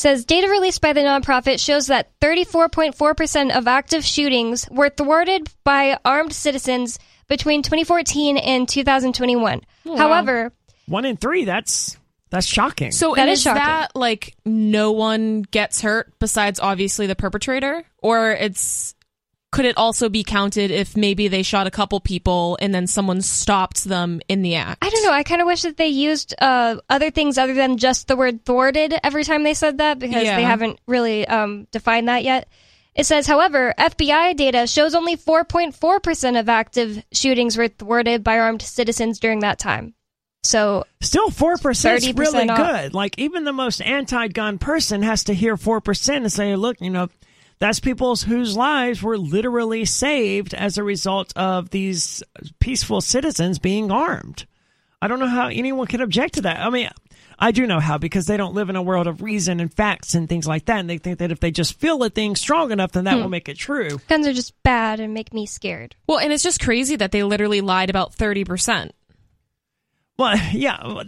Says 0.00 0.24
data 0.24 0.48
released 0.48 0.80
by 0.80 0.92
the 0.94 1.00
nonprofit 1.00 1.60
shows 1.60 1.88
that 1.88 2.18
34.4% 2.20 3.56
of 3.56 3.68
active 3.68 4.04
shootings 4.04 4.66
were 4.70 4.88
thwarted 4.88 5.48
by 5.62 5.98
armed 6.04 6.32
citizens 6.32 6.98
between 7.28 7.62
2014 7.62 8.36
and 8.38 8.68
2021. 8.68 9.60
However, 9.96 10.52
One 10.86 11.04
in 11.04 11.16
three. 11.16 11.44
That's 11.44 11.96
that's 12.30 12.46
shocking. 12.46 12.92
So 12.92 13.14
That 13.14 13.22
and 13.22 13.30
is 13.30 13.40
is 13.40 13.42
shocking. 13.44 13.62
that 13.62 13.94
like 13.94 14.36
no 14.44 14.92
one 14.92 15.42
gets 15.42 15.80
hurt 15.82 16.12
besides 16.18 16.60
obviously 16.60 17.06
the 17.06 17.16
perpetrator, 17.16 17.84
or 17.98 18.30
it's 18.32 18.94
could 19.52 19.64
it 19.64 19.76
also 19.76 20.08
be 20.08 20.22
counted 20.22 20.70
if 20.70 20.96
maybe 20.96 21.26
they 21.28 21.42
shot 21.42 21.66
a 21.66 21.70
couple 21.70 21.98
people 22.00 22.56
and 22.60 22.72
then 22.74 22.86
someone 22.86 23.20
stopped 23.20 23.84
them 23.84 24.20
in 24.28 24.42
the 24.42 24.54
act? 24.54 24.84
I 24.84 24.90
don't 24.90 25.02
know. 25.02 25.12
I 25.12 25.22
kind 25.24 25.40
of 25.40 25.46
wish 25.46 25.62
that 25.62 25.76
they 25.76 25.88
used 25.88 26.34
uh, 26.40 26.76
other 26.88 27.10
things 27.10 27.36
other 27.36 27.54
than 27.54 27.76
just 27.76 28.06
the 28.08 28.16
word 28.16 28.44
thwarted 28.44 28.94
every 29.02 29.24
time 29.24 29.42
they 29.42 29.54
said 29.54 29.78
that 29.78 29.98
because 29.98 30.22
Yeah. 30.22 30.36
they 30.36 30.44
haven't 30.44 30.78
really 30.86 31.26
um, 31.26 31.66
defined 31.72 32.08
that 32.08 32.22
yet. 32.22 32.48
It 32.94 33.06
says, 33.06 33.26
however, 33.26 33.72
FBI 33.78 34.36
data 34.36 34.66
shows 34.66 34.94
only 34.94 35.16
4.4% 35.16 36.38
of 36.38 36.48
active 36.48 37.02
shootings 37.12 37.56
were 37.56 37.68
thwarted 37.68 38.22
by 38.24 38.38
armed 38.38 38.62
citizens 38.62 39.18
during 39.20 39.40
that 39.40 39.58
time. 39.58 39.94
So, 40.42 40.84
Still, 41.02 41.30
four 41.30 41.56
percent 41.58 41.98
is 42.02 42.08
30% 42.08 42.18
really 42.18 42.48
off. 42.48 42.56
good. 42.56 42.94
Like 42.94 43.18
even 43.18 43.44
the 43.44 43.52
most 43.52 43.82
anti-gun 43.82 44.58
person 44.58 45.02
has 45.02 45.24
to 45.24 45.34
hear 45.34 45.56
four 45.58 45.80
percent 45.82 46.24
and 46.24 46.32
say, 46.32 46.56
"Look, 46.56 46.80
you 46.80 46.88
know, 46.88 47.10
that's 47.60 47.78
people 47.80 48.16
whose 48.16 48.56
lives 48.56 49.02
were 49.02 49.16
literally 49.16 49.84
saved 49.84 50.52
as 50.54 50.76
a 50.76 50.82
result 50.82 51.32
of 51.36 51.70
these 51.70 52.22
peaceful 52.58 53.00
citizens 53.00 53.58
being 53.58 53.90
armed." 53.92 54.46
I 55.02 55.08
don't 55.08 55.18
know 55.20 55.28
how 55.28 55.46
anyone 55.48 55.86
can 55.86 56.02
object 56.02 56.34
to 56.34 56.42
that. 56.42 56.58
I 56.60 56.68
mean, 56.68 56.90
I 57.38 57.52
do 57.52 57.66
know 57.66 57.80
how 57.80 57.96
because 57.96 58.26
they 58.26 58.36
don't 58.36 58.52
live 58.52 58.68
in 58.68 58.76
a 58.76 58.82
world 58.82 59.06
of 59.06 59.22
reason 59.22 59.58
and 59.58 59.72
facts 59.72 60.14
and 60.14 60.28
things 60.28 60.46
like 60.46 60.66
that, 60.66 60.78
and 60.78 60.90
they 60.90 60.98
think 60.98 61.20
that 61.20 61.32
if 61.32 61.40
they 61.40 61.50
just 61.50 61.80
feel 61.80 62.02
a 62.04 62.10
thing 62.10 62.36
strong 62.36 62.70
enough, 62.70 62.92
then 62.92 63.04
that 63.04 63.14
Hmm. 63.14 63.22
will 63.22 63.28
make 63.30 63.48
it 63.48 63.56
true. 63.56 63.98
guns 64.08 64.26
are 64.26 64.34
just 64.34 64.52
bad 64.62 65.00
and 65.00 65.14
make 65.14 65.32
me 65.32 65.46
scared. 65.46 65.96
Well, 66.06 66.18
and 66.18 66.34
it's 66.34 66.42
just 66.42 66.60
crazy 66.60 66.96
that 66.96 67.12
they 67.12 67.22
literally 67.22 67.62
lied 67.62 67.88
about 67.88 68.12
thirty 68.14 68.44
percent. 68.44 68.94
Well, 70.20 70.36
yeah, 70.52 71.02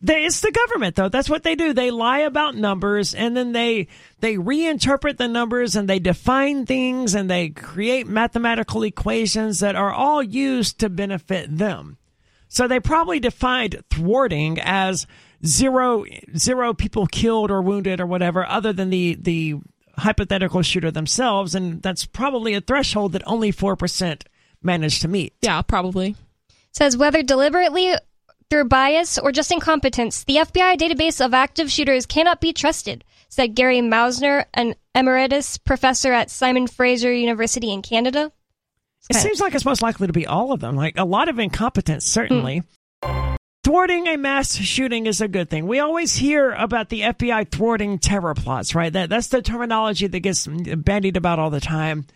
they, 0.00 0.24
it's 0.24 0.40
the 0.40 0.50
government 0.50 0.96
though. 0.96 1.08
That's 1.08 1.30
what 1.30 1.44
they 1.44 1.54
do. 1.54 1.72
They 1.72 1.92
lie 1.92 2.18
about 2.18 2.56
numbers 2.56 3.14
and 3.14 3.36
then 3.36 3.52
they 3.52 3.86
they 4.18 4.34
reinterpret 4.34 5.18
the 5.18 5.28
numbers 5.28 5.76
and 5.76 5.88
they 5.88 6.00
define 6.00 6.66
things 6.66 7.14
and 7.14 7.30
they 7.30 7.50
create 7.50 8.08
mathematical 8.08 8.82
equations 8.82 9.60
that 9.60 9.76
are 9.76 9.92
all 9.92 10.20
used 10.20 10.80
to 10.80 10.88
benefit 10.88 11.56
them. 11.56 11.96
So 12.48 12.66
they 12.66 12.80
probably 12.80 13.20
defined 13.20 13.84
thwarting 13.88 14.58
as 14.60 15.06
zero 15.46 16.04
zero 16.36 16.74
people 16.74 17.06
killed 17.06 17.52
or 17.52 17.62
wounded 17.62 18.00
or 18.00 18.06
whatever 18.06 18.44
other 18.44 18.72
than 18.72 18.90
the 18.90 19.16
the 19.20 19.54
hypothetical 19.96 20.62
shooter 20.62 20.90
themselves 20.90 21.54
and 21.54 21.80
that's 21.82 22.04
probably 22.04 22.54
a 22.54 22.60
threshold 22.60 23.12
that 23.12 23.22
only 23.26 23.52
4% 23.52 24.22
managed 24.60 25.02
to 25.02 25.08
meet. 25.08 25.34
Yeah, 25.40 25.62
probably. 25.62 26.16
says 26.72 26.96
whether 26.96 27.22
deliberately 27.22 27.94
through 28.50 28.64
bias 28.64 29.18
or 29.18 29.32
just 29.32 29.50
incompetence, 29.50 30.24
the 30.24 30.36
FBI 30.36 30.76
database 30.76 31.24
of 31.24 31.34
active 31.34 31.70
shooters 31.70 32.06
cannot 32.06 32.40
be 32.40 32.52
trusted, 32.52 33.04
said 33.28 33.54
Gary 33.54 33.80
Mauser, 33.80 34.46
an 34.54 34.74
emeritus 34.94 35.58
professor 35.58 36.12
at 36.12 36.30
Simon 36.30 36.66
Fraser 36.66 37.12
University 37.12 37.72
in 37.72 37.82
Canada. 37.82 38.32
It 39.08 39.16
seems 39.16 39.40
like 39.40 39.54
it's 39.54 39.64
most 39.64 39.82
likely 39.82 40.08
to 40.08 40.12
be 40.12 40.26
all 40.26 40.52
of 40.52 40.60
them. 40.60 40.74
Like 40.74 40.98
a 40.98 41.04
lot 41.04 41.28
of 41.28 41.38
incompetence, 41.38 42.04
certainly. 42.04 42.62
Hmm. 43.02 43.36
Thwarting 43.62 44.06
a 44.06 44.16
mass 44.16 44.54
shooting 44.54 45.06
is 45.06 45.20
a 45.20 45.26
good 45.26 45.50
thing. 45.50 45.66
We 45.66 45.80
always 45.80 46.14
hear 46.14 46.52
about 46.52 46.88
the 46.88 47.00
FBI 47.00 47.50
thwarting 47.50 47.98
terror 47.98 48.32
plots, 48.34 48.76
right? 48.76 48.92
That 48.92 49.10
that's 49.10 49.26
the 49.26 49.42
terminology 49.42 50.06
that 50.06 50.20
gets 50.20 50.46
bandied 50.46 51.16
about 51.16 51.40
all 51.40 51.50
the 51.50 51.60
time. 51.60 52.06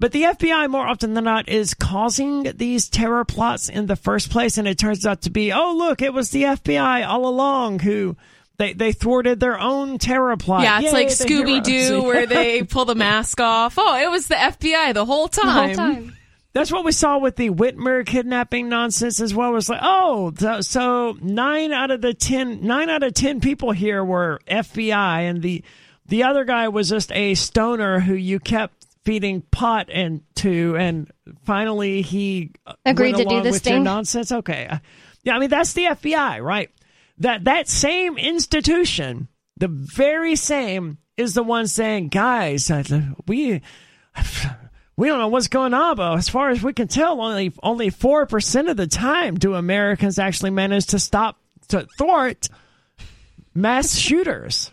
But 0.00 0.12
the 0.12 0.22
FBI, 0.22 0.68
more 0.70 0.86
often 0.86 1.12
than 1.14 1.24
not, 1.24 1.48
is 1.50 1.74
causing 1.74 2.44
these 2.56 2.88
terror 2.88 3.24
plots 3.26 3.68
in 3.68 3.84
the 3.86 3.96
first 3.96 4.30
place, 4.30 4.56
and 4.56 4.66
it 4.66 4.78
turns 4.78 5.04
out 5.06 5.20
to 5.22 5.30
be, 5.30 5.52
oh 5.52 5.74
look, 5.76 6.00
it 6.00 6.14
was 6.14 6.30
the 6.30 6.44
FBI 6.44 7.06
all 7.06 7.28
along 7.28 7.80
who 7.80 8.16
they 8.56 8.72
they 8.72 8.92
thwarted 8.92 9.40
their 9.40 9.60
own 9.60 9.98
terror 9.98 10.36
plot. 10.38 10.62
Yeah, 10.62 10.78
it's 10.80 10.86
Yay, 10.86 10.92
like 10.92 11.08
Scooby 11.08 11.62
Doo 11.62 12.02
where 12.02 12.24
they 12.36 12.62
pull 12.62 12.86
the 12.86 12.94
mask 12.94 13.40
off. 13.42 13.74
Oh, 13.76 13.96
it 14.02 14.10
was 14.10 14.26
the 14.28 14.36
FBI 14.36 14.94
the 14.94 15.04
whole 15.04 15.28
The 15.28 15.42
time. 15.42 15.66
whole 15.68 15.74
time. 15.76 16.16
That's 16.54 16.72
what 16.72 16.84
we 16.84 16.92
saw 16.92 17.18
with 17.18 17.36
the 17.36 17.50
Whitmer 17.50 18.04
kidnapping 18.04 18.68
nonsense 18.70 19.20
as 19.20 19.32
well. 19.34 19.50
It 19.50 19.54
was 19.54 19.68
like, 19.68 19.80
oh, 19.84 20.32
th- 20.32 20.64
so 20.64 21.16
nine 21.20 21.72
out 21.72 21.90
of 21.92 22.00
the 22.00 22.12
ten, 22.14 22.66
nine 22.66 22.88
out 22.90 23.02
of 23.02 23.12
ten 23.14 23.40
people 23.40 23.70
here 23.70 24.02
were 24.04 24.40
FBI, 24.48 25.28
and 25.28 25.42
the 25.42 25.62
the 26.06 26.22
other 26.24 26.44
guy 26.44 26.68
was 26.68 26.88
just 26.88 27.12
a 27.12 27.34
stoner 27.34 28.00
who 28.00 28.14
you 28.14 28.40
kept 28.40 28.79
feeding 29.04 29.42
pot 29.50 29.88
and 29.90 30.22
to, 30.36 30.76
and 30.76 31.10
finally 31.44 32.02
he 32.02 32.52
uh, 32.66 32.74
Agreed 32.84 33.16
to 33.16 33.24
do 33.24 33.42
this 33.42 33.54
with 33.54 33.66
your 33.66 33.76
thing. 33.76 33.84
nonsense. 33.84 34.30
Okay, 34.32 34.66
Uh, 34.70 34.78
yeah, 35.22 35.36
I 35.36 35.38
mean 35.38 35.50
that's 35.50 35.72
the 35.74 35.84
FBI, 35.84 36.42
right? 36.42 36.70
That 37.18 37.44
that 37.44 37.68
same 37.68 38.16
institution, 38.16 39.28
the 39.58 39.68
very 39.68 40.36
same, 40.36 40.98
is 41.16 41.34
the 41.34 41.42
one 41.42 41.66
saying, 41.66 42.08
guys, 42.08 42.70
uh, 42.70 42.82
we 43.26 43.60
we 44.96 45.08
don't 45.08 45.18
know 45.18 45.28
what's 45.28 45.48
going 45.48 45.74
on, 45.74 45.96
but 45.96 46.16
as 46.16 46.28
far 46.28 46.50
as 46.50 46.62
we 46.62 46.72
can 46.72 46.88
tell, 46.88 47.20
only 47.20 47.52
only 47.62 47.90
four 47.90 48.26
percent 48.26 48.68
of 48.68 48.76
the 48.76 48.86
time 48.86 49.34
do 49.36 49.54
Americans 49.54 50.18
actually 50.18 50.50
manage 50.50 50.86
to 50.86 50.98
stop 50.98 51.38
to 51.68 51.86
thwart 51.98 52.48
mass 53.54 53.94
shooters. 53.98 54.72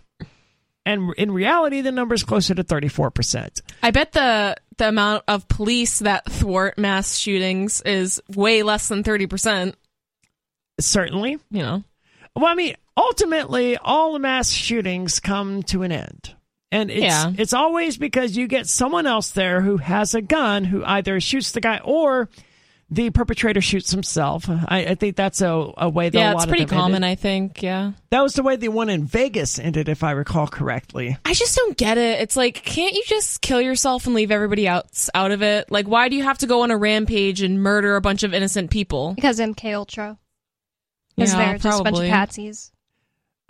And 0.88 1.14
in 1.18 1.32
reality, 1.32 1.82
the 1.82 1.92
number 1.92 2.16
is 2.16 2.24
closer 2.24 2.56
to 2.56 2.64
thirty 2.64 2.88
four 2.88 3.12
percent. 3.12 3.62
I 3.84 3.92
bet 3.92 4.14
the 4.14 4.56
the 4.78 4.88
amount 4.88 5.24
of 5.28 5.48
police 5.48 6.00
that 6.00 6.26
thwart 6.32 6.78
mass 6.78 7.18
shootings 7.18 7.82
is 7.82 8.22
way 8.36 8.64
less 8.64 8.88
than 8.88 9.04
thirty 9.04 9.28
percent. 9.28 9.76
Certainly. 10.80 11.40
You 11.52 11.62
know, 11.62 11.84
Well, 12.36 12.46
I 12.46 12.56
mean, 12.56 12.76
ultimately, 12.96 13.78
all 13.78 14.14
the 14.14 14.20
mass 14.20 14.52
shootings 14.52 15.20
come 15.20 15.64
to 15.64 15.84
an 15.84 15.92
end. 15.92 16.36
And 16.72 16.92
it's 16.92 17.02
Yeah. 17.02 17.32
it's 17.38 17.54
always 17.54 17.98
because 17.98 18.38
you 18.38 18.48
get 18.48 18.68
someone 18.68 19.08
else 19.08 19.32
there 19.32 19.62
who 19.62 19.78
has 19.78 20.14
a 20.14 20.22
gun 20.22 20.66
who 20.66 20.84
either 20.86 21.20
shoots 21.20 21.52
the 21.52 21.62
guy 21.62 21.80
or 21.84 22.30
the 22.90 23.10
perpetrator 23.10 23.60
shoots 23.60 23.92
himself. 23.92 24.50
I, 24.50 24.86
I 24.90 24.96
think 24.96 25.18
that's 25.18 25.42
a, 25.42 25.72
a 25.78 25.90
way 25.90 26.10
that 26.10 26.18
a 26.18 26.22
yeah, 26.22 26.28
lot 26.32 26.36
it's 26.36 26.44
of 26.46 26.50
pretty 26.50 26.64
them 26.66 26.78
ended. 26.78 26.84
common. 26.84 27.04
I 27.04 27.16
think. 27.16 27.62
Yeah, 27.62 27.92
That 28.12 28.22
was 28.22 28.34
the 28.36 28.44
way 28.44 28.56
the 28.56 28.70
one 28.70 28.90
in 28.90 29.04
Vegas 29.04 29.60
ended, 29.60 29.90
if 29.90 30.04
I 30.04 30.12
recall 30.12 30.48
correctly. 30.48 31.18
I 31.26 31.34
just 31.34 31.56
don't 31.58 31.76
get 31.76 31.98
it. 31.98 32.22
It's 32.22 32.38
like, 32.38 32.56
can't 32.64 32.94
you 32.94 33.04
just 33.06 33.42
kill 33.42 33.60
yourself 33.60 34.06
and 34.06 34.16
leave 34.16 34.32
everybody 34.32 34.68
else 34.68 35.10
out 35.14 35.32
of 35.32 35.42
it? 35.44 35.70
Like, 35.70 35.88
why 35.88 36.08
do 36.08 36.16
you 36.16 36.24
have 36.24 36.38
to 36.40 36.48
go 36.48 36.62
on 36.62 36.72
a 36.72 36.78
rampage 36.78 37.42
and 37.42 37.62
murder 37.62 37.98
a 37.98 38.02
bunch 38.02 38.24
of 38.24 38.34
innocent 38.34 38.72
people? 38.72 39.14
Because 39.16 39.40
MK 39.40 39.76
Ultra 39.76 40.18
is 41.18 41.34
Yeah, 41.34 41.46
there, 41.46 41.58
just 41.58 41.82
a 41.82 41.84
bunch 41.84 41.98
of 41.98 42.04
patsies. 42.04 42.72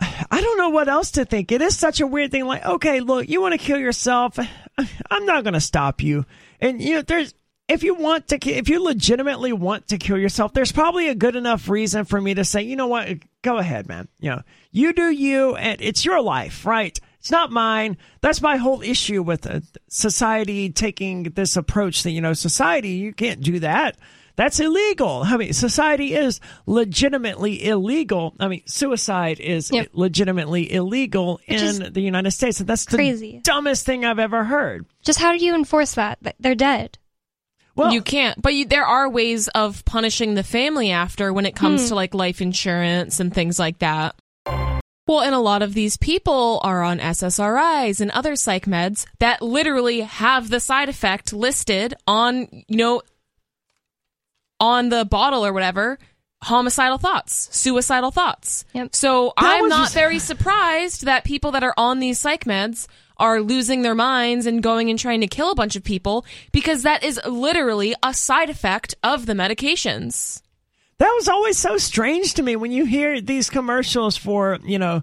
I 0.00 0.40
don't 0.40 0.58
know 0.58 0.70
what 0.70 0.88
else 0.88 1.12
to 1.12 1.24
think. 1.24 1.52
It 1.52 1.62
is 1.62 1.76
such 1.78 2.00
a 2.00 2.06
weird 2.06 2.30
thing. 2.32 2.44
Like, 2.44 2.64
okay, 2.64 3.00
look, 3.00 3.28
you 3.28 3.40
want 3.40 3.52
to 3.52 3.58
kill 3.58 3.78
yourself. 3.78 4.36
I'm 5.10 5.26
not 5.26 5.44
going 5.44 5.54
to 5.54 5.60
stop 5.60 6.02
you. 6.02 6.24
And 6.60 6.82
you 6.82 6.94
know, 6.94 7.02
there's 7.02 7.34
if 7.68 7.82
you 7.82 7.94
want 7.94 8.28
to, 8.28 8.38
if 8.50 8.68
you 8.68 8.82
legitimately 8.82 9.52
want 9.52 9.88
to 9.88 9.98
kill 9.98 10.18
yourself, 10.18 10.52
there's 10.54 10.72
probably 10.72 11.08
a 11.08 11.14
good 11.14 11.36
enough 11.36 11.68
reason 11.68 12.04
for 12.04 12.20
me 12.20 12.34
to 12.34 12.44
say, 12.44 12.62
you 12.62 12.76
know 12.76 12.86
what, 12.86 13.08
go 13.42 13.58
ahead, 13.58 13.86
man. 13.88 14.08
You 14.18 14.30
know, 14.30 14.42
you 14.72 14.92
do 14.92 15.10
you, 15.10 15.54
and 15.56 15.80
it's 15.80 16.04
your 16.04 16.20
life, 16.22 16.64
right? 16.64 16.98
It's 17.20 17.30
not 17.30 17.50
mine. 17.50 17.98
That's 18.22 18.40
my 18.40 18.56
whole 18.56 18.80
issue 18.80 19.22
with 19.22 19.46
uh, 19.46 19.60
society 19.88 20.70
taking 20.70 21.24
this 21.24 21.56
approach 21.56 22.04
that 22.04 22.12
you 22.12 22.20
know, 22.20 22.32
society, 22.32 22.90
you 22.90 23.12
can't 23.12 23.40
do 23.42 23.58
that. 23.60 23.98
That's 24.36 24.60
illegal. 24.60 25.22
I 25.24 25.36
mean, 25.36 25.52
society 25.52 26.14
is 26.14 26.40
legitimately 26.64 27.64
illegal. 27.66 28.34
I 28.38 28.46
mean, 28.46 28.62
suicide 28.66 29.40
is 29.40 29.70
Yep. 29.72 29.88
legitimately 29.92 30.72
illegal 30.72 31.40
Which 31.48 31.60
in 31.60 31.92
the 31.92 32.00
United 32.00 32.30
States. 32.30 32.60
And 32.60 32.68
that's 32.68 32.84
the 32.84 32.96
crazy. 32.96 33.40
dumbest 33.42 33.84
thing 33.84 34.04
I've 34.04 34.20
ever 34.20 34.44
heard. 34.44 34.86
Just 35.02 35.18
how 35.18 35.36
do 35.36 35.44
you 35.44 35.56
enforce 35.56 35.94
that? 35.94 36.20
They're 36.38 36.54
dead. 36.54 36.98
Well, 37.78 37.92
you 37.92 38.02
can't, 38.02 38.40
but 38.42 38.54
you, 38.54 38.66
there 38.66 38.84
are 38.84 39.08
ways 39.08 39.48
of 39.48 39.84
punishing 39.84 40.34
the 40.34 40.42
family 40.42 40.90
after 40.90 41.32
when 41.32 41.46
it 41.46 41.54
comes 41.54 41.82
hmm. 41.82 41.88
to 41.88 41.94
like 41.94 42.12
life 42.12 42.40
insurance 42.40 43.20
and 43.20 43.32
things 43.32 43.58
like 43.58 43.78
that. 43.78 44.16
Well, 45.06 45.20
and 45.20 45.34
a 45.34 45.38
lot 45.38 45.62
of 45.62 45.72
these 45.72 45.96
people 45.96 46.60
are 46.64 46.82
on 46.82 46.98
SSRIs 46.98 48.00
and 48.00 48.10
other 48.10 48.36
psych 48.36 48.66
meds 48.66 49.06
that 49.20 49.40
literally 49.40 50.00
have 50.00 50.50
the 50.50 50.60
side 50.60 50.90
effect 50.90 51.32
listed 51.32 51.94
on, 52.06 52.48
you 52.66 52.76
know, 52.76 53.02
on 54.60 54.90
the 54.90 55.04
bottle 55.06 55.46
or 55.46 55.52
whatever 55.52 55.98
homicidal 56.42 56.98
thoughts, 56.98 57.48
suicidal 57.56 58.10
thoughts. 58.10 58.64
Yep. 58.72 58.94
So 58.94 59.32
That 59.36 59.60
I'm 59.60 59.68
not 59.68 59.92
very 59.92 60.18
surprised 60.18 61.04
that 61.04 61.24
people 61.24 61.52
that 61.52 61.64
are 61.64 61.74
on 61.76 62.00
these 62.00 62.18
psych 62.18 62.44
meds 62.44 62.86
are 63.18 63.40
losing 63.40 63.82
their 63.82 63.94
minds 63.94 64.46
and 64.46 64.62
going 64.62 64.90
and 64.90 64.98
trying 64.98 65.20
to 65.20 65.26
kill 65.26 65.50
a 65.50 65.54
bunch 65.54 65.76
of 65.76 65.84
people 65.84 66.24
because 66.52 66.82
that 66.82 67.02
is 67.02 67.20
literally 67.26 67.94
a 68.02 68.14
side 68.14 68.50
effect 68.50 68.94
of 69.02 69.26
the 69.26 69.32
medications. 69.32 70.42
That 70.98 71.12
was 71.16 71.28
always 71.28 71.58
so 71.58 71.78
strange 71.78 72.34
to 72.34 72.42
me 72.42 72.56
when 72.56 72.72
you 72.72 72.84
hear 72.84 73.20
these 73.20 73.50
commercials 73.50 74.16
for, 74.16 74.58
you 74.64 74.78
know, 74.78 75.02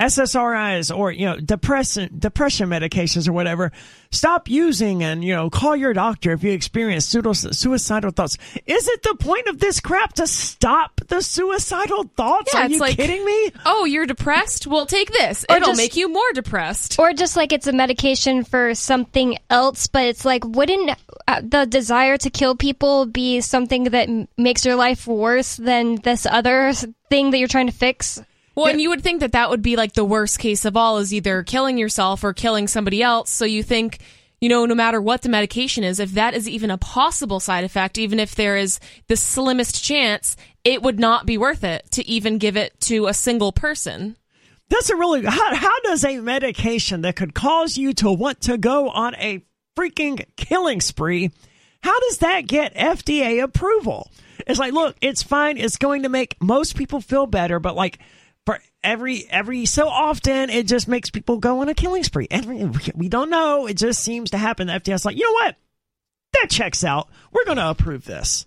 SSRIs 0.00 0.96
or 0.96 1.12
you 1.12 1.26
know 1.26 1.36
depression 1.36 2.10
depression 2.18 2.68
medications 2.68 3.28
or 3.28 3.32
whatever, 3.32 3.70
stop 4.10 4.48
using 4.48 5.02
and 5.04 5.22
you 5.24 5.32
know 5.34 5.48
call 5.50 5.76
your 5.76 5.92
doctor 5.92 6.32
if 6.32 6.42
you 6.42 6.50
experience 6.52 7.06
pseudo- 7.06 7.32
suicidal 7.32 8.10
thoughts. 8.10 8.36
Is 8.66 8.88
it 8.88 9.02
the 9.02 9.14
point 9.14 9.46
of 9.46 9.58
this 9.60 9.80
crap 9.80 10.14
to 10.14 10.26
stop 10.26 11.00
the 11.08 11.20
suicidal 11.22 12.04
thoughts? 12.16 12.50
Yeah, 12.52 12.60
Are 12.62 12.64
it's 12.64 12.74
you 12.74 12.80
like- 12.80 12.96
kidding 12.96 13.24
me? 13.24 13.52
Oh, 13.66 13.84
you're 13.84 14.06
depressed? 14.06 14.66
Well, 14.66 14.86
take 14.86 15.12
this. 15.12 15.44
Or 15.48 15.56
It'll 15.56 15.68
just- 15.68 15.76
make 15.78 15.96
you 15.96 16.08
more 16.08 16.32
depressed. 16.34 16.98
Or 16.98 17.12
just 17.12 17.36
like 17.36 17.52
it's 17.52 17.66
a 17.66 17.72
medication 17.72 18.42
for 18.44 18.74
something 18.74 19.38
else, 19.48 19.86
but 19.86 20.04
it's 20.04 20.24
like, 20.24 20.44
wouldn't 20.44 20.90
uh, 21.28 21.40
the 21.42 21.66
desire 21.66 22.16
to 22.18 22.30
kill 22.30 22.56
people 22.56 23.06
be 23.06 23.40
something 23.40 23.84
that 23.84 24.08
makes 24.36 24.64
your 24.64 24.74
life 24.76 25.06
worse 25.06 25.56
than 25.56 25.96
this 25.96 26.26
other 26.26 26.72
thing 27.10 27.30
that 27.30 27.38
you're 27.38 27.48
trying 27.48 27.66
to 27.68 27.72
fix? 27.72 28.20
Well, 28.54 28.66
and 28.66 28.80
you 28.80 28.90
would 28.90 29.02
think 29.02 29.20
that 29.20 29.32
that 29.32 29.50
would 29.50 29.62
be 29.62 29.76
like 29.76 29.94
the 29.94 30.04
worst 30.04 30.38
case 30.38 30.64
of 30.64 30.76
all 30.76 30.98
is 30.98 31.12
either 31.12 31.42
killing 31.42 31.76
yourself 31.76 32.22
or 32.22 32.32
killing 32.32 32.68
somebody 32.68 33.02
else. 33.02 33.30
So 33.30 33.44
you 33.44 33.62
think, 33.62 33.98
you 34.40 34.48
know, 34.48 34.64
no 34.64 34.74
matter 34.74 35.00
what 35.00 35.22
the 35.22 35.28
medication 35.28 35.82
is, 35.82 35.98
if 35.98 36.12
that 36.12 36.34
is 36.34 36.48
even 36.48 36.70
a 36.70 36.78
possible 36.78 37.40
side 37.40 37.64
effect, 37.64 37.98
even 37.98 38.20
if 38.20 38.34
there 38.34 38.56
is 38.56 38.78
the 39.08 39.16
slimmest 39.16 39.82
chance, 39.82 40.36
it 40.62 40.82
would 40.82 41.00
not 41.00 41.26
be 41.26 41.36
worth 41.36 41.64
it 41.64 41.90
to 41.92 42.08
even 42.08 42.38
give 42.38 42.56
it 42.56 42.80
to 42.82 43.06
a 43.06 43.14
single 43.14 43.50
person. 43.50 44.16
That's 44.68 44.90
a 44.90 44.96
really 44.96 45.24
how, 45.24 45.54
how 45.54 45.80
does 45.80 46.04
a 46.04 46.20
medication 46.20 47.02
that 47.02 47.16
could 47.16 47.34
cause 47.34 47.76
you 47.76 47.92
to 47.94 48.12
want 48.12 48.42
to 48.42 48.56
go 48.56 48.88
on 48.88 49.14
a 49.16 49.44
freaking 49.76 50.24
killing 50.36 50.80
spree 50.80 51.30
how 51.84 52.00
does 52.00 52.18
that 52.18 52.46
get 52.46 52.74
FDA 52.74 53.42
approval? 53.42 54.10
It's 54.46 54.58
like, 54.58 54.72
look, 54.72 54.96
it's 55.02 55.22
fine. 55.22 55.58
It's 55.58 55.76
going 55.76 56.04
to 56.04 56.08
make 56.08 56.34
most 56.40 56.76
people 56.76 57.02
feel 57.02 57.26
better, 57.26 57.60
but 57.60 57.76
like 57.76 57.98
for 58.46 58.58
every 58.82 59.26
every 59.30 59.66
so 59.66 59.88
often, 59.88 60.50
it 60.50 60.66
just 60.66 60.88
makes 60.88 61.10
people 61.10 61.38
go 61.38 61.60
on 61.60 61.68
a 61.68 61.74
killing 61.74 62.04
spree. 62.04 62.28
And 62.30 62.76
we 62.94 63.08
don't 63.08 63.30
know. 63.30 63.66
It 63.66 63.74
just 63.74 64.02
seems 64.02 64.30
to 64.30 64.38
happen. 64.38 64.66
The 64.66 64.74
FDA's 64.74 65.04
like, 65.04 65.16
you 65.16 65.24
know 65.24 65.44
what? 65.44 65.56
That 66.34 66.50
checks 66.50 66.84
out. 66.84 67.08
We're 67.32 67.44
going 67.44 67.58
to 67.58 67.70
approve 67.70 68.04
this. 68.04 68.44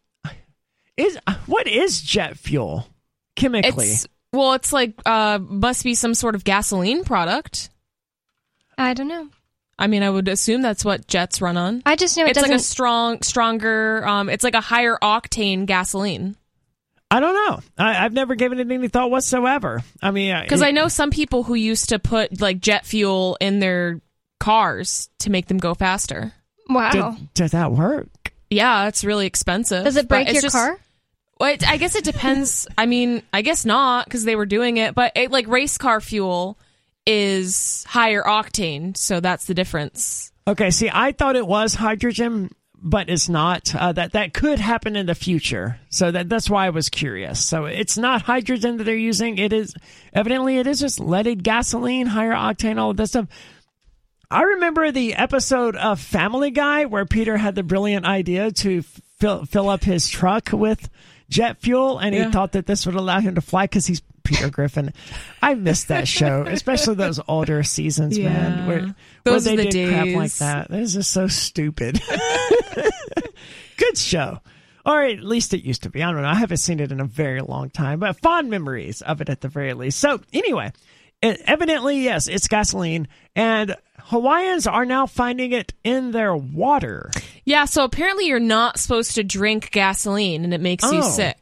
is 0.97 1.19
what 1.47 1.67
is 1.67 2.01
jet 2.01 2.37
fuel 2.37 2.87
chemically? 3.37 3.87
it's 3.87 4.07
well, 4.33 4.53
it's 4.53 4.73
like 4.73 4.95
uh 5.07 5.39
must 5.41 5.85
be 5.85 5.95
some 5.95 6.15
sort 6.15 6.35
of 6.35 6.45
gasoline 6.45 7.05
product. 7.05 7.71
I 8.79 8.95
don't 8.95 9.09
know. 9.09 9.29
I 9.81 9.87
mean, 9.87 10.03
I 10.03 10.11
would 10.11 10.29
assume 10.29 10.63
that's 10.63 10.85
what 10.85 11.07
jets 11.09 11.41
run 11.41 11.57
on. 11.57 11.83
I 11.87 11.97
just 11.97 12.17
know 12.17 12.25
it 12.27 12.31
it's 12.31 12.37
like 12.37 12.45
doesn't. 12.51 12.57
a 12.57 12.59
strong, 12.61 13.23
stronger. 13.23 14.07
Um, 14.07 14.29
it's 14.29 14.45
like 14.45 14.55
a 14.55 14.61
higher 14.61 14.97
octane 15.03 15.67
gasoline. 15.67 16.37
I 17.11 17.19
don't 17.19 17.35
know. 17.35 17.61
I, 17.85 18.05
I've 18.05 18.13
never 18.13 18.35
given 18.37 18.61
it 18.61 18.71
any 18.71 18.87
thought 18.89 19.11
whatsoever. 19.11 19.83
I 20.01 20.11
mean, 20.13 20.39
Because 20.43 20.61
it- 20.61 20.67
I 20.67 20.71
know 20.71 20.87
some 20.89 21.11
people 21.11 21.43
who 21.43 21.55
used 21.55 21.89
to 21.89 21.99
put 21.99 22.41
like 22.41 22.61
jet 22.61 22.87
fuel 22.87 23.37
in 23.41 23.59
their 23.59 24.01
cars 24.39 25.09
to 25.21 25.31
make 25.31 25.47
them 25.49 25.59
go 25.59 25.75
faster. 25.75 26.33
wow. 26.69 26.91
did, 27.17 27.35
does 27.35 27.51
that 27.53 27.73
work? 27.73 28.33
Yeah, 28.49 28.87
it's 28.87 29.03
really 29.05 29.27
expensive. 29.27 29.85
Does 29.85 29.97
it 29.97 30.09
break 30.09 30.31
your 30.33 30.43
just- 30.43 30.55
car? 30.55 30.79
Well, 31.41 31.55
it, 31.55 31.67
I 31.67 31.79
guess 31.79 31.97
it 31.97 32.05
depends. 32.05 32.69
I 32.77 32.85
mean, 32.85 33.23
I 33.33 33.41
guess 33.41 33.65
not 33.65 34.05
because 34.05 34.25
they 34.25 34.37
were 34.37 34.45
doing 34.45 34.77
it, 34.77 34.95
but 34.95 35.13
it, 35.17 35.31
like 35.31 35.49
race 35.49 35.79
car 35.79 36.01
fuel 36.03 36.59
is 37.07 37.85
higher 37.89 38.23
octane, 38.23 38.97
so 38.97 39.21
that's 39.21 39.47
the 39.47 39.55
difference. 39.55 40.33
Okay, 40.47 40.71
see, 40.71 40.91
I 40.93 41.13
thought 41.13 41.37
it 41.37 41.47
was 41.47 41.75
hydrogen, 41.75 42.51
but 42.75 43.09
it's 43.09 43.29
not. 43.29 43.75
Uh, 43.75 43.93
that 43.93 44.13
that 44.13 44.35
could 44.35 44.59
happen 44.59 44.97
in 44.97 45.07
the 45.07 45.15
future, 45.15 45.79
so 45.91 46.11
that 46.11 46.29
that's 46.29 46.51
why 46.51 46.67
I 46.67 46.71
was 46.71 46.89
curious. 46.89 47.45
So 47.45 47.67
it's 47.67 47.99
not 47.99 48.23
hydrogen 48.23 48.77
that 48.79 48.85
they're 48.85 48.97
using. 48.97 49.39
It 49.39 49.53
is 49.53 49.75
evidently 50.13 50.59
it 50.59 50.67
is 50.67 50.81
just 50.81 51.01
leaded 51.01 51.45
gasoline, 51.45 52.07
higher 52.07 52.33
octane, 52.33 52.79
all 52.79 52.91
of 52.91 52.97
that 52.97 53.09
stuff. 53.09 53.29
I 54.31 54.43
remember 54.43 54.93
the 54.93 55.15
episode 55.15 55.75
of 55.75 56.01
Family 56.01 56.53
Guy 56.53 56.85
where 56.85 57.05
Peter 57.05 57.37
had 57.37 57.57
the 57.57 57.65
brilliant 57.65 58.07
idea 58.07 58.53
to 58.53 58.83
fill 59.19 59.45
fill 59.45 59.69
up 59.69 59.83
his 59.83 60.09
truck 60.09 60.51
with 60.53 60.89
jet 61.29 61.61
fuel, 61.61 61.99
and 61.99 62.15
he 62.15 62.25
thought 62.31 62.53
that 62.53 62.67
this 62.67 62.87
would 62.87 62.95
allow 62.95 63.21
him 63.21 63.35
to 63.37 63.41
fly 63.41 63.65
because 63.65 63.87
he's 63.87 64.03
Peter 64.25 64.51
Griffin. 64.51 64.93
I 65.43 65.55
missed 65.55 65.89
that 65.89 66.07
show, 66.09 66.43
especially 66.47 66.95
those 66.95 67.21
older 67.29 67.63
seasons, 67.63 68.19
man. 68.19 68.67
Where, 68.67 68.95
Those 69.25 69.45
where 69.47 69.55
are 69.55 69.57
they 69.57 69.65
the 69.65 69.71
did 69.71 69.89
crap 69.91 70.07
like 70.17 70.33
that. 70.35 70.71
This 70.71 70.97
is 70.97 71.07
so 71.07 71.27
stupid. 71.29 72.01
Good 73.77 73.97
show. 73.99 74.41
Or 74.87 75.03
at 75.03 75.21
least 75.21 75.53
it 75.55 75.63
used 75.65 75.83
to 75.83 75.91
be. 75.91 76.03
I 76.03 76.11
don't 76.11 76.23
know. 76.23 76.29
I 76.29 76.35
haven't 76.35 76.57
seen 76.59 76.81
it 76.81 76.91
in 76.91 77.01
a 77.01 77.05
very 77.05 77.41
long 77.43 77.71
time, 77.71 78.01
but 78.01 78.17
fond 78.21 78.49
memories 78.51 79.03
of 79.03 79.21
it 79.21 79.29
at 79.29 79.41
the 79.43 79.49
very 79.49 79.75
least. 79.75 80.01
So, 80.01 80.21
anyway, 80.33 80.73
it, 81.21 81.41
evidently, 81.45 82.03
yes, 82.03 82.29
it's 82.29 82.49
gasoline, 82.49 83.07
and 83.37 83.77
Hawaiians 83.99 84.67
are 84.67 84.87
now 84.87 85.05
finding 85.07 85.53
it 85.53 85.75
in 85.85 86.13
their 86.13 86.35
water. 86.35 87.11
Yeah, 87.45 87.67
so 87.67 87.85
apparently 87.85 88.27
you're 88.27 88.41
not 88.41 88.79
supposed 88.79 89.17
to 89.17 89.23
drink 89.23 89.71
gasoline, 89.71 90.45
and 90.45 90.55
it 90.55 90.63
makes 90.63 90.85
you 90.91 91.01
Oh. 91.01 91.11
sick. 91.11 91.37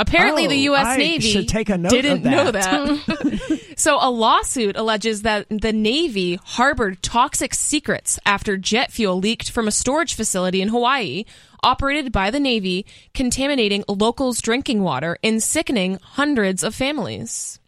Apparently, 0.00 0.46
the 0.46 0.54
Oh, 0.68 0.72
U.S. 0.74 0.86
I 0.86 0.96
Navy 0.96 1.30
should 1.30 1.48
take 1.48 1.68
a 1.68 1.76
note 1.78 1.90
didn't 1.90 2.18
of 2.18 2.24
know 2.24 2.50
that. 2.50 3.06
that. 3.06 3.60
so, 3.76 3.98
a 4.00 4.10
lawsuit 4.10 4.76
alleges 4.76 5.22
that 5.22 5.46
the 5.50 5.72
Navy 5.72 6.38
harbored 6.42 7.02
toxic 7.02 7.54
secrets 7.54 8.18
after 8.24 8.56
jet 8.56 8.90
fuel 8.90 9.18
leaked 9.18 9.50
from 9.50 9.68
a 9.68 9.72
storage 9.72 10.14
facility 10.14 10.62
in 10.62 10.68
Hawaii, 10.68 11.24
operated 11.62 12.12
by 12.12 12.30
the 12.30 12.40
Navy, 12.40 12.86
contaminating 13.14 13.84
locals' 13.88 14.40
drinking 14.40 14.82
water 14.82 15.18
and 15.22 15.42
sickening 15.42 15.98
hundreds 16.02 16.62
of 16.64 16.74
families. 16.74 17.58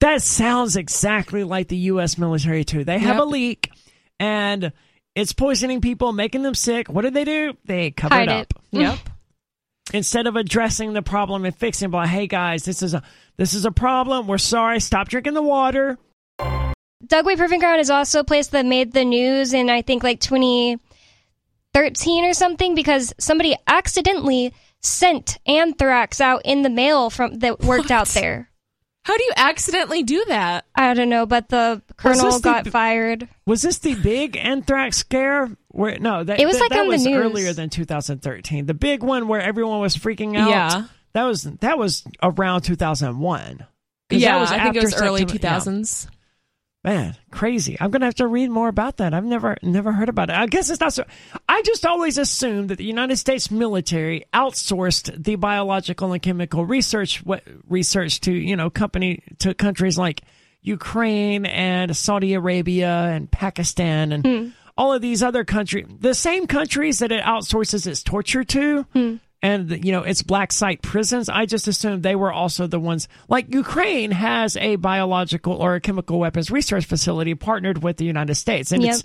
That 0.00 0.22
sounds 0.22 0.76
exactly 0.76 1.44
like 1.44 1.68
the 1.68 1.76
U.S. 1.92 2.18
military 2.18 2.64
too. 2.64 2.84
They 2.84 2.98
have 2.98 3.16
Yep. 3.16 3.22
a 3.22 3.26
leak, 3.26 3.70
and 4.20 4.72
It's 5.14 5.32
poisoning 5.32 5.80
people, 5.80 6.12
making 6.12 6.42
them 6.42 6.54
sick. 6.54 6.88
What 6.88 7.02
do 7.02 7.10
they 7.10 7.24
do? 7.24 7.54
They 7.64 7.92
cover 7.92 8.14
Hide 8.14 8.28
it 8.28 8.32
it. 8.32 8.40
up. 8.40 8.62
Yep. 8.72 8.98
Instead 9.92 10.26
of 10.26 10.36
addressing 10.36 10.92
the 10.92 11.02
problem 11.02 11.44
and 11.44 11.54
fixing 11.54 11.86
it 11.86 11.92
by, 11.92 12.06
hey 12.06 12.26
guys, 12.26 12.64
this 12.64 12.82
is 12.82 12.94
a 12.94 13.02
this 13.36 13.54
is 13.54 13.64
a 13.64 13.70
problem. 13.70 14.26
We're 14.26 14.38
sorry. 14.38 14.80
Stop 14.80 15.08
drinking 15.08 15.34
the 15.34 15.42
water. 15.42 15.98
Dugway 17.06 17.36
Proving 17.36 17.60
Ground 17.60 17.80
is 17.80 17.90
also 17.90 18.20
a 18.20 18.24
place 18.24 18.48
that 18.48 18.64
made 18.64 18.92
the 18.92 19.04
news 19.04 19.52
in 19.52 19.68
I 19.68 19.82
think 19.82 20.02
like 20.02 20.20
2013 20.20 22.24
or 22.24 22.32
something 22.32 22.74
because 22.74 23.12
somebody 23.18 23.56
accidentally 23.66 24.54
sent 24.80 25.38
anthrax 25.46 26.20
out 26.20 26.42
in 26.44 26.62
the 26.62 26.70
mail 26.70 27.10
from 27.10 27.38
that 27.40 27.60
worked 27.60 27.90
out 27.90 28.08
there. 28.08 28.50
How 29.04 29.16
do 29.16 29.22
you 29.22 29.32
accidentally 29.36 30.02
do 30.02 30.24
that? 30.28 30.64
I 30.74 30.94
don't 30.94 31.10
know, 31.10 31.26
but 31.26 31.48
the 31.50 31.82
colonel 31.98 32.24
this 32.24 32.36
the 32.36 32.40
got 32.40 32.66
fired. 32.68 33.28
Was 33.46 33.60
this 33.62 33.78
the 33.78 33.94
big 33.94 34.36
anthrax 34.36 34.96
scare? 34.96 35.50
Where 35.68 35.98
no, 35.98 36.24
that 36.24 36.40
It 36.40 36.46
was 36.46 36.56
that, 36.56 36.62
like 36.62 36.70
that 36.70 36.80
on 36.80 36.88
the 36.88 36.96
news. 36.96 37.16
earlier 37.16 37.52
than 37.52 37.68
2013. 37.68 38.64
The 38.66 38.72
big 38.74 39.02
one 39.02 39.28
where 39.28 39.42
everyone 39.42 39.80
was 39.80 39.94
freaking 39.96 40.38
out. 40.38 40.48
Yeah. 40.48 40.86
that 41.12 41.24
was 41.24 41.42
that 41.42 41.76
was 41.78 42.04
around 42.22 42.62
2001. 42.62 43.66
Yeah, 44.10 44.32
that 44.34 44.40
was 44.40 44.50
I 44.52 44.62
think 44.62 44.76
it 44.76 44.78
after 44.78 44.86
was 44.86 44.94
early 45.02 45.20
September- 45.28 45.42
yeah. 45.42 46.06
2000s. 46.84 46.94
Man, 46.94 47.16
crazy! 47.30 47.76
I'm 47.80 47.90
gonna 47.90 48.04
have 48.04 48.14
to 48.16 48.26
read 48.26 48.50
more 48.50 48.68
about 48.68 48.98
that. 48.98 49.14
I've 49.14 49.24
never 49.24 49.56
never 49.62 49.92
heard 49.92 50.08
about 50.08 50.30
it. 50.30 50.36
I 50.36 50.46
guess 50.46 50.70
it's 50.70 50.80
not 50.80 50.92
so. 50.92 51.04
I 51.48 51.62
just 51.62 51.86
always 51.86 52.18
assumed 52.18 52.70
that 52.70 52.78
the 52.78 52.84
United 52.84 53.16
States 53.16 53.50
military 53.50 54.24
outsourced 54.32 55.22
the 55.22 55.36
biological 55.36 56.12
and 56.12 56.22
chemical 56.22 56.64
research 56.64 57.22
research 57.68 58.20
to 58.20 58.32
you 58.32 58.56
know 58.56 58.70
company 58.70 59.22
to 59.38 59.54
countries 59.54 59.98
like 59.98 60.22
Ukraine 60.62 61.46
and 61.46 61.96
Saudi 61.96 62.34
Arabia 62.34 62.90
and 62.90 63.30
Pakistan 63.30 64.12
and 64.12 64.26
hmm. 64.26 64.48
all 64.76 64.92
of 64.92 65.02
these 65.02 65.22
other 65.22 65.44
countries. 65.44 65.86
The 66.00 66.14
same 66.14 66.46
countries 66.46 67.00
that 67.00 67.12
it 67.12 67.22
outsources 67.22 67.86
its 67.86 68.02
torture 68.02 68.44
to. 68.44 68.82
Hmm. 68.92 69.16
And 69.44 69.84
you 69.84 69.92
know 69.92 70.02
its 70.02 70.22
black 70.22 70.52
site 70.52 70.80
prisons. 70.80 71.28
I 71.28 71.44
just 71.44 71.68
assumed 71.68 72.02
they 72.02 72.16
were 72.16 72.32
also 72.32 72.66
the 72.66 72.80
ones. 72.80 73.08
Like 73.28 73.52
Ukraine 73.52 74.10
has 74.10 74.56
a 74.56 74.76
biological 74.76 75.52
or 75.52 75.74
a 75.74 75.80
chemical 75.82 76.18
weapons 76.18 76.50
research 76.50 76.86
facility 76.86 77.34
partnered 77.34 77.82
with 77.82 77.98
the 77.98 78.06
United 78.06 78.36
States, 78.36 78.72
and 78.72 78.82
Yep. 78.82 78.94
it's 78.94 79.04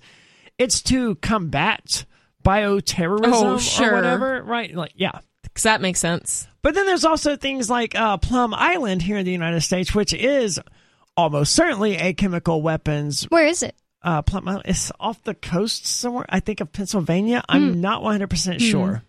it's 0.58 0.82
to 0.84 1.16
combat 1.16 2.06
bioterrorism 2.44 3.82
Oh, 3.82 3.86
or 3.86 3.96
whatever, 3.96 4.42
right? 4.44 4.74
Like, 4.74 4.94
yeah. 4.96 5.20
Because 5.44 5.64
that 5.64 5.82
makes 5.82 6.00
sense. 6.00 6.48
But 6.62 6.74
then 6.76 6.86
there's 6.86 7.06
also 7.06 7.36
things 7.36 7.70
like 7.70 7.96
uh, 7.96 8.18
Plum 8.18 8.54
Island 8.54 9.02
here 9.02 9.18
in 9.18 9.26
the 9.26 9.32
United 9.32 9.62
States, 9.62 9.94
which 9.96 10.14
is 10.14 10.60
almost 11.18 11.54
certainly 11.54 11.96
a 11.98 12.14
chemical 12.14 12.62
weapons. 12.62 13.24
Where 13.26 13.46
is 13.48 13.64
it? 13.64 13.76
Uh, 14.02 14.22
Plum 14.22 14.48
Island 14.48 14.66
it's 14.68 14.92
off 15.00 15.22
the 15.24 15.34
coast 15.34 15.86
somewhere. 15.86 16.26
I 16.30 16.40
think 16.40 16.62
of 16.62 16.72
Pennsylvania. 16.72 17.44
I'm 17.50 17.82
not 17.82 18.02
100 18.04 18.30
percent 18.30 18.62
sure. 18.62 19.04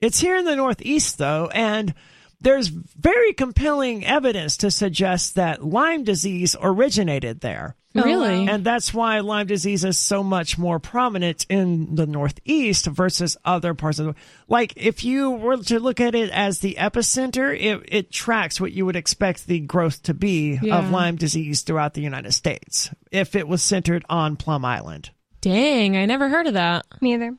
It's 0.00 0.20
here 0.20 0.36
in 0.36 0.44
the 0.44 0.56
Northeast 0.56 1.18
though, 1.18 1.50
and 1.52 1.94
there's 2.40 2.68
very 2.68 3.34
compelling 3.34 4.04
evidence 4.06 4.56
to 4.58 4.70
suggest 4.70 5.34
that 5.34 5.62
Lyme 5.64 6.04
disease 6.04 6.56
originated 6.60 7.40
there. 7.40 7.76
Oh, 7.94 8.02
really? 8.02 8.48
And 8.48 8.64
that's 8.64 8.94
why 8.94 9.18
Lyme 9.18 9.48
disease 9.48 9.84
is 9.84 9.98
so 9.98 10.22
much 10.22 10.56
more 10.56 10.78
prominent 10.78 11.44
in 11.50 11.96
the 11.96 12.06
Northeast 12.06 12.86
versus 12.86 13.36
other 13.44 13.74
parts 13.74 13.98
of 13.98 14.06
the 14.06 14.14
Like, 14.48 14.72
if 14.76 15.02
you 15.04 15.32
were 15.32 15.56
to 15.56 15.80
look 15.80 16.00
at 16.00 16.14
it 16.14 16.30
as 16.30 16.60
the 16.60 16.76
epicenter, 16.78 17.52
it, 17.52 17.82
it 17.88 18.12
tracks 18.12 18.60
what 18.60 18.72
you 18.72 18.86
would 18.86 18.94
expect 18.96 19.46
the 19.48 19.58
growth 19.60 20.04
to 20.04 20.14
be 20.14 20.58
Yeah. 20.62 20.78
of 20.78 20.90
Lyme 20.90 21.16
disease 21.16 21.62
throughout 21.62 21.94
the 21.94 22.00
United 22.02 22.32
States 22.32 22.90
if 23.10 23.34
it 23.34 23.48
was 23.48 23.60
centered 23.60 24.04
on 24.08 24.36
Plum 24.36 24.64
Island. 24.64 25.10
Dang, 25.40 25.96
I 25.96 26.06
never 26.06 26.28
heard 26.28 26.46
of 26.46 26.54
that. 26.54 26.86
Me 27.02 27.14
either. 27.14 27.36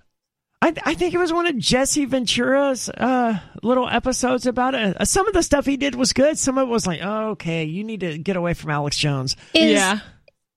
I, 0.64 0.74
I 0.86 0.94
think 0.94 1.14
it 1.14 1.18
was 1.18 1.34
one 1.34 1.48
of 1.48 1.58
Jesse 1.58 2.06
Ventura's 2.06 2.88
uh, 2.90 3.40
little 3.64 3.90
episodes 3.90 4.46
about 4.46 4.76
it. 4.76 4.96
Uh, 5.00 5.06
some 5.06 5.28
of 5.28 5.34
the 5.34 5.42
stuff 5.42 5.66
he 5.66 5.76
did 5.76 5.96
was 5.96 6.14
good. 6.14 6.38
Some 6.38 6.58
of 6.60 6.68
it 6.68 6.72
was 6.72 6.86
like, 6.86 7.00
oh, 7.02 7.30
okay, 7.32 7.64
you 7.64 7.84
need 7.84 8.02
to 8.02 8.18
get 8.18 8.36
away 8.36 8.54
from 8.54 8.70
Alex 8.70 8.98
Jones. 8.98 9.36
Is 9.56 9.74
yeah. 9.74 10.00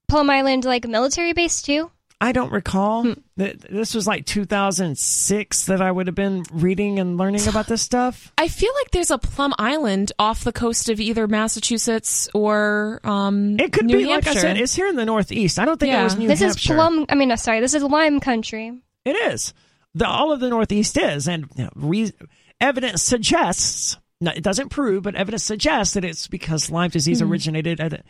Plum 0.09 0.29
Island 0.29 0.65
like 0.67 0.85
a 0.85 0.89
military 0.89 1.33
base 1.33 1.63
too? 1.63 1.91
I 2.21 2.33
don't 2.33 2.53
recall. 2.53 3.15
Th- 3.39 3.59
This 3.59 3.95
was 3.95 4.07
like 4.07 4.25
2006 4.27 5.67
that 5.67 5.81
I 5.81 5.91
would 5.91 6.07
have 6.07 6.15
been 6.15 6.45
reading 6.53 6.99
and 6.99 7.17
learning 7.19 7.49
about 7.49 7.67
this 7.67 7.83
stuff. 7.83 8.33
I 8.39 8.49
feel 8.49 8.73
like 8.83 8.91
there's 8.93 9.11
a 9.11 9.19
Plum 9.19 9.55
Island 9.59 10.13
off 10.19 10.45
the 10.45 10.53
coast 10.53 10.89
of 10.89 11.01
either 11.01 11.27
Massachusetts 11.27 12.29
or 12.35 13.01
um, 13.05 13.59
It 13.59 13.73
could 13.73 13.87
New 13.87 13.97
be, 13.99 14.07
like 14.07 14.27
I 14.27 14.35
said, 14.35 14.59
it's 14.59 14.75
here 14.75 14.87
in 14.87 14.97
the 14.97 15.05
Northeast. 15.05 15.59
I 15.59 15.65
don't 15.65 15.81
think 15.81 15.95
it 15.95 16.03
was 16.03 16.17
New 16.17 16.29
this 16.29 16.41
Hampshire. 16.41 16.73
is 16.73 16.77
Plum. 16.77 17.07
I 17.09 17.15
mean, 17.15 17.31
uh, 17.33 17.37
sorry, 17.37 17.61
this 17.61 17.75
is 17.75 17.83
Lyme 17.83 18.21
country. 18.21 18.73
It 19.05 19.17
is. 19.33 19.53
The, 19.95 20.07
all 20.09 20.33
of 20.33 20.41
the 20.41 20.49
Northeast 20.49 20.97
is. 20.99 21.29
And 21.29 21.47
you 21.57 21.65
know, 21.65 21.71
re- 21.77 22.13
evidence 22.61 23.03
suggests, 23.03 23.97
no, 24.21 24.33
it 24.35 24.43
doesn't 24.43 24.71
prove, 24.71 25.03
but 25.05 25.15
evidence 25.15 25.45
suggests 25.45 25.95
that 25.95 26.05
it's 26.05 26.27
because 26.29 26.71
Lyme 26.71 26.91
disease 26.91 27.21
Hmm. 27.21 27.31
originated 27.31 27.81
at, 27.81 27.93
a, 27.93 28.03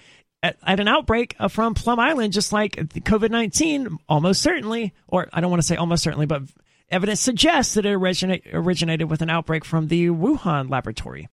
at, 0.42 0.56
at 0.66 0.80
an 0.80 0.88
outbreak 0.88 1.34
uh, 1.38 1.48
from 1.48 1.74
Plum 1.74 1.98
Island, 2.00 2.32
just 2.32 2.52
like 2.52 2.76
COVID 2.76 3.30
19, 3.30 3.98
almost 4.08 4.42
certainly, 4.42 4.92
or 5.08 5.28
I 5.32 5.40
don't 5.40 5.50
want 5.50 5.62
to 5.62 5.66
say 5.66 5.76
almost 5.76 6.02
certainly, 6.02 6.26
but 6.26 6.42
evidence 6.90 7.20
suggests 7.20 7.74
that 7.74 7.86
it 7.86 7.92
originate, 7.92 8.44
originated 8.52 9.10
with 9.10 9.22
an 9.22 9.30
outbreak 9.30 9.64
from 9.64 9.88
the 9.88 10.06
Wuhan 10.08 10.70
laboratory. 10.70 11.28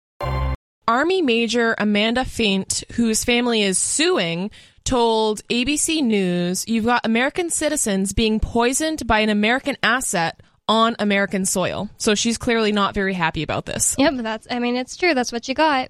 Army 0.88 1.22
Major 1.22 1.76
Amanda 1.78 2.22
Feindt, 2.22 2.90
whose 2.94 3.26
family 3.26 3.62
is 3.62 3.78
suing, 3.78 4.52
told 4.88 5.48
ABC 5.50 6.02
News, 6.02 6.68
You've 6.68 6.86
got 6.86 7.06
American 7.06 7.50
citizens 7.50 8.14
being 8.14 8.40
poisoned 8.40 9.06
by 9.06 9.20
an 9.20 9.30
American 9.30 9.78
asset 9.84 10.42
on 10.68 10.96
American 11.00 11.46
soil. 11.46 11.90
So 11.98 12.16
she's 12.16 12.38
clearly 12.38 12.72
not 12.72 12.94
very 12.94 13.14
happy 13.14 13.44
about 13.44 13.66
this. 13.66 13.96
Yep, 13.98 14.14
that's. 14.18 14.48
I 14.50 14.60
mean, 14.60 14.76
it's 14.76 14.98
true. 14.98 15.14
That's 15.14 15.32
what 15.32 15.48
you 15.48 15.54
got. 15.54 15.90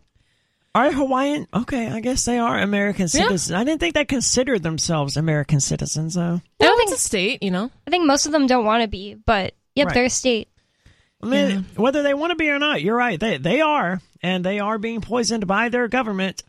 Are 0.75 0.91
Hawaiian? 0.91 1.47
Okay, 1.53 1.89
I 1.89 2.01
guess 2.01 2.25
they 2.25 2.37
are 2.37 2.59
American 2.59 3.07
citizens. 3.07 3.51
I 3.51 3.63
didn't 3.63 3.79
think 3.79 3.95
they 3.95 4.05
considered 4.05 4.61
themselves 4.61 5.17
American 5.17 5.59
citizens, 5.59 6.13
though. 6.13 6.41
I 6.59 6.63
don't 6.63 6.77
think. 6.77 6.91
it's 6.91 7.01
a 7.01 7.03
state, 7.03 7.41
you 7.41 7.49
know. 7.49 7.71
I 7.87 7.89
think 7.89 8.05
most 8.05 8.27
of 8.27 8.31
them 8.31 8.45
don't 8.45 8.65
want 8.65 8.83
to 8.83 8.87
be, 8.87 9.15
but 9.15 9.55
yep, 9.73 9.87
Right. 9.87 9.93
they're 9.95 10.05
a 10.05 10.09
state. 10.09 10.49
I 11.23 11.25
mean, 11.25 11.65
whether 11.75 12.03
they 12.03 12.13
want 12.13 12.29
to 12.29 12.35
be 12.35 12.49
or 12.51 12.59
not, 12.59 12.83
you're 12.83 12.95
right. 12.95 13.19
They 13.19 13.37
they 13.37 13.61
are, 13.61 13.99
and 14.21 14.45
they 14.45 14.59
are 14.59 14.77
being 14.77 15.01
poisoned 15.01 15.47
by 15.47 15.69
their 15.69 15.87
government 15.87 16.43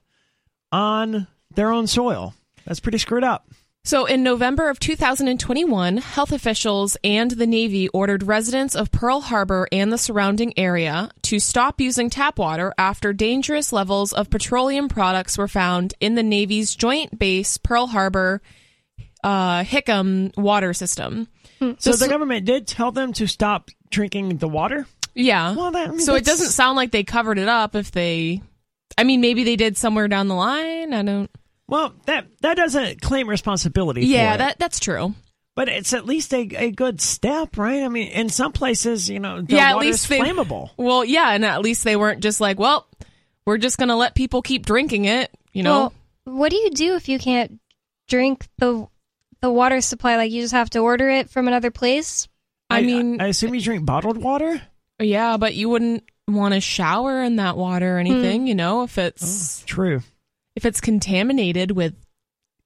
on 0.71 1.27
their 1.59 1.73
own 1.73 1.89
soil. 1.89 2.35
That's 2.65 2.79
pretty 2.79 2.99
screwed 2.99 3.25
up. 3.25 3.49
So, 3.85 4.05
in 4.05 4.23
November 4.23 4.69
of 4.69 4.79
2021, 4.79 5.97
health 5.97 6.31
officials 6.31 6.97
and 7.03 7.31
the 7.33 7.47
Navy 7.47 7.89
ordered 7.89 8.23
residents 8.23 8.75
of 8.77 8.93
Pearl 8.93 9.21
Harbor 9.23 9.67
and 9.73 9.93
the 9.93 9.99
surrounding 9.99 10.57
area 10.59 11.11
to 11.23 11.39
stop 11.41 11.81
using 11.81 12.11
tap 12.11 12.39
water 12.39 12.73
after 12.79 13.13
dangerous 13.13 13.73
levels 13.73 14.13
of 14.13 14.31
petroleum 14.31 14.89
products 14.89 15.37
were 15.39 15.49
found 15.49 15.95
in 16.01 16.15
the 16.15 16.23
Navy's 16.23 16.77
Joint 16.77 17.19
Base 17.19 17.57
Pearl 17.57 17.87
Harbor 17.87 18.41
uh, 19.25 19.63
Hickam 19.65 20.37
water 20.37 20.73
system. 20.75 21.27
So 21.79 21.93
the 21.93 22.07
government 22.09 22.47
did 22.47 22.69
tell 22.69 22.93
them 22.93 23.13
to 23.15 23.27
stop 23.27 23.71
drinking 23.91 24.37
the 24.39 24.49
water. 24.49 24.87
Yeah. 25.15 25.57
Well, 25.57 25.73
that- 25.73 25.89
I 25.89 25.91
mean, 25.91 26.01
so 26.01 26.15
it 26.15 26.25
doesn't 26.25 26.51
sound 26.51 26.77
like 26.77 26.93
they 26.93 27.03
covered 27.03 27.39
it 27.39 27.49
up 27.49 27.75
if 27.75 27.91
they. 27.91 28.43
I 28.97 29.05
mean, 29.05 29.21
maybe 29.21 29.45
they 29.45 29.57
did 29.57 29.77
somewhere 29.77 30.09
down 30.09 30.29
the 30.29 30.35
line. 30.35 30.93
I 30.93 31.03
don't. 31.03 31.31
Well, 31.69 31.95
that 32.07 32.27
that 32.41 32.57
doesn't 32.57 33.03
claim 33.03 33.29
responsibility. 33.29 34.07
Yeah, 34.07 34.31
for 34.31 34.35
it. 34.35 34.39
that 34.39 34.59
that's 34.59 34.81
true. 34.81 35.15
but 35.55 35.69
it's 35.69 35.93
at 35.93 36.07
least 36.07 36.33
a, 36.33 36.49
a 36.57 36.71
good 36.71 37.01
step, 37.01 37.57
right? 37.59 37.83
I 37.83 37.89
mean, 37.89 38.09
in 38.09 38.29
some 38.31 38.53
places, 38.53 39.11
you 39.11 39.21
know, 39.21 39.43
the 39.43 39.55
yeah, 39.57 39.71
at 39.71 39.75
water's 39.77 39.87
least 39.89 40.09
they, 40.09 40.21
flammable. 40.21 40.71
Well, 40.77 41.05
yeah, 41.05 41.31
and 41.33 41.45
at 41.45 41.61
least 41.63 41.85
they 41.85 41.97
weren't 41.97 42.23
just 42.23 42.41
like, 42.41 42.59
well, 42.59 42.89
we're 43.45 43.59
just 43.59 43.77
gonna 43.79 43.97
let 43.97 44.15
people 44.15 44.41
keep 44.43 44.65
drinking 44.65 45.05
it. 45.05 45.31
You 45.53 45.63
know, 45.63 45.93
Well, 46.25 46.37
what 46.37 46.51
do 46.51 46.57
you 46.57 46.71
do 46.71 46.95
if 46.95 47.09
you 47.09 47.19
can't 47.19 47.61
drink 48.09 48.47
the 48.59 48.87
the 49.41 49.51
water 49.51 49.81
supply? 49.81 50.17
Like 50.17 50.33
you 50.33 50.43
just 50.43 50.55
have 50.55 50.71
to 50.71 50.79
order 50.81 51.09
it 51.09 51.29
from 51.31 51.49
another 51.49 51.71
place. 51.71 52.29
I, 52.71 52.83
mean, 52.83 53.21
I 53.21 53.29
assume 53.29 53.55
you 53.55 53.61
drink 53.63 53.85
bottled 53.87 54.19
water. 54.19 54.61
yeah, 55.01 55.39
but 55.39 55.55
you 55.55 55.69
wouldn't 55.71 56.05
want 56.29 56.53
to 56.53 56.61
shower 56.61 57.23
in 57.23 57.37
that 57.37 57.57
water 57.57 57.97
or 57.97 57.99
anything. 57.99 58.43
Hmm. 58.43 58.47
You 58.47 58.55
know, 58.55 58.83
if 58.83 58.99
it's 58.99 59.63
oh, 59.63 59.67
True. 59.67 60.03
If 60.59 60.67
it's 60.67 60.81
contaminated 60.81 61.71
with, 61.71 61.95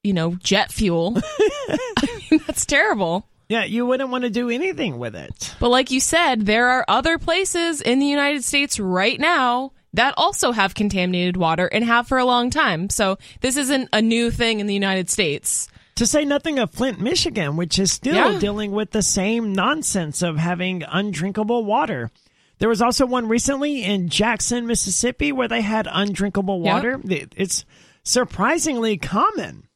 you 0.03 0.15
know, 0.15 0.35
jet 0.37 0.73
fuel. 0.73 1.15
I 1.69 2.19
mean, 2.31 2.41
that's 2.47 2.65
terrible. 2.65 3.29
Yeah, 3.51 3.65
you 3.65 3.85
wouldn't 3.85 4.09
want 4.09 4.25
to 4.25 4.31
do 4.31 4.49
anything 4.49 4.99
with 4.99 5.15
it. 5.15 5.55
But 5.61 5.69
like 5.69 5.91
you 5.91 6.01
said, 6.01 6.47
there 6.47 6.69
are 6.69 6.87
other 6.89 7.19
places 7.19 7.83
in 7.83 7.99
the 7.99 8.07
United 8.07 8.45
States 8.45 8.81
right 8.81 9.21
now 9.21 9.73
that 9.93 10.15
also 10.17 10.53
have 10.53 10.75
contaminated 10.75 11.37
water 11.37 11.67
and 11.67 11.85
have 11.85 12.09
for 12.09 12.17
a 12.17 12.25
long 12.25 12.49
time. 12.49 12.89
So 12.89 13.19
this 13.43 13.59
isn't 13.59 13.91
a 13.93 14.01
new 14.01 14.31
thing 14.31 14.61
in 14.61 14.67
the 14.67 14.73
United 14.73 15.11
States. 15.11 15.69
To 15.97 16.07
say 16.07 16.25
nothing 16.25 16.59
of 16.59 16.71
Flint, 16.71 16.99
Michigan, 16.99 17.57
which 17.59 17.79
is 17.79 17.93
still 17.93 18.15
Yeah. 18.15 18.39
dealing 18.39 18.73
with 18.73 18.93
the 18.93 19.03
same 19.03 19.53
nonsense 19.53 20.23
of 20.23 20.39
having 20.39 20.83
undrinkable 20.91 21.67
water. 21.67 22.11
There 22.59 22.71
was 22.71 22.81
also 22.81 23.05
one 23.05 23.29
recently 23.29 23.83
in 23.83 24.09
Jackson, 24.09 24.67
Mississippi, 24.67 25.33
where 25.33 25.49
they 25.49 25.61
had 25.61 25.87
undrinkable 25.93 26.61
water. 26.63 26.99
It- 27.07 27.35
It's 27.37 27.65
surprisingly 28.05 28.97
common. 28.97 29.69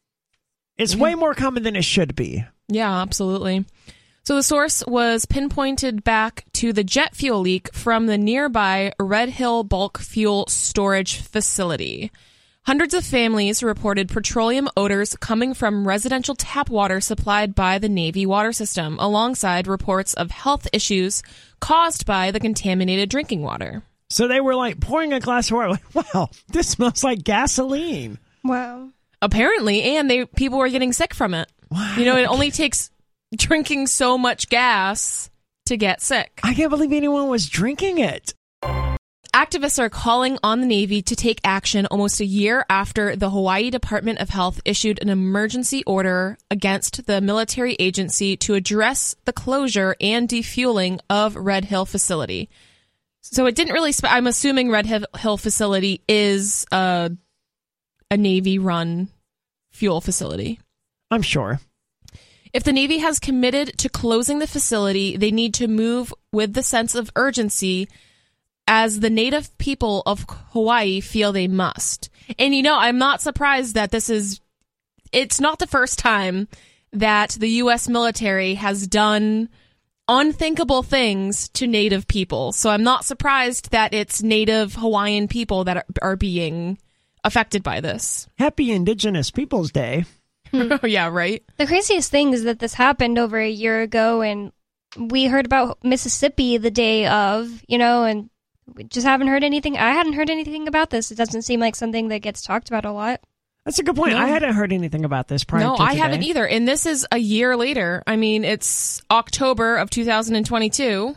It's 0.77 0.97
way 0.97 1.15
more 1.15 1.35
common 1.35 1.63
than 1.63 1.77
it 1.77 1.85
should 1.85 2.15
be. 2.15 2.45
Yeah, 2.69 3.01
absolutely. 3.01 3.65
So 4.25 4.35
the 4.35 4.43
source 4.43 4.85
was 4.87 5.25
pinpointed 5.25 6.03
back 6.03 6.45
to 6.55 6.73
the 6.73 6.83
jet 6.83 7.15
fuel 7.15 7.41
leak 7.41 7.73
from 7.73 8.07
the 8.07 8.19
nearby 8.19 8.93
Red 8.99 9.29
Hill 9.29 9.63
bulk 9.63 9.99
fuel 9.99 10.47
storage 10.49 11.21
facility. 11.21 12.11
Hundreds 12.67 12.93
of 12.95 13.05
families 13.05 13.63
reported 13.63 14.09
petroleum 14.09 14.69
odors 14.77 15.15
coming 15.19 15.55
from 15.55 15.87
residential 15.87 16.35
tap 16.35 16.69
water 16.69 17.01
supplied 17.01 17.55
by 17.55 17.79
the 17.79 17.89
Navy 17.89 18.27
water 18.27 18.53
system, 18.53 18.97
alongside 18.99 19.69
reports 19.69 20.15
of 20.15 20.33
health 20.33 20.67
issues 20.73 21.23
caused 21.61 22.05
by 22.05 22.33
the 22.33 22.41
contaminated 22.41 23.09
drinking 23.09 23.43
water. 23.43 23.85
So 24.11 24.29
they 24.29 24.41
were 24.41 24.55
like 24.55 24.81
pouring 24.81 25.13
a 25.13 25.21
glass 25.21 25.51
of 25.51 25.57
water. 25.57 25.71
Like, 25.71 26.15
wow, 26.15 26.31
this 26.49 26.69
smells 26.69 27.03
like 27.03 27.25
gasoline. 27.25 28.19
Wow. 28.45 28.91
Apparently, 29.23 29.83
and 29.83 30.09
they 30.09 30.27
people 30.27 30.59
were 30.59 30.69
getting 30.69 30.93
sick 30.93 31.15
from 31.15 31.35
it. 31.35 31.51
You 31.97 32.05
know, 32.05 32.17
it 32.17 32.27
only 32.27 32.51
takes 32.51 32.91
drinking 33.35 33.89
so 33.89 34.17
much 34.17 34.49
gas 34.49 35.31
to 35.67 35.77
get 35.77 36.01
sick. 36.01 36.41
I 36.43 36.55
can't 36.55 36.71
believe 36.71 36.93
anyone 36.93 37.29
was 37.29 37.49
drinking 37.49 37.99
it. 37.99 38.35
Activists 39.35 39.79
are 39.79 39.91
calling 39.91 40.39
on 40.43 40.61
the 40.61 40.67
Navy 40.67 41.03
to 41.03 41.15
take 41.15 41.41
action 41.45 41.85
almost 41.87 42.21
a 42.21 42.25
year 42.25 42.65
after 42.71 43.15
the 43.15 43.29
Hawaii 43.29 43.69
Department 43.69 44.19
of 44.19 44.31
Health 44.31 44.61
issued 44.65 44.99
an 45.03 45.11
emergency 45.11 45.85
order 45.85 46.39
against 46.51 47.05
the 47.07 47.21
military 47.21 47.75
agency 47.79 48.37
to 48.39 48.55
address 48.55 49.15
the 49.27 49.35
closure 49.35 49.95
and 50.01 50.27
defueling 50.27 51.01
of 51.11 51.37
Red 51.37 51.67
Hill 51.67 51.85
facility. 51.85 52.49
So 53.33 53.47
it 53.47 53.55
didn't 53.55 53.75
really. 53.75 53.93
I'm 54.05 54.27
assuming 54.27 54.71
Red 54.71 54.87
Hill 54.87 55.07
Hill 55.19 55.37
facility 55.37 56.03
is 56.09 56.67
a 56.73 57.11
a 58.11 58.17
Navy 58.17 58.59
run 58.59 59.09
fuel 59.71 60.01
facility. 60.01 60.61
I'm 61.11 61.23
sure. 61.23 61.61
If 62.53 62.65
the 62.65 62.73
Navy 62.73 62.99
has 62.99 63.19
committed 63.19 63.77
to 63.79 63.89
closing 63.89 64.39
the 64.39 64.47
facility, 64.47 65.17
they 65.17 65.31
need 65.31 65.53
to 65.55 65.69
move 65.69 66.15
with 66.33 66.55
the 66.55 66.63
sense 66.63 66.95
of 66.95 67.11
urgency 67.15 67.89
as 68.67 69.01
the 69.01 69.11
native 69.11 69.57
people 69.59 70.03
of 70.07 70.25
Hawaii 70.53 71.01
feel 71.01 71.33
they 71.33 71.49
must. 71.49 72.09
And 72.39 72.55
you 72.55 72.63
know, 72.63 72.79
I'm 72.79 72.99
not 72.99 73.21
surprised 73.21 73.75
that 73.75 73.91
this 73.91 74.09
is 74.09 74.41
it's 75.13 75.41
not 75.41 75.59
the 75.59 75.67
first 75.67 75.99
time 75.99 76.49
that 76.93 77.31
the 77.31 77.49
US 77.63 77.89
military 77.89 78.55
has 78.55 78.87
done 78.87 79.49
unthinkable 80.09 80.83
things 80.83 81.49
to 81.51 81.67
native 81.67 82.07
people. 82.07 82.53
So 82.53 82.71
I'm 82.71 82.83
not 82.83 83.05
surprised 83.05 83.71
that 83.71 83.95
it's 83.95 84.23
native 84.23 84.75
Hawaiian 84.75 85.29
people 85.29 85.65
that 85.65 85.79
are, 85.79 85.85
are 86.03 86.17
being 86.17 86.79
affected 87.25 87.63
by 87.63 87.81
this. 87.81 88.29
Happy 88.39 88.71
Indigenous 88.71 89.31
Peoples 89.31 89.73
Day. 89.73 90.05
Hmm. 90.51 90.73
oh 90.83 90.87
yeah, 90.87 91.09
right. 91.09 91.43
The 91.57 91.67
craziest 91.67 92.11
thing 92.11 92.33
is 92.33 92.45
that 92.45 92.61
this 92.61 92.75
happened 92.75 93.19
over 93.19 93.39
a 93.39 93.51
year 93.51 93.83
ago, 93.83 94.23
and 94.23 94.53
we 94.97 95.27
heard 95.27 95.47
about 95.47 95.83
Mississippi 95.85 96.57
the 96.57 96.71
day 96.71 97.07
of, 97.07 97.63
you 97.69 97.79
know, 97.79 98.05
and 98.05 98.31
we 98.75 98.85
just 98.85 99.07
haven't 99.07 99.29
heard 99.29 99.45
anything. 99.45 99.77
I 99.77 99.93
hadn't 99.93 100.15
heard 100.15 100.31
anything 100.31 100.69
about 100.69 100.91
this. 100.91 101.11
It 101.11 101.17
doesn't 101.17 101.43
seem 101.43 101.61
like 101.61 101.77
something 101.77 102.09
that 102.09 102.21
gets 102.21 102.43
talked 102.43 102.69
about 102.69 102.85
a 102.85 102.93
lot. 102.93 103.21
That's 103.67 103.81
a 103.81 103.83
good 103.83 103.97
point. 103.97 104.13
No. 104.13 104.19
I 104.19 104.29
hadn't 104.29 104.55
heard 104.55 104.73
anything 104.73 105.05
about 105.05 105.27
this 105.27 105.43
prior 105.43 105.61
No, 105.61 105.77
to 105.77 105.83
I 105.83 105.89
today. 105.91 106.01
haven't 106.01 106.23
either. 106.23 106.47
And 106.47 106.67
this 106.69 106.87
is 106.87 107.05
a 107.11 107.19
year 107.19 107.57
later. 107.57 108.03
I 108.07 108.15
mean, 108.15 108.45
it's 108.45 109.03
October 109.11 109.77
of 109.77 109.91
2022, 109.91 111.17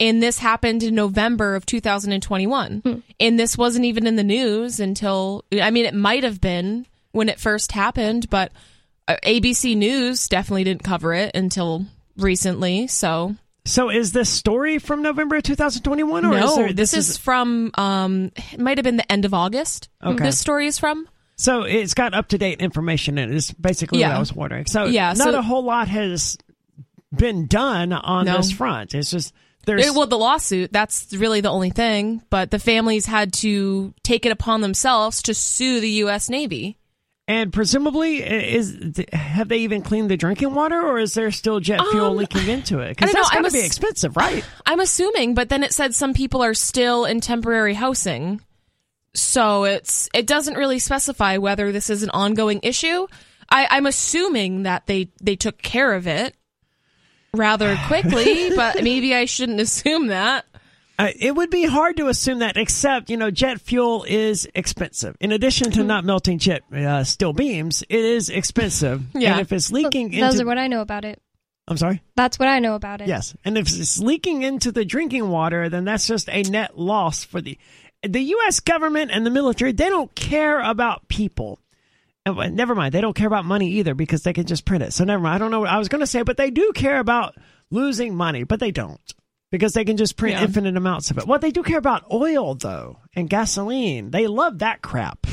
and 0.00 0.22
this 0.22 0.38
happened 0.38 0.82
in 0.82 0.94
November 0.94 1.54
of 1.54 1.66
2021. 1.66 3.02
And 3.20 3.38
this 3.38 3.58
wasn't 3.58 3.84
even 3.84 4.06
in 4.06 4.16
the 4.16 4.24
news 4.24 4.80
until, 4.80 5.44
I 5.52 5.70
mean, 5.70 5.84
it 5.84 5.94
might 5.94 6.24
have 6.24 6.40
been 6.40 6.86
when 7.12 7.28
it 7.28 7.38
first 7.38 7.70
happened, 7.72 8.30
but 8.30 8.50
uh, 9.06 9.16
ABC 9.22 9.76
News 9.76 10.26
definitely 10.26 10.64
didn't 10.64 10.84
cover 10.84 11.12
it 11.12 11.36
until 11.36 11.84
recently. 12.16 12.86
So, 12.86 13.36
So 13.66 13.90
is 13.90 14.12
this 14.12 14.30
story 14.30 14.78
from 14.78 15.02
November 15.02 15.36
of 15.36 15.42
2021 15.42 16.24
or 16.24 16.30
no, 16.30 16.36
is 16.48 16.56
there, 16.56 16.72
this, 16.72 16.94
is, 16.94 17.18
from, 17.18 17.70
um, 17.74 18.32
it 18.52 18.58
might 18.58 18.78
have 18.78 18.84
been 18.84 18.96
the 18.96 19.12
end 19.12 19.26
of 19.26 19.34
August. 19.34 19.90
Okay. 20.02 20.24
This 20.24 20.38
story 20.38 20.66
is 20.66 20.78
from. 20.78 21.06
So 21.36 21.62
it's 21.62 21.94
got 21.94 22.14
up 22.14 22.28
to 22.28 22.38
date 22.38 22.60
information 22.60 23.18
in 23.18 23.30
it. 23.30 23.34
Is 23.36 23.50
basically 23.52 24.00
what 24.00 24.12
I 24.12 24.18
was 24.18 24.32
wondering. 24.32 24.66
So 24.66 24.84
Yeah, 24.86 25.08
not 25.16 25.32
so- 25.32 25.38
a 25.38 25.42
whole 25.42 25.64
lot 25.64 25.88
has 25.88 26.36
been 27.14 27.46
done 27.46 27.92
on 27.92 28.26
No. 28.26 28.36
this 28.38 28.50
front. 28.52 28.94
It's 28.94 29.10
just 29.10 29.32
there's 29.66 29.86
It- 29.86 29.94
well, 29.94 30.06
the 30.06 30.18
lawsuit, 30.18 30.72
that's 30.72 31.06
really 31.12 31.40
the 31.40 31.50
only 31.50 31.70
thing. 31.70 32.22
But 32.30 32.50
the 32.50 32.58
families 32.58 33.06
had 33.06 33.32
to 33.34 33.94
take 34.02 34.26
it 34.26 34.32
upon 34.32 34.60
themselves 34.60 35.22
to 35.22 35.34
sue 35.34 35.80
the 35.80 35.90
U.S. 35.90 36.28
Navy. 36.28 36.76
and 37.26 37.54
presumably 37.54 38.18
is 38.22 38.76
have 39.14 39.48
they 39.48 39.56
even 39.60 39.80
cleaned 39.80 40.10
the 40.10 40.16
drinking 40.18 40.54
water 40.54 40.78
or 40.78 40.98
is 40.98 41.14
there 41.14 41.30
still 41.30 41.58
jet 41.58 41.80
fuel 41.90 42.08
Um, 42.10 42.16
leaking 42.18 42.46
into 42.48 42.80
it? 42.80 42.90
Because 42.90 43.12
that's 43.12 43.14
going 43.14 43.14
know, 43.14 43.20
that's 43.22 43.30
got 43.30 43.38
I'm 43.38 43.44
to 43.44 43.50
be 43.50 43.64
expensive, 43.66 44.14
right? 44.18 44.44
I'm 44.66 44.78
assuming, 44.80 45.32
but 45.34 45.48
then 45.48 45.62
it 45.64 45.72
said 45.72 45.94
some 45.94 46.12
people 46.12 46.44
are 46.44 46.52
still 46.52 47.06
in 47.06 47.22
temporary 47.22 47.72
housing. 47.72 48.42
So 49.14 49.64
it's 49.64 50.08
it 50.12 50.26
doesn't 50.26 50.54
really 50.54 50.78
specify 50.78 51.38
whether 51.38 51.72
this 51.72 51.88
is 51.90 52.02
an 52.02 52.10
ongoing 52.10 52.60
issue. 52.62 53.06
I, 53.48 53.68
I'm 53.70 53.86
assuming 53.86 54.64
that 54.64 54.86
they, 54.86 55.10
they 55.22 55.36
took 55.36 55.58
care 55.58 55.92
of 55.92 56.06
it 56.06 56.34
rather 57.32 57.76
quickly, 57.86 58.54
but 58.54 58.82
maybe 58.82 59.14
I 59.14 59.26
shouldn't 59.26 59.60
assume 59.60 60.08
that. 60.08 60.44
Uh, 60.96 61.08
it 61.18 61.34
would 61.34 61.50
be 61.50 61.64
hard 61.64 61.96
to 61.96 62.06
assume 62.06 62.38
that, 62.38 62.56
except 62.56 63.10
you 63.10 63.16
know, 63.16 63.30
jet 63.30 63.60
fuel 63.60 64.04
is 64.06 64.48
expensive. 64.54 65.16
In 65.20 65.32
addition 65.32 65.72
to 65.72 65.82
not 65.82 66.04
melting 66.04 66.38
jet 66.38 66.62
uh, 66.72 67.02
steel 67.02 67.32
beams, 67.32 67.82
it 67.88 67.98
is 67.98 68.28
expensive. 68.30 69.02
Yeah. 69.12 69.32
and 69.32 69.40
if 69.40 69.52
it's 69.52 69.72
leaking 69.72 70.12
Those 70.12 70.34
into, 70.34 70.44
are 70.44 70.46
what 70.46 70.58
I 70.58 70.68
know 70.68 70.82
about 70.82 71.04
it. 71.04 71.20
I'm 71.66 71.76
sorry. 71.78 72.02
That's 72.14 72.38
what 72.38 72.48
I 72.48 72.60
know 72.60 72.74
about 72.74 73.00
it. 73.00 73.08
Yes, 73.08 73.34
and 73.44 73.56
if 73.56 73.66
it's 73.66 73.98
leaking 73.98 74.42
into 74.42 74.70
the 74.70 74.84
drinking 74.84 75.28
water, 75.28 75.68
then 75.68 75.84
that's 75.84 76.06
just 76.06 76.28
a 76.28 76.42
net 76.42 76.78
loss 76.78 77.24
for 77.24 77.40
the 77.40 77.58
the 78.08 78.20
U.S. 78.20 78.60
government 78.60 79.10
and 79.12 79.24
the 79.26 79.30
military. 79.30 79.72
They 79.72 79.88
don't 79.88 80.14
care 80.14 80.60
about 80.60 81.08
people. 81.08 81.58
Uh, 82.26 82.32
never 82.48 82.74
mind, 82.74 82.94
they 82.94 83.00
don't 83.02 83.14
care 83.16 83.26
about 83.26 83.44
money 83.44 83.70
either 83.72 83.94
because 83.94 84.22
they 84.22 84.32
can 84.32 84.46
just 84.46 84.64
print 84.64 84.82
it. 84.82 84.92
So 84.92 85.04
never 85.04 85.22
mind. 85.22 85.34
I 85.34 85.38
don't 85.38 85.50
know 85.50 85.60
what 85.60 85.68
I 85.68 85.78
was 85.78 85.88
going 85.88 86.00
to 86.00 86.06
say, 86.06 86.22
but 86.22 86.36
they 86.38 86.50
do 86.50 86.72
care 86.74 86.98
about 86.98 87.36
losing 87.70 88.14
money, 88.14 88.44
but 88.44 88.60
they 88.60 88.70
don't 88.70 89.00
because 89.50 89.74
they 89.74 89.84
can 89.84 89.96
just 89.98 90.16
print 90.16 90.36
Yeah. 90.36 90.44
infinite 90.44 90.76
amounts 90.76 91.10
of 91.10 91.18
it. 91.18 91.26
What 91.26 91.40
they 91.42 91.50
do 91.50 91.62
care 91.62 91.78
about 91.78 92.10
oil 92.10 92.54
though 92.54 92.98
and 93.14 93.28
gasoline. 93.28 94.10
They 94.10 94.26
love 94.26 94.60
that 94.60 94.80
crap. 94.82 95.26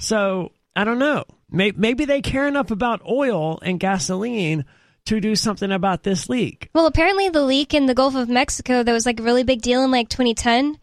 so 0.00 0.52
I 0.76 0.84
don't 0.84 0.98
know. 0.98 1.24
Maybe, 1.50 1.78
maybe 1.78 2.04
they 2.04 2.20
care 2.20 2.46
enough 2.46 2.70
about 2.70 3.00
oil 3.08 3.58
and 3.62 3.80
gasoline 3.80 4.64
to 5.06 5.20
do 5.20 5.34
something 5.34 5.72
about 5.72 6.02
this 6.02 6.28
leak. 6.28 6.68
Well, 6.74 6.86
apparently 6.86 7.30
the 7.30 7.42
leak 7.42 7.72
in 7.72 7.86
the 7.86 7.94
Gulf 7.94 8.14
of 8.14 8.28
Mexico 8.28 8.82
that 8.82 8.92
was 8.92 9.06
like 9.06 9.18
a 9.20 9.22
really 9.22 9.44
big 9.44 9.62
deal 9.62 9.82
in 9.82 9.90
like 9.90 10.10
2010 10.10 10.78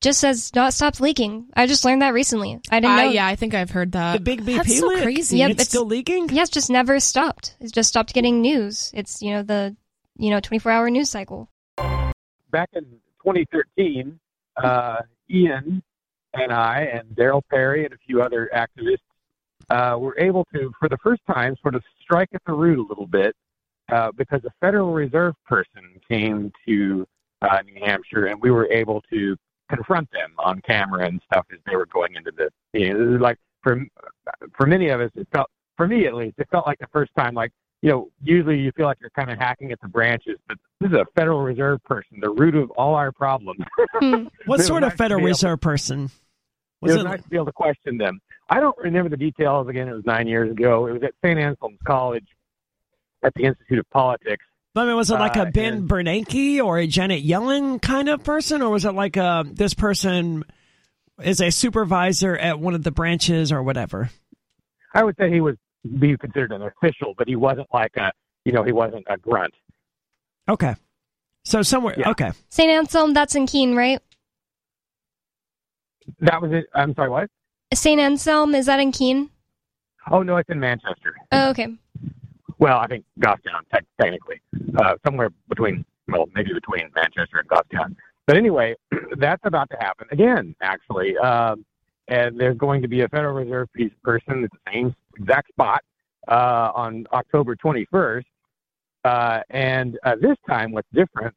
just 0.00 0.20
says 0.20 0.54
not 0.54 0.72
stopped 0.74 1.00
leaking. 1.00 1.48
I 1.54 1.66
just 1.66 1.84
learned 1.84 2.02
that 2.02 2.12
recently. 2.12 2.60
I 2.70 2.80
didn't 2.80 2.96
I, 2.96 3.04
know. 3.04 3.10
yeah, 3.10 3.26
I 3.26 3.36
think 3.36 3.54
I've 3.54 3.70
heard 3.70 3.92
that. 3.92 4.12
The 4.14 4.20
big 4.20 4.42
BP 4.42 4.56
That's 4.56 4.78
so 4.78 4.86
leak? 4.88 5.02
crazy. 5.02 5.38
Yep, 5.38 5.50
it's, 5.50 5.54
it's- 5.56 5.68
still 5.68 5.86
leaking. 5.86 6.28
Yeah, 6.30 6.42
it's 6.42 6.50
just 6.50 6.70
never 6.70 7.00
stopped. 7.00 7.56
It's 7.60 7.72
just 7.72 7.88
stopped 7.88 8.14
getting 8.14 8.40
news. 8.40 8.90
It's, 8.94 9.22
you 9.22 9.32
know, 9.32 9.42
the, 9.42 9.76
you 10.16 10.30
know, 10.30 10.40
24 10.40 10.72
hour 10.72 10.90
news 10.90 11.10
cycle. 11.10 11.48
back 12.50 12.70
in 12.74 12.84
2013, 13.24 14.18
uh, 14.56 14.96
Ian 15.30 15.82
and 16.34 16.52
I 16.52 16.80
and 16.92 17.08
Darryl 17.16 17.42
Perry 17.50 17.84
and 17.84 17.92
a 17.92 17.98
few 18.06 18.22
other 18.22 18.50
activists 18.54 18.98
uh, 19.70 19.98
were 19.98 20.18
able 20.18 20.46
to, 20.54 20.72
for 20.78 20.88
the 20.88 20.98
first 21.02 21.22
time, 21.26 21.56
sort 21.62 21.74
of 21.74 21.82
strike 22.02 22.28
at 22.34 22.42
the 22.46 22.52
root 22.52 22.78
a 22.78 22.88
little 22.88 23.06
bit 23.06 23.34
uh, 23.92 24.10
because 24.16 24.40
a 24.44 24.50
Federal 24.60 24.92
Reserve 24.92 25.34
person 25.46 25.82
came 26.08 26.52
to 26.66 27.06
uh, 27.42 27.58
New 27.64 27.80
Hampshire 27.84 28.26
and 28.26 28.40
we 28.40 28.50
were 28.50 28.66
able 28.72 29.02
to 29.10 29.36
confront 29.68 30.10
them 30.12 30.32
on 30.38 30.60
camera 30.62 31.06
and 31.06 31.20
stuff 31.30 31.46
as 31.52 31.58
they 31.66 31.76
were 31.76 31.86
going 31.86 32.14
into 32.16 32.30
the. 32.36 32.50
You 32.78 32.92
know, 32.94 33.00
it 33.00 33.06
was 33.12 33.20
like 33.20 33.38
for 33.62 33.82
for 34.56 34.66
many 34.66 34.88
of 34.88 35.00
us, 35.00 35.10
it 35.14 35.28
felt 35.32 35.48
for 35.76 35.86
me 35.86 36.06
at 36.06 36.14
least, 36.14 36.34
it 36.38 36.48
felt 36.50 36.66
like 36.66 36.78
the 36.78 36.86
first 36.92 37.10
time 37.16 37.34
like 37.34 37.52
you 37.80 37.90
know, 37.90 38.08
usually 38.24 38.58
you 38.58 38.72
feel 38.72 38.86
like 38.86 38.98
you're 39.00 39.10
kind 39.10 39.30
of 39.30 39.38
hacking 39.38 39.70
at 39.70 39.80
the 39.80 39.86
branches, 39.86 40.36
but 40.48 40.58
this 40.80 40.90
is 40.90 40.96
a 40.96 41.04
Federal 41.14 41.42
Reserve 41.42 41.82
person, 41.84 42.18
the 42.20 42.30
root 42.30 42.56
of 42.56 42.70
all 42.72 42.96
our 42.96 43.12
problems. 43.12 43.60
Hmm. 43.94 44.24
What 44.46 44.60
sort 44.62 44.82
of 44.82 44.90
to 44.90 44.96
Federal 44.96 45.18
be 45.20 45.22
able- 45.26 45.28
Reserve 45.28 45.60
person? 45.60 46.04
it 46.06 46.10
Was 46.82 46.92
was 46.94 47.02
it? 47.02 47.04
nice 47.04 47.22
to 47.22 47.28
be 47.28 47.36
able 47.36 47.46
to 47.46 47.52
question 47.52 47.96
them. 47.96 48.18
I 48.50 48.58
don't 48.58 48.76
remember 48.78 49.08
the 49.10 49.16
details 49.16 49.68
again. 49.68 49.86
It 49.88 49.92
was 49.94 50.04
nine 50.06 50.26
years 50.26 50.50
ago. 50.50 50.86
It 50.88 50.92
was 50.94 51.02
at 51.04 51.12
St. 51.24 51.38
Anselm's 51.38 51.78
College 51.86 52.26
at 53.22 53.32
the 53.34 53.44
Institute 53.44 53.78
of 53.78 53.88
Politics. 53.90 54.44
I 54.78 54.86
mean, 54.86 54.96
was 54.96 55.10
it 55.10 55.14
like 55.14 55.36
a 55.36 55.42
uh, 55.42 55.50
Ben 55.50 55.74
and- 55.74 55.88
Bernanke 55.88 56.62
or 56.62 56.78
a 56.78 56.86
Janet 56.86 57.24
Yellen 57.24 57.80
kind 57.80 58.08
of 58.08 58.24
person, 58.24 58.62
or 58.62 58.70
was 58.70 58.84
it 58.84 58.92
like 58.92 59.16
a 59.16 59.44
this 59.50 59.74
person 59.74 60.44
is 61.22 61.40
a 61.40 61.50
supervisor 61.50 62.36
at 62.36 62.60
one 62.60 62.74
of 62.74 62.82
the 62.84 62.90
branches 62.90 63.50
or 63.52 63.62
whatever? 63.62 64.10
I 64.94 65.04
would 65.04 65.16
say 65.18 65.30
he 65.30 65.40
was 65.40 65.56
be 65.98 66.16
considered 66.16 66.52
an 66.52 66.62
official, 66.62 67.14
but 67.16 67.28
he 67.28 67.36
wasn't 67.36 67.68
like 67.72 67.92
a, 67.96 68.10
you 68.44 68.52
know, 68.52 68.62
he 68.64 68.72
wasn't 68.72 69.04
a 69.08 69.16
grunt. 69.16 69.54
Okay, 70.48 70.74
so 71.44 71.62
somewhere. 71.62 71.94
Yeah. 71.98 72.10
Okay, 72.10 72.30
St. 72.48 72.70
Anselm, 72.70 73.14
that's 73.14 73.34
in 73.34 73.46
Keene, 73.46 73.74
right? 73.76 74.00
That 76.20 76.40
was 76.40 76.52
it. 76.52 76.66
I'm 76.74 76.94
sorry, 76.94 77.10
what? 77.10 77.28
St. 77.74 78.00
Anselm, 78.00 78.54
is 78.54 78.66
that 78.66 78.80
in 78.80 78.92
Keene? 78.92 79.30
Oh 80.10 80.22
no, 80.22 80.36
it's 80.38 80.48
in 80.48 80.58
Manchester. 80.58 81.14
Oh, 81.32 81.50
okay. 81.50 81.68
Well, 82.58 82.78
I 82.78 82.86
think 82.86 83.04
Goffstown, 83.20 83.62
te- 83.72 83.86
technically, 84.00 84.40
uh, 84.78 84.94
somewhere 85.04 85.30
between, 85.48 85.84
well, 86.08 86.28
maybe 86.34 86.52
between 86.52 86.90
Manchester 86.94 87.38
and 87.38 87.48
Goffstown. 87.48 87.96
But 88.26 88.36
anyway, 88.36 88.74
that's 89.16 89.42
about 89.44 89.70
to 89.70 89.76
happen 89.80 90.06
again, 90.10 90.54
actually. 90.60 91.16
Um, 91.18 91.64
and 92.08 92.38
there's 92.40 92.56
going 92.56 92.82
to 92.82 92.88
be 92.88 93.02
a 93.02 93.08
Federal 93.08 93.34
Reserve 93.34 93.68
person 94.02 94.44
at 94.44 94.50
the 94.50 94.72
same 94.72 94.94
exact 95.16 95.48
spot 95.48 95.82
uh, 96.26 96.72
on 96.74 97.06
October 97.12 97.54
21st. 97.56 98.24
Uh, 99.04 99.40
and 99.50 99.98
uh, 100.04 100.16
this 100.20 100.36
time, 100.48 100.72
what's 100.72 100.88
different 100.92 101.34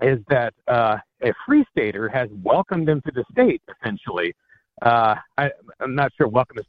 is 0.00 0.18
that 0.28 0.54
uh, 0.68 0.96
a 1.22 1.32
free 1.46 1.64
stater 1.70 2.08
has 2.08 2.28
welcomed 2.42 2.86
them 2.86 3.00
to 3.02 3.12
the 3.12 3.24
state, 3.32 3.62
essentially. 3.80 4.34
Uh, 4.82 5.16
I, 5.38 5.50
I'm 5.80 5.94
not 5.94 6.12
sure 6.16 6.28
welcome 6.28 6.58
is, 6.58 6.64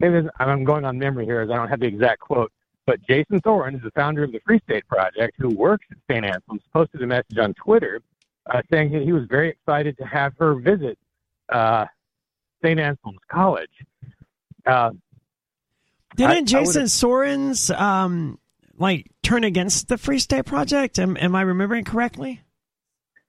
maybe 0.00 0.28
I'm 0.38 0.64
going 0.64 0.84
on 0.84 0.98
memory 0.98 1.24
here 1.24 1.40
as 1.40 1.50
I 1.50 1.56
don't 1.56 1.68
have 1.68 1.80
the 1.80 1.86
exact 1.86 2.20
quote, 2.20 2.52
but 2.88 3.02
Jason 3.06 3.38
Sorens 3.42 3.76
is 3.76 3.82
the 3.82 3.90
founder 3.90 4.24
of 4.24 4.32
the 4.32 4.40
Free 4.46 4.58
State 4.64 4.86
Project 4.88 5.34
who 5.38 5.50
works 5.50 5.84
at 5.90 5.98
St. 6.10 6.24
Anselm's, 6.24 6.62
posted 6.72 7.02
a 7.02 7.06
message 7.06 7.36
on 7.36 7.52
Twitter 7.52 8.00
uh, 8.50 8.62
saying 8.70 8.92
that 8.92 9.02
he 9.02 9.12
was 9.12 9.24
very 9.28 9.50
excited 9.50 9.94
to 9.98 10.04
have 10.04 10.32
her 10.38 10.54
visit 10.54 10.98
uh, 11.50 11.84
St. 12.64 12.80
Anselm's 12.80 13.18
College. 13.30 13.68
Uh, 14.64 14.92
Didn't 16.16 16.30
I- 16.30 16.36
I 16.38 16.42
Jason 16.42 16.82
would've- 16.82 16.90
Sorens 16.90 17.78
um 17.78 18.38
like 18.78 19.10
turn 19.22 19.44
against 19.44 19.88
the 19.88 19.98
Free 19.98 20.18
State 20.18 20.46
Project? 20.46 20.98
Am, 20.98 21.16
am 21.18 21.34
I 21.34 21.42
remembering 21.42 21.84
correctly? 21.84 22.40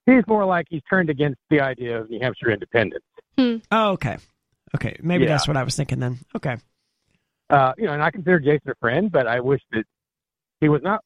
he's 0.05 0.25
more 0.27 0.45
like 0.45 0.65
he's 0.69 0.81
turned 0.89 1.09
against 1.09 1.39
the 1.51 1.59
idea 1.59 1.99
of 1.99 2.09
New 2.09 2.19
Hampshire 2.19 2.49
independence. 2.49 3.03
Oh, 3.37 3.91
okay. 3.91 4.17
Okay, 4.75 4.95
maybe 5.03 5.23
Yeah. 5.25 5.31
that's 5.31 5.47
what 5.47 5.57
I 5.57 5.63
was 5.63 5.75
thinking 5.75 5.99
then. 5.99 6.17
Okay. 6.35 6.55
Uh, 7.49 7.73
you 7.77 7.85
know, 7.85 7.93
and 7.93 8.03
I 8.03 8.11
consider 8.11 8.39
Jason 8.39 8.69
a 8.69 8.75
friend, 8.75 9.11
but 9.11 9.27
I 9.27 9.39
wish 9.39 9.61
that 9.71 9.83
he 10.61 10.69
was 10.69 10.81
not 10.83 11.03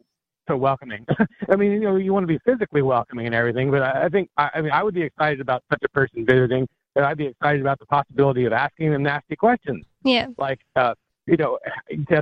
so 0.48 0.58
welcoming. 0.58 1.06
I 1.50 1.56
mean, 1.56 1.72
you 1.72 1.82
know, 1.82 1.96
you 1.96 2.14
want 2.14 2.24
to 2.24 2.28
be 2.28 2.40
physically 2.46 2.82
welcoming 2.82 3.26
and 3.26 3.36
everything, 3.36 3.72
but 3.72 3.82
I, 3.82 4.06
I 4.06 4.10
think 4.10 4.30
I, 4.38 4.50
I 4.56 4.62
mean 4.62 4.72
I 4.72 4.84
would 4.84 4.94
be 4.94 5.04
excited 5.04 5.40
about 5.40 5.64
such 5.70 5.82
a 5.84 5.90
person 5.90 6.26
visiting. 6.26 6.68
That 6.96 7.06
I'd 7.06 7.18
be 7.18 7.26
excited 7.26 7.60
about 7.60 7.80
the 7.80 7.88
possibility 7.88 8.46
of 8.46 8.54
asking 8.54 8.92
them 8.92 9.02
nasty 9.02 9.36
questions. 9.36 9.84
Yeah. 10.04 10.28
like 10.38 10.60
uh, 10.76 10.94
you 11.26 11.38
know, 11.38 11.58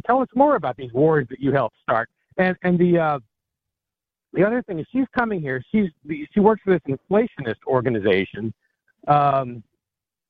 tell 0.05 0.22
us 0.22 0.28
more 0.36 0.55
about 0.55 0.78
these 0.78 0.93
wars 0.93 1.28
that 1.30 1.39
you 1.39 1.51
helped 1.51 1.76
start. 1.82 2.09
And 2.38 2.55
and 2.63 2.80
the 2.80 2.97
uh, 2.97 3.19
the 4.34 4.45
other 4.45 4.61
thing 4.63 4.80
is 4.80 4.86
she's 4.91 5.07
coming 5.17 5.41
here. 5.41 5.63
She's 5.72 5.89
she 6.34 6.39
works 6.39 6.61
for 6.63 6.78
this 6.80 6.97
inflationist 6.97 7.57
organization, 7.67 8.53
um, 9.07 9.63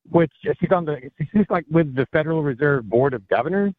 which 0.09 0.31
she's 0.59 0.71
on 0.71 0.85
the 0.85 0.97
she's 1.31 1.45
like 1.49 1.65
with 1.69 1.95
the 1.95 2.07
Federal 2.11 2.41
Reserve 2.41 2.89
Board 2.89 3.13
of 3.13 3.27
Governors. 3.27 3.73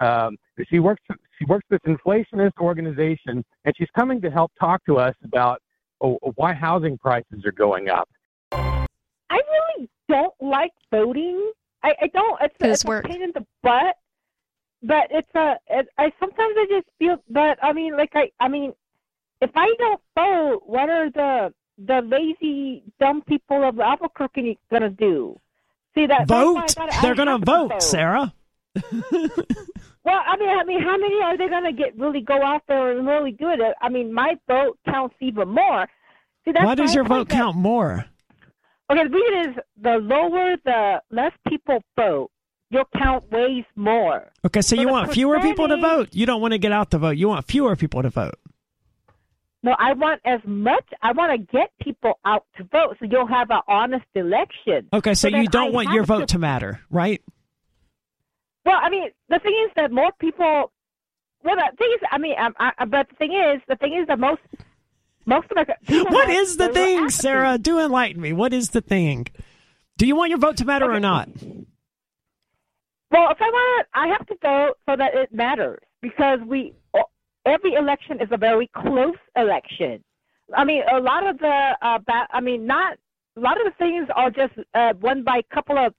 Um, 0.00 0.36
she 0.68 0.78
works 0.78 1.02
she 1.38 1.44
works 1.46 1.64
with 1.70 1.82
this 1.82 1.96
inflationist 1.96 2.58
organization, 2.60 3.44
and 3.64 3.74
she's 3.76 3.88
coming 3.96 4.20
to 4.22 4.30
help 4.30 4.52
talk 4.58 4.84
to 4.86 4.96
us 4.98 5.14
about 5.24 5.60
oh, 6.00 6.18
why 6.36 6.52
housing 6.52 6.98
prices 6.98 7.44
are 7.44 7.52
going 7.52 7.88
up. 7.88 8.08
I 8.52 8.86
really 9.30 9.88
don't 10.08 10.34
like 10.40 10.72
voting. 10.90 11.52
I, 11.82 11.92
I 12.02 12.06
don't. 12.08 12.40
It's, 12.42 12.82
For 12.82 12.96
a, 12.96 12.98
it's 12.98 13.06
a 13.06 13.08
pain 13.08 13.22
in 13.22 13.32
the 13.34 13.46
butt. 13.62 13.96
But 14.82 15.08
it's 15.10 15.34
a. 15.34 15.54
It, 15.68 15.88
I 15.98 16.12
sometimes 16.20 16.54
I 16.56 16.66
just 16.68 16.86
feel. 16.98 17.16
But 17.30 17.62
I 17.62 17.72
mean, 17.72 17.96
like 17.96 18.12
I. 18.14 18.30
I 18.40 18.48
mean, 18.48 18.72
if 19.40 19.50
I 19.54 19.72
don't 19.78 20.00
vote, 20.14 20.62
what 20.66 20.88
are 20.88 21.10
the 21.10 21.54
the 21.78 22.00
lazy 22.02 22.82
dumb 23.00 23.22
people 23.22 23.66
of 23.66 23.80
Albuquerque 23.80 24.58
gonna 24.70 24.90
do? 24.90 25.40
See 25.94 26.06
that? 26.06 26.26
that's 26.26 26.30
why 26.30 26.38
I 26.40 26.86
Vote. 26.86 26.92
I 26.92 27.02
They're 27.02 27.14
going 27.14 27.26
to 27.26 27.32
have 27.32 27.40
to 27.40 27.46
vote, 27.46 27.82
Sarah. 27.82 28.34
Well, 30.04 30.20
I 30.26 30.36
mean, 30.36 30.48
I 30.50 30.64
mean, 30.64 30.82
how 30.82 30.98
many 30.98 31.22
are 31.22 31.36
they 31.36 31.48
going 31.48 31.64
to 31.64 31.72
get 31.72 31.98
really 31.98 32.20
go 32.20 32.42
out 32.42 32.62
there 32.68 32.96
and 32.96 33.06
really 33.06 33.32
do 33.32 33.48
it? 33.50 33.58
I 33.80 33.88
mean, 33.88 34.12
my 34.12 34.34
vote 34.46 34.78
counts 34.86 35.14
even 35.20 35.48
more. 35.48 35.86
See, 36.44 36.52
that's 36.52 36.64
Why 36.64 36.74
does 36.74 36.94
your 36.94 37.04
vote 37.04 37.28
that- 37.28 37.34
count 37.34 37.56
more? 37.56 38.04
Okay, 38.90 39.02
the 39.04 39.08
reason 39.10 39.50
is 39.50 39.56
the 39.80 39.96
lower 39.96 40.56
the 40.62 41.00
less 41.10 41.32
people 41.48 41.82
vote, 41.96 42.30
your 42.68 42.84
count 42.98 43.24
weighs 43.32 43.64
more. 43.76 44.30
Okay, 44.44 44.60
so 44.60 44.76
For 44.76 44.82
you 44.82 44.88
want 44.88 45.12
fewer 45.12 45.40
people 45.40 45.68
to 45.68 45.78
vote. 45.78 46.10
You 46.12 46.26
don't 46.26 46.42
want 46.42 46.52
to 46.52 46.58
get 46.58 46.70
out 46.70 46.90
the 46.90 46.98
vote. 46.98 47.16
You 47.16 47.28
want 47.28 47.46
fewer 47.46 47.76
people 47.76 48.02
to 48.02 48.10
vote. 48.10 48.34
No, 49.62 49.74
I 49.78 49.94
want 49.94 50.20
as 50.26 50.40
much. 50.44 50.84
I 51.00 51.12
want 51.12 51.32
to 51.32 51.38
get 51.56 51.70
people 51.80 52.18
out 52.26 52.44
to 52.58 52.64
vote, 52.64 52.98
so 53.00 53.06
you'll 53.10 53.26
have 53.26 53.48
an 53.50 53.62
honest 53.66 54.04
election. 54.14 54.88
Okay, 54.92 55.14
so, 55.14 55.30
then 55.30 55.40
you 55.40 55.48
don't 55.48 55.68
I 55.68 55.70
want 55.70 55.92
your 55.92 56.04
vote 56.04 56.28
to 56.28 56.38
matter, 56.38 56.80
right? 56.90 57.22
Well, 58.64 58.78
I 58.82 58.90
mean, 58.90 59.10
the 59.28 59.38
thing 59.38 59.54
is 59.66 59.72
that 59.76 59.92
more 59.92 60.12
people. 60.18 60.72
Well, 61.42 61.56
the 61.56 61.76
thing 61.76 61.90
is, 61.94 62.00
I 62.10 62.18
mean, 62.18 62.34
um, 62.38 62.54
I, 62.58 62.72
I, 62.78 62.84
but 62.86 63.08
the 63.10 63.16
thing 63.16 63.32
is, 63.32 63.60
the 63.68 63.76
thing 63.76 63.94
is 64.00 64.06
that 64.08 64.18
most 64.18 64.40
most 65.26 65.46
of 65.50 65.66
the 65.66 65.74
people. 65.86 66.06
What 66.12 66.28
the 66.56 66.68
thing. 66.68 67.10
Sarah? 67.10 67.58
Do 67.58 67.78
enlighten 67.78 68.20
me. 68.20 68.32
What 68.32 68.52
is 68.52 68.70
the 68.70 68.80
thing? 68.80 69.26
Do 69.96 70.06
you 70.06 70.16
want 70.16 70.30
your 70.30 70.38
vote 70.38 70.56
to 70.58 70.64
matter 70.64 70.90
or 70.90 71.00
not? 71.00 71.28
Well, 73.10 73.30
if 73.30 73.38
I 73.40 73.48
want, 73.48 73.86
I 73.94 74.08
have 74.08 74.26
to 74.26 74.34
vote 74.42 74.74
so 74.88 74.96
that 74.96 75.14
it 75.14 75.32
matters 75.32 75.78
because 76.02 76.40
we 76.46 76.74
every 77.46 77.74
election 77.74 78.20
is 78.20 78.28
a 78.32 78.36
very 78.36 78.68
close 78.74 79.16
election. 79.36 80.02
I 80.56 80.64
mean, 80.64 80.82
a 80.92 80.98
lot 81.00 81.26
of 81.26 81.38
the 81.38 81.70
uh, 81.80 81.98
ba- 82.06 82.28
I 82.32 82.40
mean, 82.40 82.66
not 82.66 82.98
a 83.36 83.40
lot 83.40 83.56
of 83.60 83.72
the 83.72 83.76
things 83.78 84.08
are 84.14 84.30
just 84.30 84.54
uh, 84.74 84.94
won 85.00 85.22
by 85.22 85.38
a 85.38 85.54
couple 85.54 85.78
of. 85.78 85.94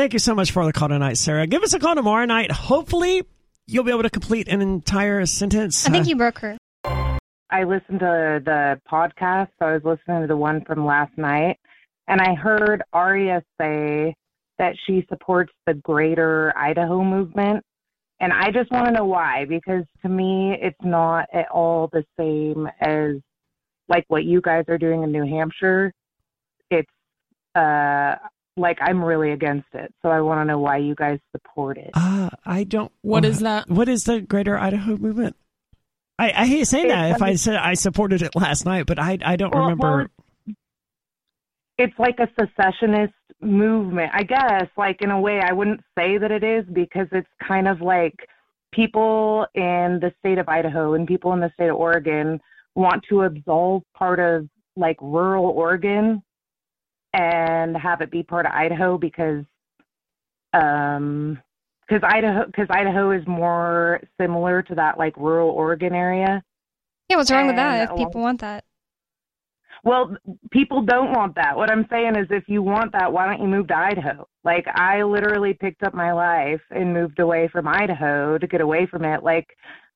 Thank 0.00 0.14
you 0.14 0.18
so 0.18 0.34
much 0.34 0.52
for 0.52 0.64
the 0.64 0.72
call 0.72 0.88
tonight, 0.88 1.18
Sarah. 1.18 1.46
Give 1.46 1.62
us 1.62 1.74
a 1.74 1.78
call 1.78 1.94
tomorrow 1.94 2.24
night. 2.24 2.50
Hopefully, 2.50 3.22
you'll 3.66 3.84
be 3.84 3.90
able 3.90 4.04
to 4.04 4.08
complete 4.08 4.48
an 4.48 4.62
entire 4.62 5.26
sentence. 5.26 5.86
I 5.86 5.90
think 5.90 6.06
Uh, 6.06 6.08
you 6.08 6.16
broke 6.16 6.38
her. 6.38 6.56
I 7.50 7.64
listened 7.64 8.00
to 8.00 8.40
the 8.42 8.80
podcast, 8.90 9.48
so 9.58 9.66
I 9.66 9.74
was 9.74 9.84
listening 9.84 10.22
to 10.22 10.26
the 10.26 10.38
one 10.38 10.64
from 10.64 10.86
last 10.86 11.18
night, 11.18 11.58
and 12.08 12.18
I 12.22 12.34
heard 12.34 12.82
Aria 12.94 13.42
say 13.60 14.14
that 14.56 14.74
she 14.86 15.04
supports 15.10 15.52
the 15.66 15.74
Greater 15.74 16.56
Idaho 16.56 17.04
movement. 17.04 17.62
And 18.20 18.32
I 18.32 18.50
just 18.52 18.70
want 18.70 18.86
to 18.86 18.92
know 18.92 19.04
why, 19.04 19.44
because 19.44 19.84
to 20.00 20.08
me, 20.08 20.56
it's 20.62 20.82
not 20.82 21.26
at 21.34 21.50
all 21.50 21.90
the 21.92 22.06
same 22.18 22.66
as 22.80 23.16
like 23.90 24.06
what 24.08 24.24
you 24.24 24.40
guys 24.40 24.64
are 24.68 24.78
doing 24.78 25.02
in 25.02 25.12
New 25.12 25.26
Hampshire. 25.26 25.92
It's 26.70 26.88
uh, 27.54 28.14
like 28.60 28.78
I'm 28.80 29.02
really 29.02 29.32
against 29.32 29.68
it. 29.74 29.92
So 30.02 30.08
I 30.08 30.20
want 30.20 30.40
to 30.40 30.44
know 30.44 30.58
why 30.58 30.76
you 30.76 30.94
guys 30.94 31.18
support 31.32 31.78
it. 31.78 31.90
Uh, 31.94 32.30
I 32.44 32.64
don't. 32.64 32.92
What 33.02 33.24
uh, 33.24 33.28
is 33.28 33.40
that? 33.40 33.68
What 33.68 33.88
is 33.88 34.04
the 34.04 34.20
Greater 34.20 34.58
Idaho 34.58 34.96
Movement? 34.96 35.36
I, 36.18 36.32
I 36.32 36.46
hate 36.46 36.66
saying 36.66 36.88
that. 36.88 37.16
If 37.16 37.22
I 37.22 37.34
said 37.34 37.56
I 37.56 37.74
supported 37.74 38.22
it 38.22 38.36
last 38.36 38.66
night, 38.66 38.86
but 38.86 38.98
I 38.98 39.18
I 39.24 39.36
don't 39.36 39.54
Well, 39.54 39.64
remember. 39.64 40.10
well, 40.46 40.54
it's 41.78 41.98
like 41.98 42.18
a 42.18 42.28
secessionist 42.38 43.14
movement. 43.40 44.10
I 44.12 44.22
guess, 44.22 44.66
like 44.76 45.00
in 45.00 45.10
a 45.10 45.18
way, 45.20 45.40
I 45.42 45.52
wouldn't 45.52 45.80
say 45.98 46.18
that 46.18 46.30
it 46.30 46.44
is 46.44 46.64
because 46.72 47.08
it's 47.12 47.28
kind 47.46 47.66
of 47.66 47.80
like 47.80 48.14
people 48.72 49.46
in 49.54 49.98
the 50.00 50.12
state 50.18 50.38
of 50.38 50.48
Idaho 50.48 50.94
and 50.94 51.06
people 51.08 51.32
in 51.32 51.40
the 51.40 51.50
state 51.54 51.68
of 51.68 51.76
Oregon 51.76 52.38
want 52.74 53.02
to 53.08 53.22
absolve 53.22 53.82
part 53.96 54.20
of 54.20 54.46
like 54.76 54.96
rural 55.00 55.46
Oregon 55.46 56.22
and 57.12 57.76
have 57.76 58.00
it 58.00 58.10
be 58.10 58.22
part 58.22 58.46
of 58.46 58.52
Idaho 58.52 58.98
because 58.98 59.44
um 60.52 61.40
because 61.86 62.02
Idaho 62.08 62.46
because 62.46 62.68
Idaho 62.70 63.10
is 63.10 63.26
more 63.26 64.00
similar 64.20 64.62
to 64.62 64.74
that 64.76 64.98
like 64.98 65.16
rural 65.16 65.50
Oregon 65.50 65.94
area. 65.94 66.42
Yeah, 67.08 67.16
what's 67.16 67.30
wrong 67.30 67.48
with 67.48 67.56
that 67.56 67.90
if 67.90 67.96
people 67.96 68.20
want 68.20 68.40
that? 68.40 68.64
Well, 69.82 70.14
people 70.50 70.82
don't 70.82 71.12
want 71.12 71.34
that. 71.36 71.56
What 71.56 71.70
I'm 71.70 71.86
saying 71.90 72.16
is, 72.16 72.26
if 72.30 72.44
you 72.48 72.62
want 72.62 72.92
that, 72.92 73.12
why 73.12 73.26
don't 73.26 73.40
you 73.40 73.48
move 73.48 73.68
to 73.68 73.76
Idaho? 73.76 74.28
Like, 74.44 74.66
I 74.74 75.02
literally 75.02 75.54
picked 75.54 75.82
up 75.82 75.94
my 75.94 76.12
life 76.12 76.60
and 76.70 76.92
moved 76.92 77.18
away 77.18 77.48
from 77.48 77.66
Idaho 77.66 78.36
to 78.36 78.46
get 78.46 78.60
away 78.60 78.86
from 78.86 79.04
it. 79.04 79.22
Like, 79.22 79.48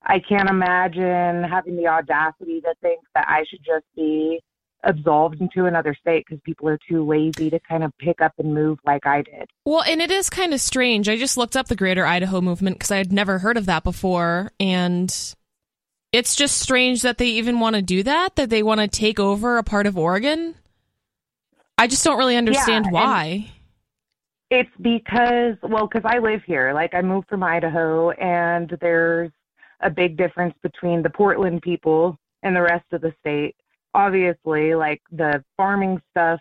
I 0.07 0.21
can't 0.21 0.49
imagine 0.49 1.45
having 1.45 1.77
the 1.77 1.87
audacity 1.87 2.61
to 2.63 2.75
think 2.81 3.01
that 3.15 3.27
I 3.29 3.45
should 3.49 3.65
just 3.65 3.85
be 3.95 4.41
absolved 4.85 5.41
into 5.41 5.67
another 5.67 5.95
state 5.95 6.25
because 6.27 6.41
people 6.45 6.69
are 6.69 6.79
too 6.89 7.05
lazy 7.05 7.51
to 7.51 7.59
kind 7.61 7.85
of 7.85 7.97
pick 7.99 8.21
up 8.21 8.33
and 8.39 8.55
move 8.55 8.79
like 8.85 9.07
I 9.07 9.23
did. 9.23 9.51
Well, 9.65 9.83
and 9.83 10.01
it 10.01 10.11
is 10.11 10.31
kind 10.31 10.55
of 10.55 10.61
strange. 10.61 11.09
I 11.09 11.17
just 11.17 11.37
looked 11.37 11.57
up 11.57 11.69
the 11.69 11.77
Greater 11.77 12.05
Idaho 12.05 12.41
Movement 12.41 12.79
because 12.79 12.91
I 12.91 12.99
had 12.99 13.13
never 13.13 13.39
heard 13.39 13.57
of 13.57 13.67
that 13.67 13.85
before, 13.85 14.53
and 14.61 15.35
it's 16.13 16.37
just 16.37 16.59
strange 16.59 17.03
that 17.03 17.19
they 17.19 17.27
even 17.27 17.61
want 17.61 17.77
to 17.77 17.83
do 17.83 18.03
that. 18.03 18.37
That 18.37 18.51
they 18.51 18.63
want 18.63 18.81
to 18.81 18.89
take 18.89 19.19
over 19.19 19.59
a 19.59 19.65
part 19.65 19.87
of 19.87 19.99
Oregon. 19.99 20.55
I 21.77 21.87
just 21.87 22.05
don't 22.05 22.19
really 22.19 22.37
understand 22.37 22.87
and- 22.87 22.95
why. 22.95 23.51
It's 24.51 24.71
because, 24.81 25.57
well, 25.63 25.89
because 25.89 26.05
I 26.05 26.19
live 26.19 26.43
here. 26.47 26.73
Like, 26.73 26.95
I 26.95 27.03
moved 27.03 27.29
from 27.29 27.43
Idaho, 27.43 28.11
and 28.11 28.77
there's 28.81 29.33
a 29.81 29.91
big 29.91 30.17
difference 30.17 30.55
between 30.63 31.03
the 31.03 31.11
Portland 31.11 31.63
people 31.63 32.17
and 32.43 32.55
the 32.55 32.63
rest 32.63 32.85
of 32.93 33.01
the 33.01 33.13
state. 33.21 33.57
Obviously, 33.95 34.75
like 34.75 35.01
the 35.13 35.45
farming 35.57 36.03
stuff, 36.11 36.41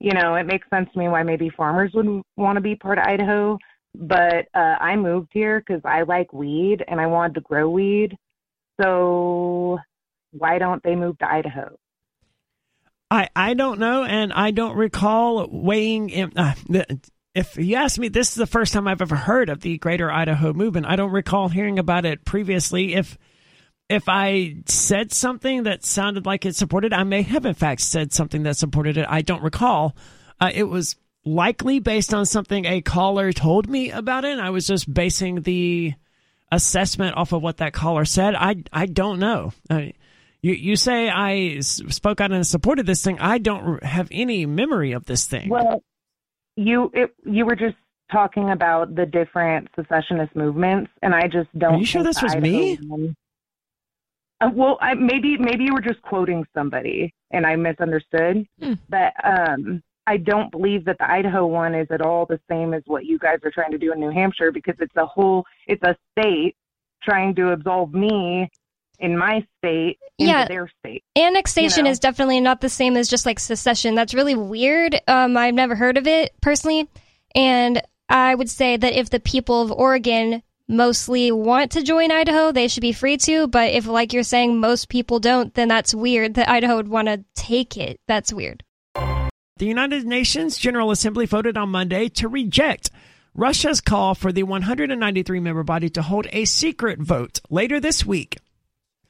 you 0.00 0.12
know, 0.12 0.34
it 0.34 0.46
makes 0.46 0.68
sense 0.68 0.88
to 0.92 0.98
me 0.98 1.08
why 1.08 1.22
maybe 1.22 1.48
farmers 1.48 1.92
would 1.94 2.22
want 2.36 2.56
to 2.56 2.60
be 2.60 2.74
part 2.74 2.98
of 2.98 3.04
Idaho. 3.06 3.56
but 3.94 4.48
uh, 4.54 4.76
I 4.80 4.96
moved 4.96 5.30
here 5.32 5.60
because 5.60 5.82
I 5.84 6.02
like 6.02 6.32
weed 6.32 6.84
and 6.86 7.00
I 7.00 7.06
wanted 7.06 7.34
to 7.34 7.40
grow 7.42 7.68
weed. 7.68 8.16
So 8.80 9.78
why 10.32 10.58
don't 10.58 10.82
they 10.82 10.96
move 10.96 11.18
to 11.18 11.30
Idaho? 11.30 11.76
I, 13.10 13.28
I 13.36 13.52
don't 13.54 13.78
know, 13.78 14.04
and 14.04 14.32
I 14.32 14.52
don't 14.52 14.74
recall 14.76 15.46
weighing 15.50 16.08
in. 16.08 16.32
Uh, 16.36 16.54
the, 16.68 17.00
if 17.34 17.58
you 17.58 17.76
ask 17.76 17.98
me, 17.98 18.08
this 18.08 18.30
is 18.30 18.34
the 18.36 18.46
first 18.46 18.72
time 18.72 18.88
I've 18.88 19.02
ever 19.02 19.16
heard 19.16 19.50
of 19.50 19.60
the 19.60 19.76
Greater 19.76 20.10
Idaho 20.10 20.54
Movement. 20.54 20.86
I 20.86 20.96
don't 20.96 21.12
recall 21.12 21.48
hearing 21.48 21.78
about 21.78 22.06
it 22.06 22.24
previously. 22.24 22.94
If 22.94 23.18
if 23.88 24.04
I 24.08 24.56
said 24.66 25.12
something 25.12 25.64
that 25.64 25.84
sounded 25.84 26.26
like 26.26 26.46
it 26.46 26.56
supported, 26.56 26.92
I 26.92 27.04
may 27.04 27.22
have 27.22 27.44
in 27.44 27.54
fact 27.54 27.82
said 27.82 28.12
something 28.12 28.44
that 28.44 28.56
supported 28.56 28.96
it. 28.96 29.06
I 29.08 29.22
don't 29.22 29.42
recall. 29.42 29.96
Uh, 30.40 30.50
it 30.52 30.64
was 30.64 30.96
likely 31.24 31.78
based 31.78 32.12
on 32.12 32.26
something 32.26 32.64
a 32.64 32.80
caller 32.80 33.32
told 33.32 33.68
me 33.68 33.90
about 33.90 34.24
it. 34.24 34.32
And 34.32 34.40
I 34.40 34.50
was 34.50 34.66
just 34.66 34.92
basing 34.92 35.42
the 35.42 35.94
assessment 36.50 37.16
off 37.16 37.32
of 37.32 37.42
what 37.42 37.58
that 37.58 37.72
caller 37.72 38.04
said. 38.04 38.34
I 38.34 38.62
I 38.72 38.86
don't 38.86 39.18
know. 39.18 39.52
I, 39.70 39.94
you 40.42 40.52
you 40.52 40.76
say 40.76 41.08
I 41.08 41.60
spoke 41.60 42.20
out 42.20 42.32
and 42.32 42.46
supported 42.46 42.86
this 42.86 43.02
thing. 43.02 43.18
I 43.20 43.38
don't 43.38 43.82
have 43.84 44.08
any 44.10 44.46
memory 44.46 44.92
of 44.92 45.06
this 45.06 45.26
thing. 45.26 45.48
Well, 45.48 45.82
you 46.56 46.90
it, 46.92 47.14
you 47.24 47.46
were 47.46 47.56
just 47.56 47.76
talking 48.10 48.50
about 48.50 48.94
the 48.94 49.06
different 49.06 49.68
secessionist 49.74 50.36
movements, 50.36 50.90
and 51.02 51.14
I 51.14 51.22
just 51.28 51.48
don't. 51.58 51.74
Are 51.74 51.78
you 51.78 51.86
sure 51.86 52.02
this 52.02 52.22
was 52.22 52.34
Idaho 52.34 52.96
me? 52.96 53.14
Uh, 54.42 54.50
well, 54.52 54.78
I, 54.80 54.94
maybe 54.94 55.36
maybe 55.38 55.64
you 55.64 55.72
were 55.74 55.80
just 55.80 56.02
quoting 56.02 56.44
somebody, 56.54 57.12
and 57.30 57.46
I 57.46 57.56
misunderstood. 57.56 58.46
Hmm. 58.60 58.72
But 58.88 59.12
um, 59.24 59.82
I 60.06 60.16
don't 60.16 60.50
believe 60.50 60.84
that 60.86 60.98
the 60.98 61.10
Idaho 61.10 61.46
one 61.46 61.74
is 61.74 61.86
at 61.90 62.02
all 62.02 62.26
the 62.26 62.40
same 62.50 62.74
as 62.74 62.82
what 62.86 63.06
you 63.06 63.18
guys 63.18 63.38
are 63.44 63.50
trying 63.50 63.70
to 63.72 63.78
do 63.78 63.92
in 63.92 64.00
New 64.00 64.10
Hampshire 64.10 64.50
because 64.52 64.74
it's 64.80 64.96
a 64.96 65.06
whole 65.06 65.44
it's 65.66 65.82
a 65.82 65.96
state 66.18 66.56
trying 67.02 67.34
to 67.36 67.50
absolve 67.50 67.92
me 67.94 68.50
in 68.98 69.18
my 69.18 69.44
state 69.58 69.98
Yeah. 70.18 70.46
their 70.46 70.70
state. 70.78 71.02
Annexation 71.16 71.78
You 71.80 71.84
know? 71.84 71.90
is 71.90 71.98
definitely 71.98 72.40
not 72.40 72.60
the 72.60 72.68
same 72.68 72.96
as 72.96 73.08
just 73.08 73.26
like 73.26 73.40
secession. 73.40 73.96
That's 73.96 74.14
really 74.14 74.36
weird. 74.36 75.00
Um, 75.08 75.36
I've 75.36 75.54
never 75.54 75.74
heard 75.74 75.98
of 75.98 76.06
it 76.06 76.32
personally. 76.40 76.88
And 77.34 77.82
I 78.08 78.34
would 78.36 78.48
say 78.50 78.76
that 78.76 78.92
if 78.92 79.10
the 79.10 79.18
people 79.18 79.60
of 79.62 79.72
Oregon 79.72 80.42
mostly 80.68 81.32
want 81.32 81.72
to 81.72 81.82
join 81.82 82.10
Idaho, 82.10 82.52
they 82.52 82.68
should 82.68 82.80
be 82.80 82.92
free 82.92 83.16
to. 83.18 83.46
But 83.46 83.72
if, 83.72 83.86
like 83.86 84.12
you're 84.12 84.22
saying, 84.22 84.58
most 84.58 84.88
people 84.88 85.20
don't, 85.20 85.52
then 85.54 85.68
that's 85.68 85.94
weird 85.94 86.34
that 86.34 86.48
Idaho 86.48 86.76
would 86.76 86.88
want 86.88 87.08
to 87.08 87.24
take 87.34 87.76
it. 87.76 88.00
That's 88.08 88.32
weird. 88.32 88.64
The 88.94 89.66
United 89.66 90.06
Nations 90.06 90.58
General 90.58 90.90
Assembly 90.90 91.26
voted 91.26 91.56
on 91.56 91.68
Monday 91.68 92.08
to 92.08 92.28
reject 92.28 92.90
Russia's 93.34 93.80
call 93.80 94.14
for 94.14 94.32
the 94.32 94.42
193 94.42 95.40
member 95.40 95.62
body 95.62 95.88
to 95.90 96.02
hold 96.02 96.26
a 96.32 96.44
secret 96.44 96.98
vote 97.00 97.40
later 97.48 97.80
this 97.80 98.04
week 98.04 98.38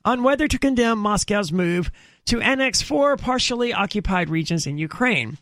on 0.04 0.22
whether 0.22 0.48
to 0.48 0.58
condemn 0.58 0.98
Moscow's 0.98 1.52
move 1.52 1.90
to 2.26 2.40
annex 2.40 2.82
four 2.82 3.16
partially 3.16 3.72
occupied 3.72 4.28
regions 4.28 4.66
in 4.66 4.78
Ukraine. 4.78 5.38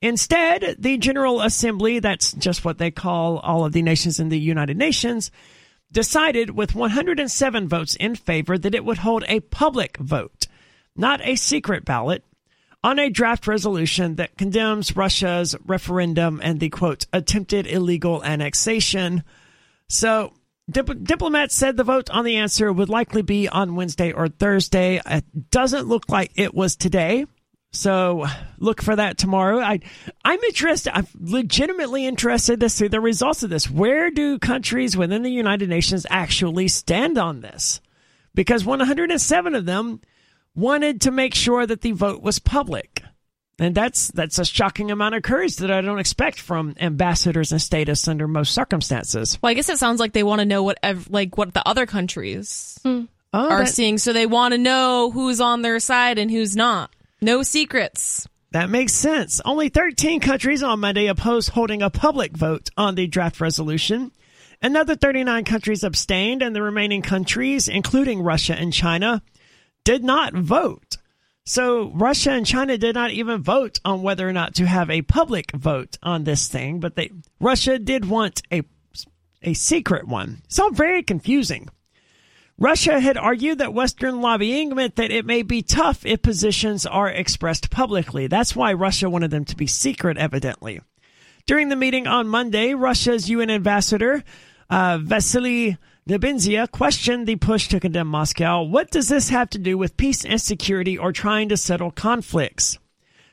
Instead, 0.00 0.76
the 0.78 0.96
General 0.96 1.40
Assembly, 1.40 1.98
that's 1.98 2.32
just 2.32 2.64
what 2.64 2.78
they 2.78 2.90
call 2.90 3.38
all 3.38 3.64
of 3.64 3.72
the 3.72 3.82
nations 3.82 4.20
in 4.20 4.28
the 4.28 4.38
United 4.38 4.76
Nations, 4.76 5.30
decided 5.90 6.50
with 6.50 6.74
107 6.74 7.68
votes 7.68 7.96
in 7.96 8.14
favor 8.14 8.56
that 8.56 8.74
it 8.74 8.84
would 8.84 8.98
hold 8.98 9.24
a 9.26 9.40
public 9.40 9.96
vote, 9.96 10.46
not 10.94 11.20
a 11.24 11.34
secret 11.34 11.84
ballot, 11.84 12.24
on 12.84 12.98
a 12.98 13.10
draft 13.10 13.48
resolution 13.48 14.14
that 14.16 14.36
condemns 14.36 14.96
Russia's 14.96 15.56
referendum 15.64 16.40
and 16.44 16.60
the 16.60 16.68
quote, 16.68 17.06
attempted 17.12 17.66
illegal 17.66 18.22
annexation. 18.22 19.24
So, 19.88 20.32
dip- 20.70 21.02
diplomats 21.02 21.56
said 21.56 21.76
the 21.76 21.82
vote 21.82 22.08
on 22.10 22.24
the 22.24 22.36
answer 22.36 22.72
would 22.72 22.88
likely 22.88 23.22
be 23.22 23.48
on 23.48 23.74
Wednesday 23.74 24.12
or 24.12 24.28
Thursday. 24.28 25.00
It 25.04 25.50
doesn't 25.50 25.88
look 25.88 26.08
like 26.08 26.30
it 26.36 26.54
was 26.54 26.76
today. 26.76 27.26
So 27.72 28.26
look 28.58 28.80
for 28.82 28.96
that 28.96 29.18
tomorrow. 29.18 29.58
I, 29.60 29.80
I'm 30.24 30.42
interested. 30.44 30.96
I'm 30.96 31.06
legitimately 31.18 32.06
interested 32.06 32.60
to 32.60 32.68
see 32.68 32.88
the 32.88 33.00
results 33.00 33.42
of 33.42 33.50
this. 33.50 33.70
Where 33.70 34.10
do 34.10 34.38
countries 34.38 34.96
within 34.96 35.22
the 35.22 35.30
United 35.30 35.68
Nations 35.68 36.06
actually 36.08 36.68
stand 36.68 37.18
on 37.18 37.40
this? 37.40 37.80
Because 38.34 38.64
107 38.64 39.54
of 39.54 39.66
them 39.66 40.00
wanted 40.54 41.02
to 41.02 41.10
make 41.10 41.34
sure 41.34 41.66
that 41.66 41.82
the 41.82 41.92
vote 41.92 42.22
was 42.22 42.38
public. 42.38 43.02
And 43.60 43.74
that's 43.74 44.08
that's 44.12 44.38
a 44.38 44.44
shocking 44.44 44.92
amount 44.92 45.16
of 45.16 45.22
courage 45.22 45.56
that 45.56 45.70
I 45.70 45.80
don't 45.80 45.98
expect 45.98 46.38
from 46.40 46.76
ambassadors 46.78 47.50
and 47.50 47.60
statists 47.60 48.06
under 48.06 48.28
most 48.28 48.54
circumstances. 48.54 49.36
Well, 49.42 49.50
I 49.50 49.54
guess 49.54 49.68
it 49.68 49.78
sounds 49.78 49.98
like 49.98 50.12
they 50.12 50.22
want 50.22 50.38
to 50.38 50.46
know 50.46 50.62
what 50.62 50.78
ev- 50.82 51.10
like 51.10 51.36
what 51.36 51.54
the 51.54 51.68
other 51.68 51.84
countries 51.84 52.78
hmm. 52.84 53.04
Oh, 53.32 53.50
are 53.50 53.64
that- 53.64 53.68
seeing, 53.68 53.98
so 53.98 54.12
they 54.12 54.26
want 54.26 54.52
to 54.52 54.58
know 54.58 55.10
who's 55.10 55.40
on 55.40 55.62
their 55.62 55.80
side 55.80 56.18
and 56.18 56.30
who's 56.30 56.54
not. 56.54 56.90
No 57.20 57.42
secrets. 57.42 58.28
That 58.52 58.70
makes 58.70 58.92
sense. 58.92 59.40
Only 59.44 59.68
13 59.68 60.20
countries 60.20 60.62
on 60.62 60.80
Monday 60.80 61.06
opposed 61.06 61.50
holding 61.50 61.82
a 61.82 61.90
public 61.90 62.36
vote 62.36 62.70
on 62.76 62.94
the 62.94 63.06
draft 63.06 63.40
resolution. 63.40 64.12
Another 64.62 64.96
39 64.96 65.44
countries 65.44 65.84
abstained, 65.84 66.42
and 66.42 66.54
the 66.54 66.62
remaining 66.62 67.02
countries, 67.02 67.68
including 67.68 68.22
Russia 68.22 68.54
and 68.54 68.72
China, 68.72 69.22
did 69.84 70.02
not 70.02 70.32
vote. 70.34 70.96
So 71.44 71.90
Russia 71.94 72.32
and 72.32 72.44
China 72.44 72.76
did 72.76 72.94
not 72.94 73.10
even 73.10 73.42
vote 73.42 73.80
on 73.84 74.02
whether 74.02 74.28
or 74.28 74.32
not 74.32 74.54
to 74.56 74.66
have 74.66 74.90
a 74.90 75.02
public 75.02 75.50
vote 75.52 75.96
on 76.02 76.24
this 76.24 76.46
thing, 76.48 76.78
but 76.78 76.94
they 76.94 77.10
Russia 77.40 77.78
did 77.78 78.04
want 78.04 78.42
a 78.52 78.62
a 79.42 79.54
secret 79.54 80.06
one. 80.06 80.42
It's 80.44 80.58
all 80.58 80.72
very 80.72 81.02
confusing. 81.02 81.68
Russia 82.60 82.98
had 82.98 83.16
argued 83.16 83.58
that 83.58 83.72
Western 83.72 84.20
lobbying 84.20 84.74
meant 84.74 84.96
that 84.96 85.12
it 85.12 85.24
may 85.24 85.42
be 85.42 85.62
tough 85.62 86.04
if 86.04 86.22
positions 86.22 86.84
are 86.84 87.08
expressed 87.08 87.70
publicly. 87.70 88.26
That's 88.26 88.56
why 88.56 88.72
Russia 88.72 89.08
wanted 89.08 89.30
them 89.30 89.44
to 89.44 89.56
be 89.56 89.68
secret, 89.68 90.18
evidently. 90.18 90.80
During 91.46 91.68
the 91.68 91.76
meeting 91.76 92.08
on 92.08 92.26
Monday, 92.26 92.74
Russia's 92.74 93.30
UN 93.30 93.48
ambassador, 93.48 94.24
uh, 94.68 94.98
Vasily 95.00 95.78
Nebenzia, 96.08 96.68
questioned 96.68 97.28
the 97.28 97.36
push 97.36 97.68
to 97.68 97.78
condemn 97.78 98.08
Moscow. 98.08 98.64
What 98.64 98.90
does 98.90 99.08
this 99.08 99.28
have 99.28 99.50
to 99.50 99.58
do 99.58 99.78
with 99.78 99.96
peace 99.96 100.24
and 100.24 100.40
security 100.40 100.98
or 100.98 101.12
trying 101.12 101.48
to 101.50 101.56
settle 101.56 101.92
conflicts? 101.92 102.76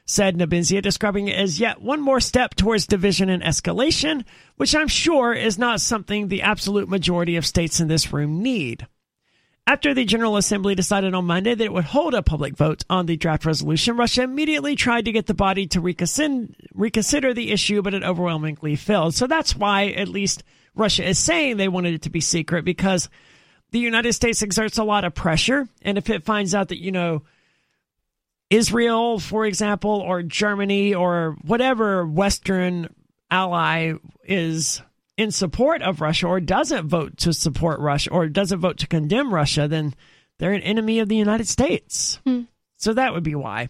Said 0.06 0.38
Nebenzia, 0.38 0.84
describing 0.84 1.30
it 1.30 1.36
as 1.36 1.60
yet 1.60 1.82
one 1.82 2.00
more 2.00 2.20
step 2.20 2.54
towards 2.54 2.86
division 2.86 3.30
and 3.30 3.42
escalation, 3.42 4.24
which 4.58 4.76
I'm 4.76 4.88
sure 4.88 5.34
is 5.34 5.58
not 5.58 5.82
something 5.82 6.28
the 6.28 6.44
absolute 6.44 6.88
majority 6.88 7.38
of 7.38 7.46
states 7.46 7.80
in 7.80 7.88
this 7.88 8.14
room 8.14 8.44
need. 8.44 8.86
After 9.68 9.96
the 9.96 10.06
General 10.06 10.38
Assembly 10.38 10.76
decided 10.76 11.16
on 11.16 11.26
Monday 11.26 11.56
that 11.56 11.64
it 11.64 11.74
would 11.74 11.86
hold 11.86 12.14
a 12.14 12.22
public 12.22 12.56
vote 12.56 12.84
on 12.88 13.08
the 13.08 13.18
draft 13.18 13.46
resolution, 13.46 13.98
Russia 13.98 14.22
immediately 14.22 14.76
tried 14.76 15.06
to 15.06 15.12
get 15.12 15.26
the 15.26 15.34
body 15.34 15.66
to 15.68 15.82
reconsider, 15.82 17.34
the 17.34 17.52
issue, 17.52 17.82
but 17.82 17.96
it 17.96 18.04
overwhelmingly 18.04 18.76
failed. 18.76 19.16
So 19.16 19.26
that's 19.26 19.56
why, 19.56 19.88
at 19.88 20.08
least, 20.08 20.44
Russia 20.76 21.08
is 21.10 21.18
saying 21.18 21.58
they 21.58 21.68
wanted 21.68 21.96
it 21.96 22.04
to 22.04 22.12
be 22.12 22.22
secret 22.22 22.64
because 22.64 23.10
the 23.72 23.80
United 23.80 24.14
States 24.14 24.44
exerts 24.44 24.78
a 24.78 24.84
lot 24.84 25.04
of 25.04 25.16
pressure. 25.16 25.68
And 25.82 25.98
if 25.98 26.12
it 26.12 26.24
finds 26.24 26.54
out 26.54 26.68
that, 26.68 26.80
you 26.80 26.92
know, 26.92 27.24
Israel, 28.52 29.18
for 29.18 29.48
example, 29.48 29.90
or 29.90 30.22
Germany 30.22 30.94
or 30.94 31.38
whatever 31.42 32.06
Western 32.06 32.94
ally 33.32 33.94
is 34.26 34.84
in 35.18 35.32
support 35.32 35.82
of 35.82 36.02
Russia 36.02 36.28
or 36.28 36.40
doesn't 36.40 36.88
vote 36.88 37.18
to 37.18 37.34
support 37.34 37.80
Russia 37.80 38.12
or 38.12 38.28
doesn't 38.28 38.60
vote 38.60 38.78
to 38.80 38.88
condemn 38.88 39.34
Russia, 39.34 39.68
then 39.68 39.94
they're 40.40 40.54
an 40.54 40.62
enemy 40.62 41.00
of 41.00 41.10
the 41.10 41.16
United 41.16 41.48
States. 41.48 42.20
Hmm. 42.26 42.42
So 42.78 42.94
that 42.94 43.14
would 43.14 43.24
be 43.24 43.36
why. 43.36 43.70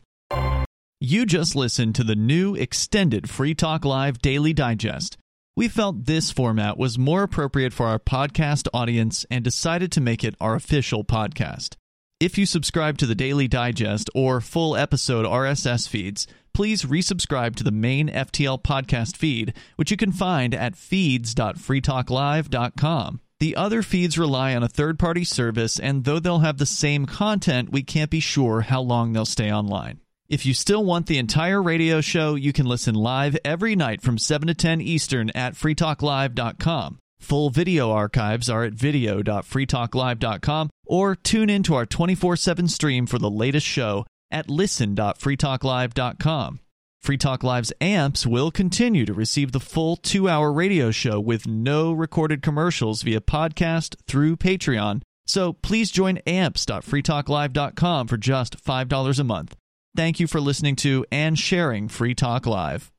You 0.99 1.25
just 1.25 1.55
listened 1.55 1.95
to 1.95 2.03
the 2.03 2.15
new 2.15 2.55
extended 2.55 3.29
Free 3.29 3.53
Talk 3.53 3.85
Live 3.85 4.19
Daily 4.19 4.53
Digest. 4.53 5.17
We 5.55 5.67
felt 5.67 6.05
this 6.05 6.31
format 6.31 6.77
was 6.77 6.97
more 6.97 7.23
appropriate 7.23 7.73
for 7.73 7.85
our 7.85 7.99
podcast 7.99 8.67
audience 8.73 9.25
and 9.29 9.43
decided 9.43 9.91
to 9.93 10.01
make 10.01 10.23
it 10.23 10.35
our 10.41 10.55
official 10.55 11.03
podcast. 11.03 11.75
If 12.19 12.37
you 12.37 12.45
subscribe 12.45 12.97
to 12.97 13.05
the 13.05 13.15
Daily 13.15 13.47
Digest 13.47 14.09
or 14.15 14.41
full 14.41 14.75
episode 14.75 15.25
RSS 15.25 15.87
feeds, 15.87 16.27
please 16.55 16.83
resubscribe 16.83 17.55
to 17.57 17.65
the 17.65 17.71
main 17.71 18.07
FTL 18.07 18.63
podcast 18.63 19.17
feed, 19.17 19.53
which 19.75 19.91
you 19.91 19.97
can 19.97 20.13
find 20.13 20.55
at 20.55 20.77
feeds.freetalklive.com. 20.77 23.19
The 23.41 23.57
other 23.57 23.83
feeds 23.83 24.17
rely 24.17 24.55
on 24.55 24.63
a 24.63 24.69
third 24.69 24.97
party 24.97 25.25
service, 25.25 25.77
and 25.77 26.05
though 26.05 26.19
they'll 26.19 26.39
have 26.39 26.57
the 26.57 26.65
same 26.65 27.05
content, 27.05 27.73
we 27.73 27.83
can't 27.83 28.09
be 28.09 28.21
sure 28.21 28.61
how 28.61 28.79
long 28.79 29.11
they'll 29.11 29.25
stay 29.25 29.51
online. 29.51 29.99
If 30.29 30.45
you 30.45 30.53
still 30.53 30.85
want 30.85 31.07
the 31.07 31.17
entire 31.17 31.61
radio 31.61 31.99
show, 31.99 32.35
you 32.35 32.53
can 32.53 32.65
listen 32.65 32.95
live 32.95 33.37
every 33.43 33.75
night 33.75 34.01
from 34.01 34.17
7 34.17 34.47
to 34.47 34.53
10 34.53 34.79
Eastern 34.79 35.31
at 35.31 35.55
freetalklive.com. 35.55 36.99
Full 37.19 37.49
video 37.49 37.91
archives 37.91 38.49
are 38.49 38.63
at 38.63 38.73
video.freetalklive.com 38.73 40.69
or 40.85 41.15
tune 41.15 41.49
in 41.49 41.63
to 41.63 41.75
our 41.75 41.85
24 41.85 42.37
7 42.37 42.69
stream 42.69 43.05
for 43.05 43.19
the 43.19 43.29
latest 43.29 43.67
show 43.67 44.05
at 44.35 44.49
listen.freetalklive.com. 44.49 46.59
Free 47.01 47.17
Talk 47.17 47.43
Live's 47.43 47.73
amps 47.79 48.25
will 48.25 48.49
continue 48.49 49.05
to 49.05 49.13
receive 49.13 49.51
the 49.51 49.59
full 49.59 49.95
two 49.95 50.27
hour 50.27 50.51
radio 50.51 50.89
show 50.89 51.19
with 51.19 51.47
no 51.47 51.93
recorded 51.93 52.41
commercials 52.41 53.03
via 53.03 53.21
podcast 53.21 53.95
through 54.07 54.37
Patreon. 54.37 55.01
So 55.27 55.53
please 55.53 55.91
join 55.91 56.17
amps.freetalklive.com 56.25 58.07
for 58.07 58.17
just 58.17 58.63
$5 58.63 59.19
a 59.19 59.23
month. 59.23 59.55
Thank 59.95 60.19
you 60.19 60.27
for 60.27 60.41
listening 60.41 60.75
to 60.77 61.05
and 61.11 61.37
sharing 61.37 61.87
Free 61.87 62.15
Talk 62.15 62.45
Live. 62.45 62.91